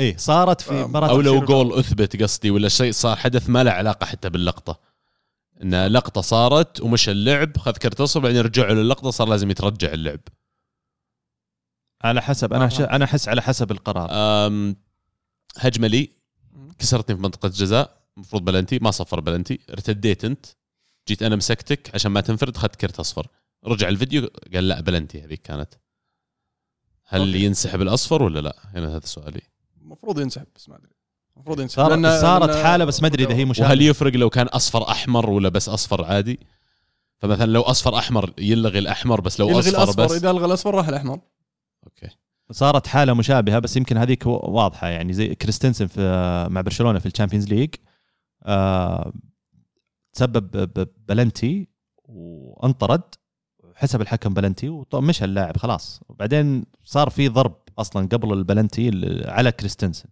[0.00, 3.70] إيه صارت في مباراة أو لو جول أثبت قصدي ولا شيء صار حدث ما له
[3.70, 4.80] علاقة حتى باللقطة.
[5.62, 10.20] إن لقطة صارت ومشى اللعب خذ كرت اصفر بعدين رجعوا للقطه صار لازم يترجع اللعب.
[12.02, 14.08] على حسب أنا ش- أنا أحس على حسب القرار.
[15.56, 16.10] هجمة لي.
[16.78, 19.60] كسرتني في منطقة جزاء المفروض بلنتي ما صفر بلنتي.
[19.70, 20.46] ارتديت أنت.
[21.08, 23.26] جيت أنا مسكتك عشان ما تنفرد اخذت كرت أصفر.
[23.64, 25.74] رجع الفيديو قال لا بلنتي هذيك كانت.
[27.06, 27.44] هل okay.
[27.44, 29.40] ينسحب الأصفر ولا لا؟ هنا هذا سؤالي.
[30.02, 30.90] المفروض ينسحب بس ما أدري.
[31.36, 31.76] المفروض ينسحب.
[31.82, 34.46] صار لأن- صارت لأن- حالة بس ما أدري إذا هي مشابهه وهل يفرق لو كان
[34.46, 36.40] أصفر أحمر ولا بس أصفر عادي؟
[37.18, 40.74] فمثلا لو أصفر أحمر يلغي الأحمر بس لو يلغي أصفر الأصفر بس إذا ألغى الأصفر
[40.74, 41.20] راح الأحمر.
[41.86, 42.08] okay.
[42.50, 44.88] صارت حالة مشابهة بس يمكن هذيك واضحة.
[44.88, 46.00] يعني زي كريستنسن في
[46.50, 47.74] مع برشلونة في ال Champions League
[48.42, 49.12] آه
[50.12, 51.68] تسبب ب- بلنتي
[52.04, 53.02] وانطرد
[53.74, 56.00] حسب الحكم بلنتي ومشى اللاعب خلاص.
[56.08, 60.08] وبعدين صار في ضرب أصلا قبل البلنتي ال- على كريستنسن.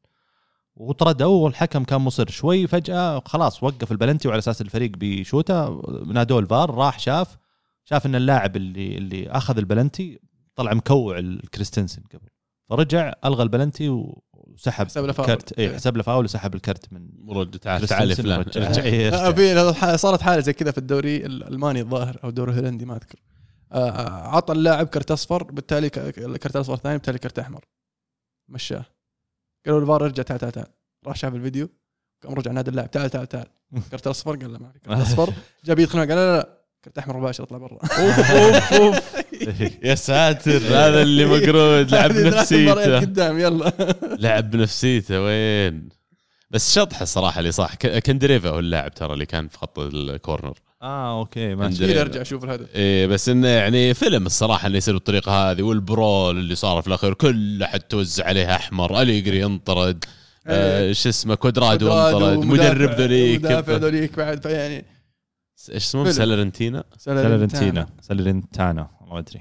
[0.77, 2.31] وطرده والحكم كان مصر.
[2.31, 5.82] شوي فجأة خلاص وقف البلنتي وعلى أساس الفريق بيشوته.
[6.07, 7.36] نادوه الفار راح شاف.
[7.85, 10.20] شاف إن اللاعب اللي اللي أخذ البلنتي
[10.55, 12.28] طلع مكوع الكريستنسن قبل.
[12.69, 15.05] فرجع ألغى البلنتي وسحب حسب.
[15.05, 15.59] الكرت.
[15.59, 18.45] اي حسب له فاول وسحب الكرت من مرد تعال تعال فلان.
[18.78, 23.19] إيه، صارت حالة زي كذا في الدوري الألماني الظاهر أو الدوري الهولندي ما أذكر.
[23.73, 27.65] عطى اللاعب كرت أصفر بالتالي ك- الكرت الاصفر الثاني بالتالي كرت أحمر.
[28.49, 28.85] مشاه.
[29.66, 30.66] قالوا الفار ارجع تعال تعال تعال.
[31.07, 31.69] راح شاف الفيديو
[32.24, 33.47] قام رجع نادى اللاعب تعال تعال تعال.
[33.90, 35.32] كرت أصفر قال لا ما في كرت أصفر.
[35.65, 37.78] جاب يدخل قال لا لا كرت أحمر مباشر اطلع برا.
[37.82, 39.15] أوف أوف أوف.
[39.85, 43.73] يا ساتر هذا اللي مقرود لعب بنفسيته قدام يلا.
[44.24, 45.89] لعب بنفسيته وين؟
[46.51, 50.59] بس شطح الصراحة اللي صح كندريفا هو اللاعب ترى اللي كان في خط ال corner.
[50.83, 52.75] آه أوكي ماشي عندنا- كذا أرجع أشوف الهدف.
[52.75, 56.89] إيه بس إنه يعني فيلم الصراحة انه يصير بالطريقة هذه وال brawl اللي صار في
[56.89, 60.05] الأخير كل أحد توزع عليه أحمر اليجري انطرد
[60.47, 64.85] آه شو اسمه كودرادو انطرد مدرب ذوليك مدافع ذوليك بعد فيعني
[65.71, 66.11] إيش اسمه.
[66.11, 67.87] سالرنتينا؟ سالرنتينا.
[68.01, 69.41] سالرنتانا ما أدري.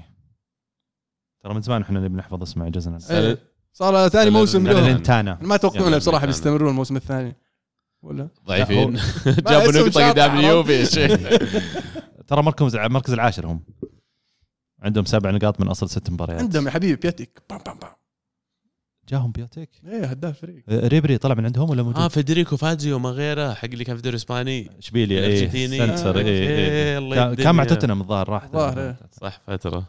[1.44, 3.38] ترى من زمان إحنا نبي نحفظ اسمه عجزنا إيه.
[3.72, 4.66] صار ثاني موسم.
[4.68, 6.26] لهم سالرنتانا ما اتوقعون بصراحة.
[6.26, 7.36] بيستمرون الموسم الثاني.
[8.02, 8.92] ولا؟ ضعيفين.
[9.50, 10.38] جابوا نقطه قدام.
[10.38, 11.20] اليوفي يا شيخ
[12.26, 13.60] ترى مركز المركز العاشر هم.
[14.82, 16.40] عندهم سبع نقاط من أصل ست مباريات.
[16.40, 17.42] عندهم يا حبيبي بياتيك.
[17.50, 17.90] بام بام بام.
[19.08, 22.98] جاهم بيوتيك إيه هداف الفريق آه، ريبري طلع من عندهم ولا موجود؟ آه فيدريكو فازيو
[22.98, 24.78] ما غيره حق اللي كان في الدوري الإسباني.
[24.78, 25.48] إشبيليا إيه.
[25.68, 26.98] center آه، إيه إيه، إيه.
[26.98, 28.96] الله كان- مع توتنهام الظاهر راح الظاهر، إيه.
[29.20, 29.84] صح فترة.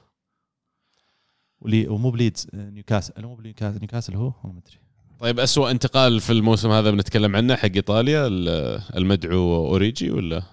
[1.61, 4.79] ولي ومو بليدز آه، نيوكاسل مو بنيوكاسل نيوكاسل هو؟ ما أدري.
[5.19, 10.43] طيب أسوأ انتقال في الموسم هذا بنتكلم عنه حق إيطاليا ال- المدعو أوريجي ولا؟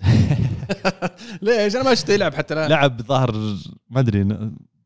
[1.42, 2.70] ليش؟ أنا ما شفته يلعب حتى الآن.
[2.70, 3.32] لعب ظاهر
[3.90, 4.22] ما أدري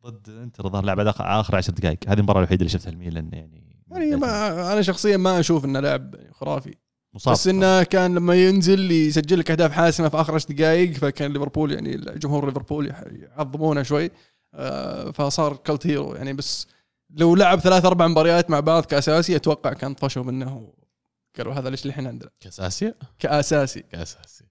[0.06, 1.98] ضد انتر ظهر لعب آخر 10 دقائق.
[2.08, 6.14] هذه المباراة الوحيدة اللي شفتها الميلان يعني يعني ما أنا شخصيا ما أشوف إنه لاعب
[6.32, 6.74] خرافي.
[7.14, 7.34] مصاب.
[7.34, 11.72] بس إنه كان لما ينزل يسجل لك أهداف حاسمة في آخر 10 دقائق فكان ليفربول
[11.72, 12.92] يعني جمهور ليفربول
[13.36, 14.10] يعظمونه شوي.
[14.54, 16.66] آه، فصار كلت هيرو يعني بس
[17.16, 20.74] لو لعب ثلاث أربع مباريات مع بعض كأساسي أتوقع كان طفشوا منه
[21.38, 22.30] قالوا هذا ليش الحين عندنا.
[23.18, 24.46] كأساسي؟ كاس اسيا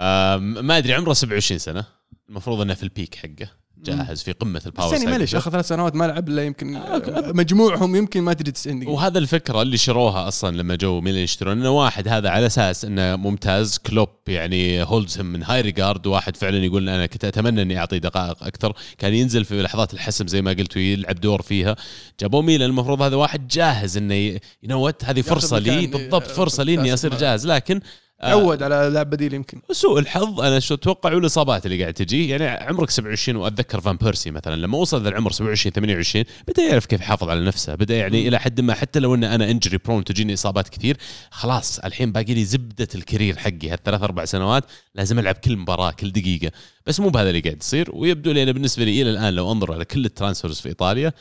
[0.00, 1.84] آم، ما أدري عمره 27 سنة.
[2.28, 3.50] المفروض إنه في ال peak حقه.
[3.84, 5.36] جاهز في قمة ال power معليش cycle.
[5.36, 8.92] آخر ثلاث سنوات ما لعب إلا يمكن آه، آه، مجموعهم يمكن ما تدري 90 دقيقة
[8.92, 13.16] وهذا الفكرة اللي شروها أصلا لما جو ميلان يشترون إنه واحد هذا على أساس إنه
[13.16, 17.78] ممتاز كلوب يعني holds him in high regard واحد فعلا يقول أنا كنت أتمنى إني
[17.78, 21.76] أعطيه دقائق أكثر كان ينزل في لحظات الحسم زي ما قلت ويلعب دور فيها
[22.20, 26.32] جابوه ميلان المفروض هذا واحد جاهز إنه you know what هذه فرصة لي بالضبط آه،
[26.32, 27.16] فرصة لي إني أصير.
[27.18, 27.80] جاهز لكن
[28.22, 29.60] تعود على لاعب بديل يمكن.
[29.72, 32.28] سوء الحظ أنا شو أتوقع والاصابات اللي قاعد تجي.
[32.28, 36.86] يعني عمرك 27 وأتذكر فان بيرسي مثلا لما وصل ذا العمر 27 28 بدأ يعرف
[36.86, 40.04] كيف يحافظ على نفسه بدأ يعني إلى حد ما حتى لو إن أنا injury prone
[40.04, 40.96] تجيني إصابات كثير
[41.30, 45.90] خلاص الحين باقي لي زبدة ال career حقي هالثلاث أربع سنوات لازم ألعب كل مباراة
[45.90, 46.52] كل دقيقة.
[46.86, 47.90] بس مو بهذا اللي قاعد يصير.
[47.92, 51.12] ويبدو لي أنا بالنسبة لي إلى الآن لو أنظر على كل ال transfers في إيطاليا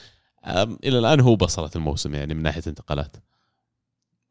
[0.83, 3.17] إلى الآن هو بصلة الموسم يعني من ناحية انتقالات.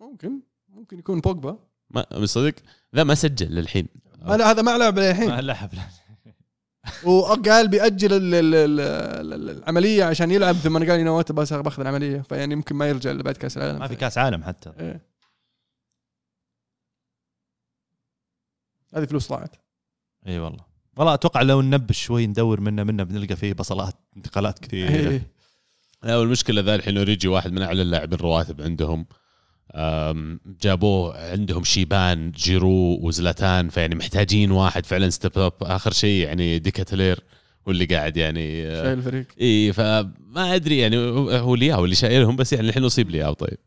[0.00, 1.69] ممكن ممكن يكون بوجبا.
[1.90, 2.54] ما مصدق
[2.96, 3.88] ذا ما سجل للحين.
[4.22, 5.28] ما لا هذا ما لعب للحين.
[5.28, 5.70] ما لعب
[7.04, 8.80] وقال بيأجل ال- ال- ال-
[9.32, 12.20] ال- العملية عشان يلعب ثم قال نوات بس باخذ العملية.
[12.20, 13.78] فيعني يمكن ما يرجع الا بعد كأس العالم.
[13.78, 14.72] ما في كأس عالم حتى.
[14.80, 15.10] إيه.
[18.94, 19.56] هذه فلوس طلعت
[20.26, 20.64] إي والله.
[20.96, 25.30] والله أتوقع لو ننبش شوي ندور منه منه بنلقى فيه بصلات انتقالات كثير إيه.
[26.02, 29.06] لا والمشكلة ذا الحين اوريجي واحد من أعلى اللاعبين الرواتب عندهم.
[30.62, 34.86] جابوه عندهم شيبان جيرو وزلاتان فيعني محتاجين واحد.
[34.86, 37.20] فعلا step up آخر شيء يعني ديكاتلير
[37.66, 39.26] واللي قاعد يعني آه، شايل الفريق.
[39.40, 40.96] إي فما أدري يعني
[41.38, 43.32] هو لياو اللي شايلهم بس يعني الحين أصيب لياو.
[43.32, 43.58] طيب.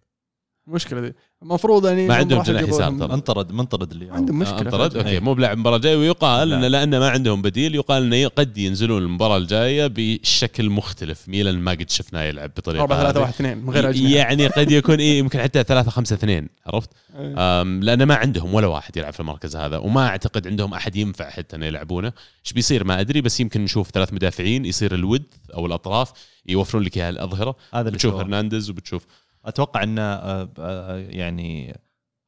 [0.68, 1.14] المشكلة دي
[1.44, 3.14] المفروض يعني ما هم عندهم جناح يسار ترى.
[3.14, 4.98] انطرد منطرد اللي عندهم مشكلة انطرد.
[4.98, 6.58] أوكي مو بلاعب المباراه الجايه ويقال لا.
[6.58, 11.72] انه لأنه ما عندهم بديل يقال إنه قد ينزلون المباراة الجاية بشكل مختلف ميلان ما
[11.72, 13.22] قد شفناه يلعب بطريقة 4 3 هذه.
[13.24, 16.90] 1 2 من غير أجنحة يعني قد يكون إيه يمكن حتى 3 5 2 عرفت؟
[17.20, 17.62] إيه.
[17.62, 21.30] أم، لأن ما عندهم ولا واحد يلعب في المركز هذا وما أعتقد عندهم أحد ينفع
[21.30, 22.14] حتى إنه يلعبونه
[22.46, 25.24] إيش بيصير ما أدري بس يمكن نشوف ثلاث مدافعين يصير الود
[25.54, 26.12] أو الأطراف
[26.46, 28.14] يوفرون لك إياها الأظهرة هذا اللي بتشوف.
[28.16, 29.06] هرنانديز وبتشوف
[29.46, 31.78] أتوقع انه آه، آه، يعني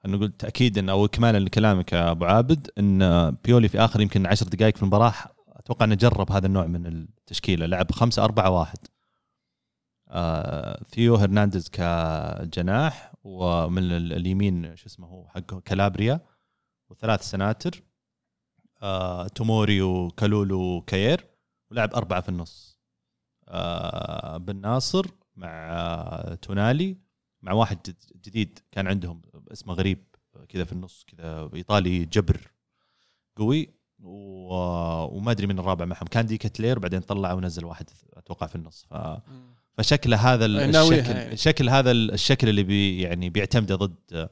[0.06, 4.76] نقول تاكيدا أو اكمالا لكلامك يا أبو عابد إن بيولي في آخر يمكن 10 دقائق
[4.76, 5.14] في المباراة
[5.48, 7.66] أتوقع انه جرب هذا النوع من التشكيلة.
[7.66, 8.78] لعب 5 4 1
[10.10, 16.20] آه ثيو هرنانديز كجناح ومن ال- اليمين شو اسمه هو حقه كالابريا
[16.90, 17.84] وثلاث سناتر.
[18.82, 21.26] آه توموري وكالولو وكاير
[21.72, 22.80] ولعب أربعة في النص.
[23.48, 25.06] آه بن ناصر
[25.36, 26.98] مع آه تونالي.
[27.46, 30.04] مع واحد جد- جديد كان عندهم اسمه غريب
[30.50, 32.52] كذا في النص كذا إيطالي جبر
[33.38, 33.70] قوي
[34.04, 34.56] و...
[35.18, 38.86] وما أدري من الرابع معهم كان دي كتلير بعدين طلع ونزل واحد أتوقع في النص
[38.90, 38.96] ف...
[39.78, 41.38] فشكله هذا الشكل يعني.
[41.38, 44.30] شكل هذا ال- الشكل اللي بي يعني بيعتمده ضد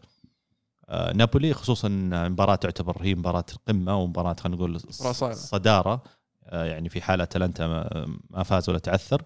[0.90, 1.88] آه، نابولي خصوصا
[2.30, 5.34] مباراة تعتبر هي مباراة القمة ومباراة خلينا نقول مباراة صعبة.
[5.34, 6.04] صدارة
[6.46, 9.24] آه، يعني في حالة أتلانتا ما- ما فاز ولا تعثر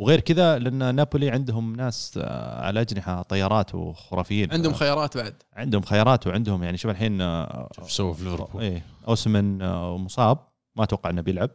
[0.00, 4.52] وغير كذا لأن نابولي عندهم ناس آه، على أجنحة طيارات وخرافيين.
[4.52, 5.34] عندهم خيارات بعد.
[5.56, 8.62] عندهم خيارات وعندهم يعني شوف الحين آه، شوف سووا في ليفربول.
[8.62, 10.38] إيه اوسمن آه، مصاب
[10.76, 11.50] ما أتوقع إنه بيلعب.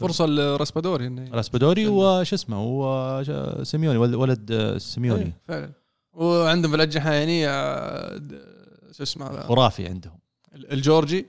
[0.00, 3.22] فرصة لراسبادوري إنه راسبادوري وش اسمه هو
[3.62, 5.22] سيميوني ولد- سيميوني.
[5.24, 5.72] إيه، فعلا.
[6.12, 7.44] وعندهم في الأجنحة يعني
[8.92, 10.18] شو اسمه هذا؟ خرافي عندهم.
[10.54, 11.26] الجورجي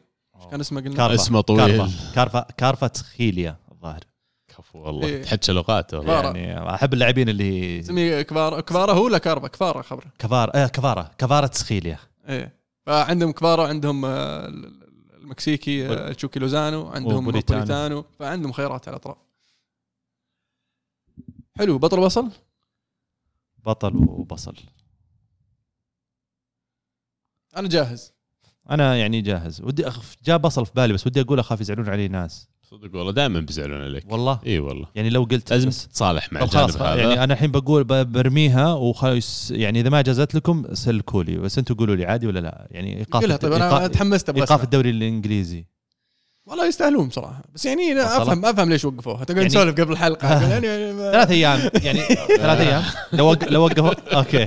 [0.52, 1.16] كان اسمه قلنا؟ كارفا.
[1.16, 1.78] اسمه طويل.
[1.78, 2.14] كارفا.
[2.16, 4.00] كارفا, كارفا تخيليا الظاهر.
[4.76, 5.08] والله.
[5.08, 5.24] إيه.
[5.24, 6.38] تحكي لغات والله كفارة.
[6.38, 11.12] يعني أحب اللاعبين اللي سمي كفارا كفارا هو ولا كارفا كفارا خبره كفار إيه كفارا
[11.18, 12.00] كفارا تسخيليا
[12.30, 12.56] إيه.
[12.86, 14.48] فعندهم كفارا عندهم آه،
[15.18, 17.26] المكسيكي آه، تشوكي لوزانو عندهم.
[17.26, 19.18] بوليتانو فعندهم خيارات على الأطراف.
[21.58, 21.78] حلو.
[21.78, 22.32] بطل وصل
[23.66, 24.56] بطل وبصل.
[27.58, 28.14] أنا جاهز.
[28.70, 29.62] أنا يعني جاهز.
[29.62, 32.50] ودي أخف جاء بصل في بالي بس ودي أقول أخاف يزعلون علي ناس.
[32.82, 34.12] صدق والله دائما بيزعلون عليك.
[34.12, 34.40] والله.
[34.46, 34.88] إي والله.
[34.96, 37.02] يعني لو قلت لازم تتصالح مع الجانب خلاص هذا.
[37.02, 41.38] يعني أنا الحين بقول برميها وخلاص يعني إذا ما جازت لكم سلكوا لي.
[41.38, 44.64] بس أنتم قولوا لي عادي ولا لا؟ يعني إيقاف طيب إيقاف- أنا تحمست إيقاف.
[44.64, 45.66] الدوري الإنجليزي.
[46.48, 47.42] والله يستاهلون بصراحة.
[47.56, 49.24] بس يعني أنا؟ افهم أفهم ليش وقفوها.
[49.24, 50.28] تقعد يعني- نسولف قبل الحلقة.
[50.52, 51.70] يعني يعني ما- ثلاث أيام.
[51.84, 52.00] يعني
[52.38, 52.84] ثلاث أيام.
[53.14, 54.16] لو وق- لو وقفوا.
[54.18, 54.46] أوكي.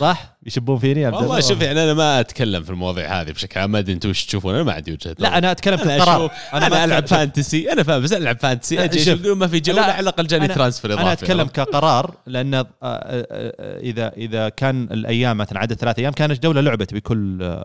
[0.00, 3.60] صح؟ يشبون فيني عبد والله الله؟ شوف يعني أنا ما أتكلم في المواضيع هذه بشكل
[3.60, 3.70] عام.
[3.72, 4.54] ما أدري أنتم وش تشوفون.
[4.54, 5.22] أنا ما عندي وجهة نظر.
[5.22, 7.72] لا أنا أتكلم كقرار أشوف أنا, ما أنا العب fantasy.
[7.72, 8.84] أنا فاهم بس ألعب fantasy.
[8.84, 9.20] أجي شوف.
[9.20, 11.02] يقولون ما في جولة على الأقل جاني أنا- transfer إضافي.
[11.04, 16.12] أنا أتكلم كقرار لأن آه، آه، آه، إذا إذا كان الأيام مثلا عدد ثلاث أيام
[16.12, 17.58] كانت الجوله لعبت بكل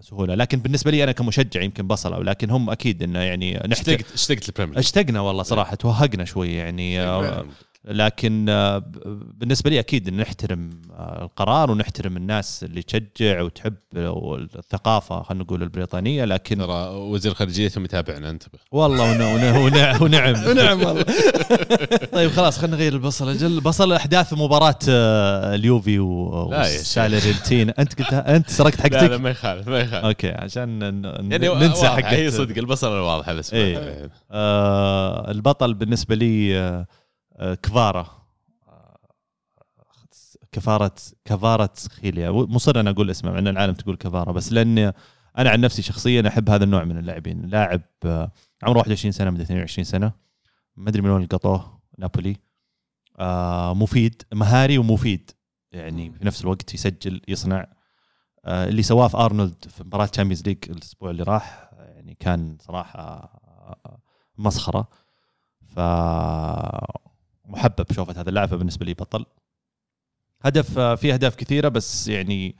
[0.00, 4.12] سهولة لكن بالنسبة لي أنا كمشجع يمكن بصلوا لكن هم أكيد إنه يعني نحتاج اشتقت
[4.14, 4.84] اشتقت ال Premier League.
[4.84, 7.00] اشتقنا والله صراحة توهقنا شوي يعني
[7.84, 8.78] لكن آه،
[9.34, 16.24] بالنسبة لي أكيد نحترم آه، القرار ونحترم الناس اللي تشجع وتحب الثقافة خلينا نقول البريطانية
[16.24, 18.58] لكن ترى وزير خارجيتهم يتابعنا انتبه.
[18.72, 20.34] والله ون- ون- ون- ونعم.
[20.48, 21.04] ونعم والله.
[22.12, 23.28] طيب خلاص خلينا نغير البصل.
[23.28, 26.02] أجل بصل أحداث مباراة آه، اليوفي لا.
[26.02, 30.04] والسالرنتين أنت قلتها أنت سرقت لا لا حقتك؟ ما يخالف ما يخالف.
[30.04, 30.80] أوكي عشان
[31.30, 34.10] يعني ننسى حقك هي صدق البصل واضحه بس ما- إيه.
[34.30, 36.86] آه البطل بالنسبة لي آه
[37.38, 38.26] كفارا
[38.68, 38.98] آه،
[40.52, 40.94] كفارة
[41.24, 42.30] كفارة خيليا.
[42.30, 44.92] مصر أنا أقول اسمه مع أن العالم تقول كفارة بس لأني
[45.38, 47.46] أنا عن نفسي شخصيا أحب هذا النوع من اللاعبين.
[47.46, 48.32] لاعب آه،
[48.62, 50.12] عمره 21 سنة مدري 22 سنة.
[50.76, 52.36] ما أدري من وين لقطوه نابولي.
[53.18, 55.30] آه مفيد مهاري ومفيد.
[55.72, 57.66] يعني في نفس الوقت يسجل يصنع.
[58.44, 63.00] آه اللي سواه في أرنولد في مباراة Champions League الأسبوع اللي راح يعني كان صراحة
[63.00, 64.00] آه،
[64.38, 64.88] مسخرة.
[65.66, 65.80] ف
[67.48, 69.24] محبب شوفة هذا اللاعب بالنسبة لي بطل.
[70.42, 72.56] هدف آه، في أهداف كثيرة بس يعني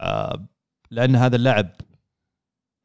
[0.00, 0.46] آه،
[0.90, 1.70] لأن هذا اللاعب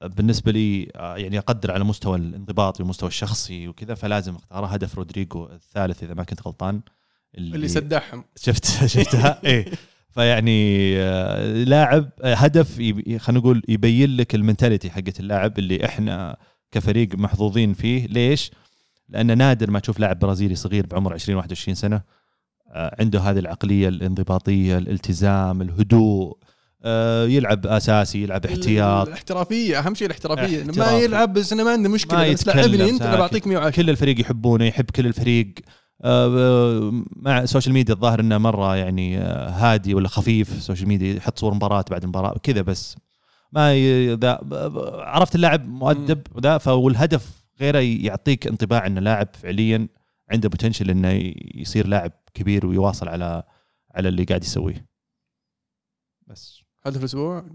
[0.01, 4.65] بالنسبة لي آه، يعني أقدر على مستوى الانضباط والمستوى الشخصي وكذا فلازم أختاره.
[4.65, 6.81] هدف رودريجو الثالث إذا ما كنت غلطان.
[7.37, 9.65] اللي سدحهم شفت شفتها؟ إيه.
[10.09, 10.95] فيعني
[11.65, 16.37] لاعب هدف خلينا نقول يبين لك المنتاليتي حقت اللاعب اللي إحنا
[16.71, 18.07] كفريق محظوظين فيه.
[18.07, 18.51] ليش؟
[19.09, 22.01] لأن نادر ما تشوف لاعب برازيلي صغير بعمر 20 21 سنة
[22.71, 26.37] آه، عنده هذه العقلية الانضباطية الالتزام الهدوء
[26.83, 30.91] آه، يلعب أساسي يلعب احتياط الاحترافية أهم شيء الاحترافية ما.
[30.91, 33.15] يلعب بس أنا ما عندي مشكله ما بس لعبني أنت أنا.
[33.15, 35.53] بعطيك 110 كل الفريق يحبونه يحب كل الفريق
[36.03, 41.15] آه، مع ال social media الظاهر إنه مرة يعني هادي ولا خفيف ال social media
[41.15, 42.97] يحط صور مباراة بعد مباراه كذا بس
[43.51, 43.75] ما.
[44.15, 44.39] ذا
[44.93, 49.87] عرفت اللاعب مؤدب وذا فالهدف غيره يعطيك انطباع انه لاعب فعليا
[50.31, 53.43] عنده potential إنه يصير لاعب كبير ويواصل على
[53.95, 54.85] على اللي قاعد يسويه.
[56.27, 56.61] بس.
[56.85, 57.45] هدف الأسبوع.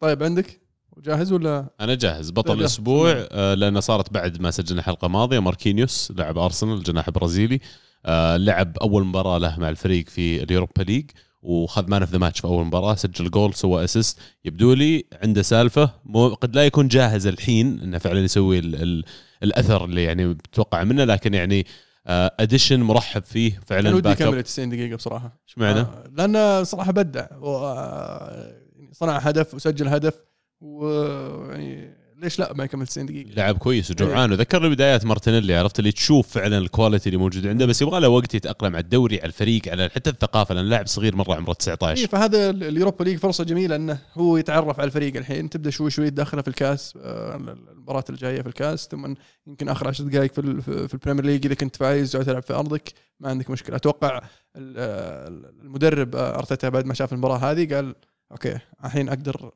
[0.00, 0.60] طيب عندك؟
[0.98, 2.26] جاهز ولا؟ أنا جاهز.
[2.26, 2.60] طيب، بطل يلا.
[2.60, 7.60] الأسبوع آه، لأنه صارت بعد ما سجلنا حلقة ماضية ماركينيوس لاعب أرسنال جناح برازيلي.
[8.06, 11.10] آه، لعب أول مباراة له مع الفريق في ال Europa League.
[11.44, 15.42] وخذ man of the match في أول مباراة سجل جول سوى assist يبدو لي عنده
[15.42, 19.04] سالفة مو قد لا يكون جاهز الحين إنه فعلا يسوي ال ال
[19.42, 21.66] الأثر اللي يعني بتوقع منه لكن يعني
[22.06, 25.40] addition مرحب فيه أنا فعلا ودي backup يكمل 90 دقيقة بصراحة.
[25.48, 30.14] إيش معنى؟ آه، لأنه صراحة بدع آه، يعني صنع هدف وسجل هدف
[30.60, 33.30] ويعني ليش لا؟ ما يكمل 90 دقيقة.
[33.34, 37.66] لعب كويس وجوعان وذكرني بدايات مارتينيلي عرفت اللي تشوف فعلا ال quality اللي موجود عنده
[37.66, 41.16] بس يبغى له وقت يتأقلم على الدوري على الفريق على حتى الثقافة لأن لاعب صغير
[41.16, 44.86] مرة عمره إيه 19 فهذا ال- ال Europa League فرصة جميلة إنه هو يتعرف على
[44.86, 49.14] الفريق الحين تبدأ شوي شوي تدخله في الكاس آه، المباراة الجاية في الكاس ثم
[49.46, 52.92] يمكن آخر 10 دقائق في في ال Premier League إذا كنت فايز وتلعب في أرضك
[53.20, 53.76] ما عندك مشكلة.
[53.76, 54.20] أتوقع
[54.56, 55.28] آه،
[55.62, 57.94] المدرب آه، أرتيتا بعد ما شاف المباراة هذه قال
[58.32, 59.50] okay الحين أقدر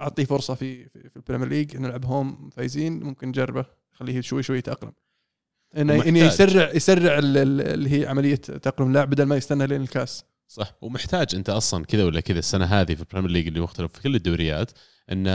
[0.00, 4.42] أعطيه فرصة في في, في ال Premier League نلعب home فايزين ممكن نجربه خليه شوي
[4.42, 4.92] شوي يتأقلم.
[5.76, 6.04] إنه.
[6.08, 10.24] إنه يسرع يسرع ال- ال- اللي هي عملية تأقلم اللاعب بدل ما يستنى لين الكاس.
[10.48, 10.74] صح.
[10.82, 14.02] ومحتاج أنت أصلا كذا ولا كذا السنة هذه في ال Premier League اللي مختلف في
[14.02, 14.70] كل الدوريات
[15.12, 15.26] إن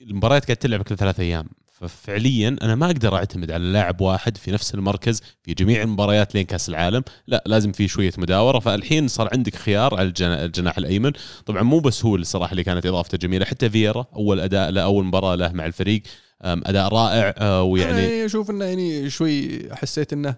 [0.00, 1.48] المباريات قاعد تلعب كل ثلاث أيام.
[1.80, 6.44] ففعليا أنا ما أقدر أعتمد على لاعب واحد في نفس المركز في جميع المباريات لين
[6.44, 7.02] كأس العالم.
[7.26, 8.58] لا لازم في شوية مداورة.
[8.58, 11.12] فالحين صار عندك خيار على الجنا- الجناح الأيمن.
[11.46, 15.04] طبعا مو بس هو الصراحه اللي كانت إضافته جميلة حتى فييرا أول أداء له أول
[15.04, 16.02] مباراة له مع الفريق
[16.42, 20.34] أداء رائع آه، ويعني يعني أشوف إنه يعني شوي حسيت إنه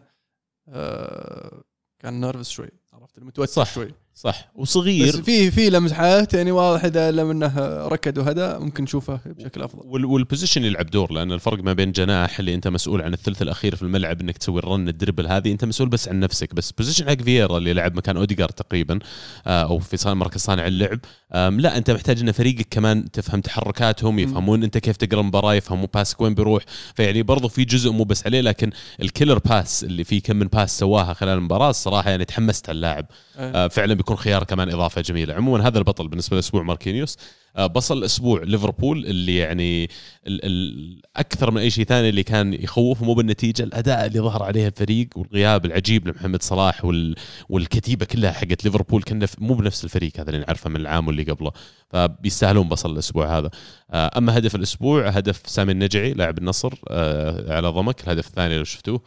[0.68, 1.62] آه
[1.98, 3.74] كان نيرفس شوي عرفت؟ المتوتر صح.
[3.74, 3.94] شوي.
[4.22, 4.48] صح.
[4.54, 7.52] بس وصغير في في لمسات يعني واضح اذا لم إنه
[7.88, 9.82] ركد وهذا ممكن نشوفه بشكل أفضل.
[9.86, 13.42] وال- وال position يلعب دور لأن الفرق ما بين جناح اللي أنت مسؤول عن الثلث
[13.42, 16.54] الأخير في الملعب إنك تسوي ال run ال dribble هذه أنت مسؤول بس عن نفسك.
[16.54, 18.98] بس position حق فييرا اللي لعب مكان أوديجارد تقريبا
[19.46, 20.98] آه، أو في صان مركز صانع اللعب
[21.34, 26.15] لا أنت محتاج إن فريقك كمان تفهم تحركاتهم يفهمون أنت كيف تقرأ المباراه يفهموا pass
[26.15, 26.62] ك وين بيروح.
[26.94, 28.70] فيعني برضو في جزء مو بس عليه لكن
[29.02, 32.76] ال killer pass اللي فيه كم من pass سواها خلال المباراة الصراحة يعني تحمست على
[32.76, 33.06] اللاعب.
[33.36, 33.64] آه.
[33.64, 35.34] آه، فعلا بيكون خيار كمان إضافة جميلة.
[35.34, 37.16] عموما هذا البطل بالنسبة لأسبوع ماركينيوس
[37.56, 39.84] آه، بصل أسبوع ليفربول اللي يعني
[40.26, 44.42] ال ال أكثر من أي شيء ثاني اللي كان يخوف مو بالنتيجة الأداء اللي ظهر
[44.42, 47.16] عليه الفريق والغياب العجيب لمحمد صلاح وال
[47.48, 51.52] والكتيبة كلها حقت ليفربول كنا مو بنفس الفريق هذا اللي نعرفه من العام واللي قبله.
[51.90, 53.50] فبيستاهلون بصل الأسبوع هذا.
[53.90, 58.64] آه، أما هدف الأسبوع هدف سامي النجعي لاعب النصر آه، على ضمك الهدف الثاني لو
[58.64, 59.00] شفتوه.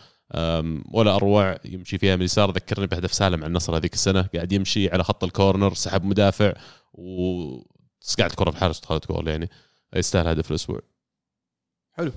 [0.92, 2.52] ولا أروع يمشي فيها من اليسار.
[2.52, 4.22] ذكرني بهدف سالم عن النصر هذيك السنة.
[4.36, 6.54] قاعد يمشي على خط الكورنر سحب مدافع
[6.94, 9.50] وسقعت كره بحارس دخلت جول يعني.
[9.96, 10.80] يستاهل هدف الأسبوع.
[11.92, 12.12] حلو.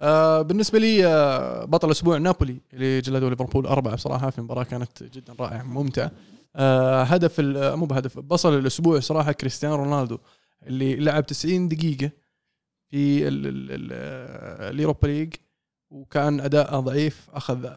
[0.00, 5.02] آه بالنسبة لي آه بطل الأسبوع نابولي اللي جلدوا ليفربول أربعة بصراحة في مباراة كانت
[5.02, 6.10] جدا رائعة ممتعة.
[6.56, 10.18] آه هدف مو بهدف بصل الأسبوع صراحة كريستيانو رونالدو
[10.66, 12.10] اللي لعب 90 دقيقة
[12.90, 13.28] في
[14.70, 15.34] ال Europa League.
[15.94, 17.68] وكان اداءه ضعيف أخذ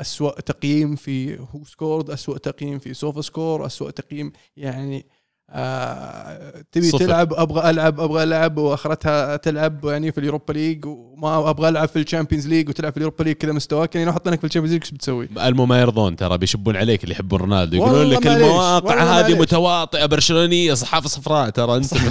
[0.00, 5.06] أسوأ تقييم في WhoScored أسوأ تقييم في Sofascore أسوأ تقييم يعني
[5.50, 7.04] آه تبي صفر.
[7.04, 11.88] تلعب أبغى ألعب أبغى ألعب وأخرتها تلعب يعني في ال Europa League وما أبغى ألعب
[11.88, 14.46] في ال Champions League وتلعب في ال Europa League كذا مستواك يعني لو حطيناك في
[14.46, 18.06] ال Champions League إيش بتسوي؟ ألمو ما يرضون ترى بيشبون عليك اللي يحبون رونالدو يقولون
[18.06, 21.94] لك المواقع هذه متواطئة برشلونية صحافة صفراء ترى أنت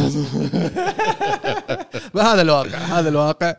[2.16, 3.56] هذا الواقع هذا الواقع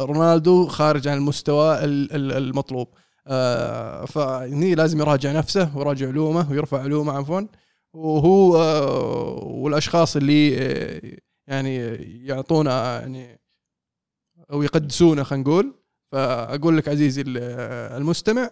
[0.00, 2.88] رونالدو خارج عن المستوى المطلوب.
[3.26, 7.40] آه فهني لازم يراجع نفسه ويراجع علومه ويرفع علومه عفوا.
[7.92, 11.76] وهو آه والأشخاص اللي آه يعني
[12.26, 13.40] يعطونا يعني
[14.52, 15.74] أو يقدسونا خلينا نقول.
[16.12, 18.50] فأقول لك عزيزي المستمع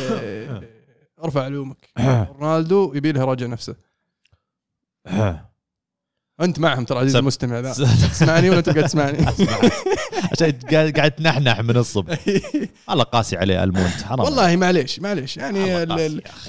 [0.00, 0.62] آه،
[1.24, 1.88] ارفع علومك.
[2.40, 3.76] رونالدو يبي له يراجع نفسه.
[6.40, 7.72] أنت معهم ترى عزيزي المستمع ذا.
[8.12, 9.18] تسمعني ولا تبغى تسمعني؟
[10.32, 12.18] عشان قاعد تنحنح من الصبح.
[12.88, 15.36] والله قاسي عليه المونت حرام والله معليش معليش.
[15.36, 15.82] يعني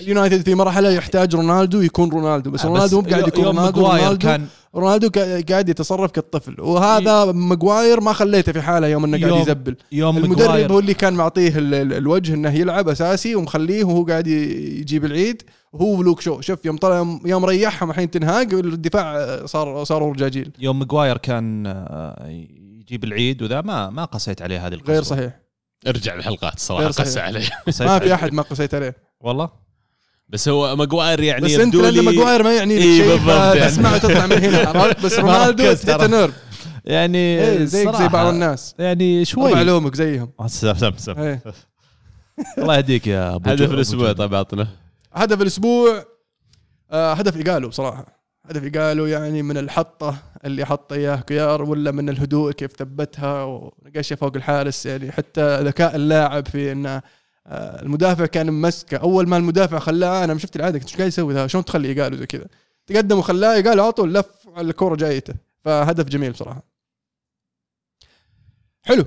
[0.02, 4.48] اليونايتد في مرحلة يحتاج رونالدو يكون رونالدو بس رونالدو مو قاعد يكون رونالدو رونالدو كان
[4.76, 5.10] رونالدو
[5.50, 6.62] قاعد يتصرف كالطفل.
[6.62, 9.76] وهذا ماجواير ما خليته في حاله يوم إنه قاعد يزبل.
[9.92, 15.42] يوم المدرب هو اللي كان معطيه الوجه إنه يلعب أساسي ومخليه وهو قاعد يجيب العيد.
[15.74, 20.80] وهو لوك شو شوف يوم طلع يوم ريحهم الحين تنهاج الدفاع صار صاروا رجاجيل يوم
[20.80, 22.28] ماجواير كان آه،
[22.80, 24.94] يجيب العيد وذا ما ما قسيت عليه هذه القصة.
[24.94, 25.40] غير صحيح.
[25.88, 27.50] ارجع الحلقات الصراحه قسى عليه.
[27.80, 28.96] ما في أحد ما قسيت عليه.
[29.22, 29.65] والله؟
[30.30, 33.60] بس هو ماجواير يعني بس أنت لأن ماجواير ما يعني لك شيء يعني.
[33.60, 35.64] تسمعه تطلع من هنا عرفت؟ بس رونالدو
[36.08, 36.34] نيرف
[36.86, 38.76] يعني إيه زيك زي بعض الناس.
[38.80, 39.54] يعني شوي.
[39.54, 40.32] معلومك زيهم.
[40.48, 41.20] سم سم سم.
[41.20, 41.44] إيه.
[42.58, 44.68] الله يهديك يا أبو هدف الأسبوع طيب عطنا
[45.14, 46.04] هدف الأسبوع
[46.92, 48.06] آه هدف إيجالو بصراحة.
[48.50, 54.16] هدف إيجالو يعني من الحطة اللي حط إياه كيار ولا من الهدوء كيف ثبتها ونقشه
[54.16, 57.04] فوق الحارس يعني حتى ذكاء اللاعب في إنه آه،
[57.48, 61.48] المدافع كان ممسكه أول ما المدافع خلاه أنا شفت العادة كنت إيش قاعد يسوي ذا؟
[61.48, 62.46] شلون تخلي قالوا زي كذا؟
[62.88, 65.34] تقدم وخلاه قال على طول لف على الكورة جايته.
[65.66, 66.64] فهدف جميل بصراحة.
[68.82, 69.06] حلو.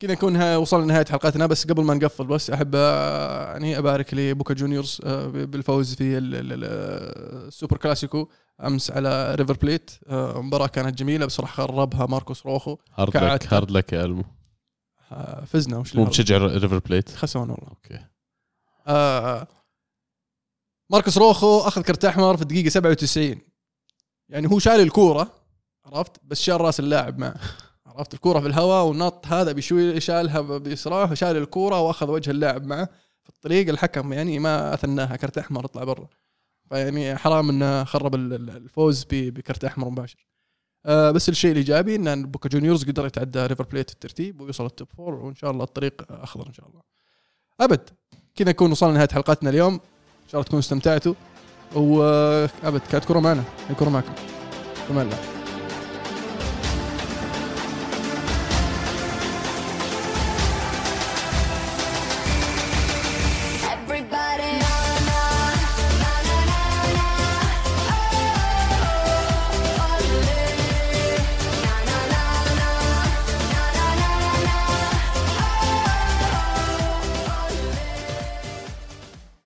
[0.00, 4.54] كذا نكون وصلنا لنهاية حلقتنا بس قبل ما نقفل بس أحب آه، يعني أبارك لبوكا
[4.54, 8.28] جونيورز آه، بالفوز في السوبر كلاسيكو
[8.60, 9.90] أمس على ريفر بليت.
[10.10, 12.76] مباراة كانت جميلة بس راح خربها ماركوس روخو.
[12.94, 14.20] hard luck hard luck يا ألمو.
[14.22, 14.39] آه،
[15.46, 17.68] فزنا وش مو مشجع ريفر بليت خسونا والله.
[17.68, 18.04] okay.
[18.86, 19.46] آه
[20.90, 23.38] ماركوس روخو أخذ كرت أحمر في الدقيقة 97
[24.28, 25.32] يعني هو شال الكورة
[25.84, 27.34] عرفت؟ بس شال رأس اللاعب معه.
[27.86, 32.88] عرفت؟ الكورة في الهواء ونط هذا بشوي شالها بيسراه وشال الكورة وأخذ وجه اللاعب معه.
[33.22, 36.08] في الطريق الحكم يعني ما أثناها كرت أحمر اطلع برا.
[36.68, 40.26] فيعني حرام إنه خرب الفوز بكرت أحمر مباشر.
[40.86, 44.88] آه بس الشيء الإيجابي إن بوكا جونيورز قدر يتعدى ريفر بليت الترتيب ويوصل ال top
[44.96, 46.80] four وإن شاء الله الطريق أخضر إن شاء الله.
[47.60, 47.90] أبد
[48.34, 51.14] كذا نكون وصلنا لنهاية حلقتنا اليوم إن شاء الله تكونوا استمتعتوا
[51.74, 54.12] وأبد كانت كره معنا الكره معكم.
[54.90, 55.39] بما الله.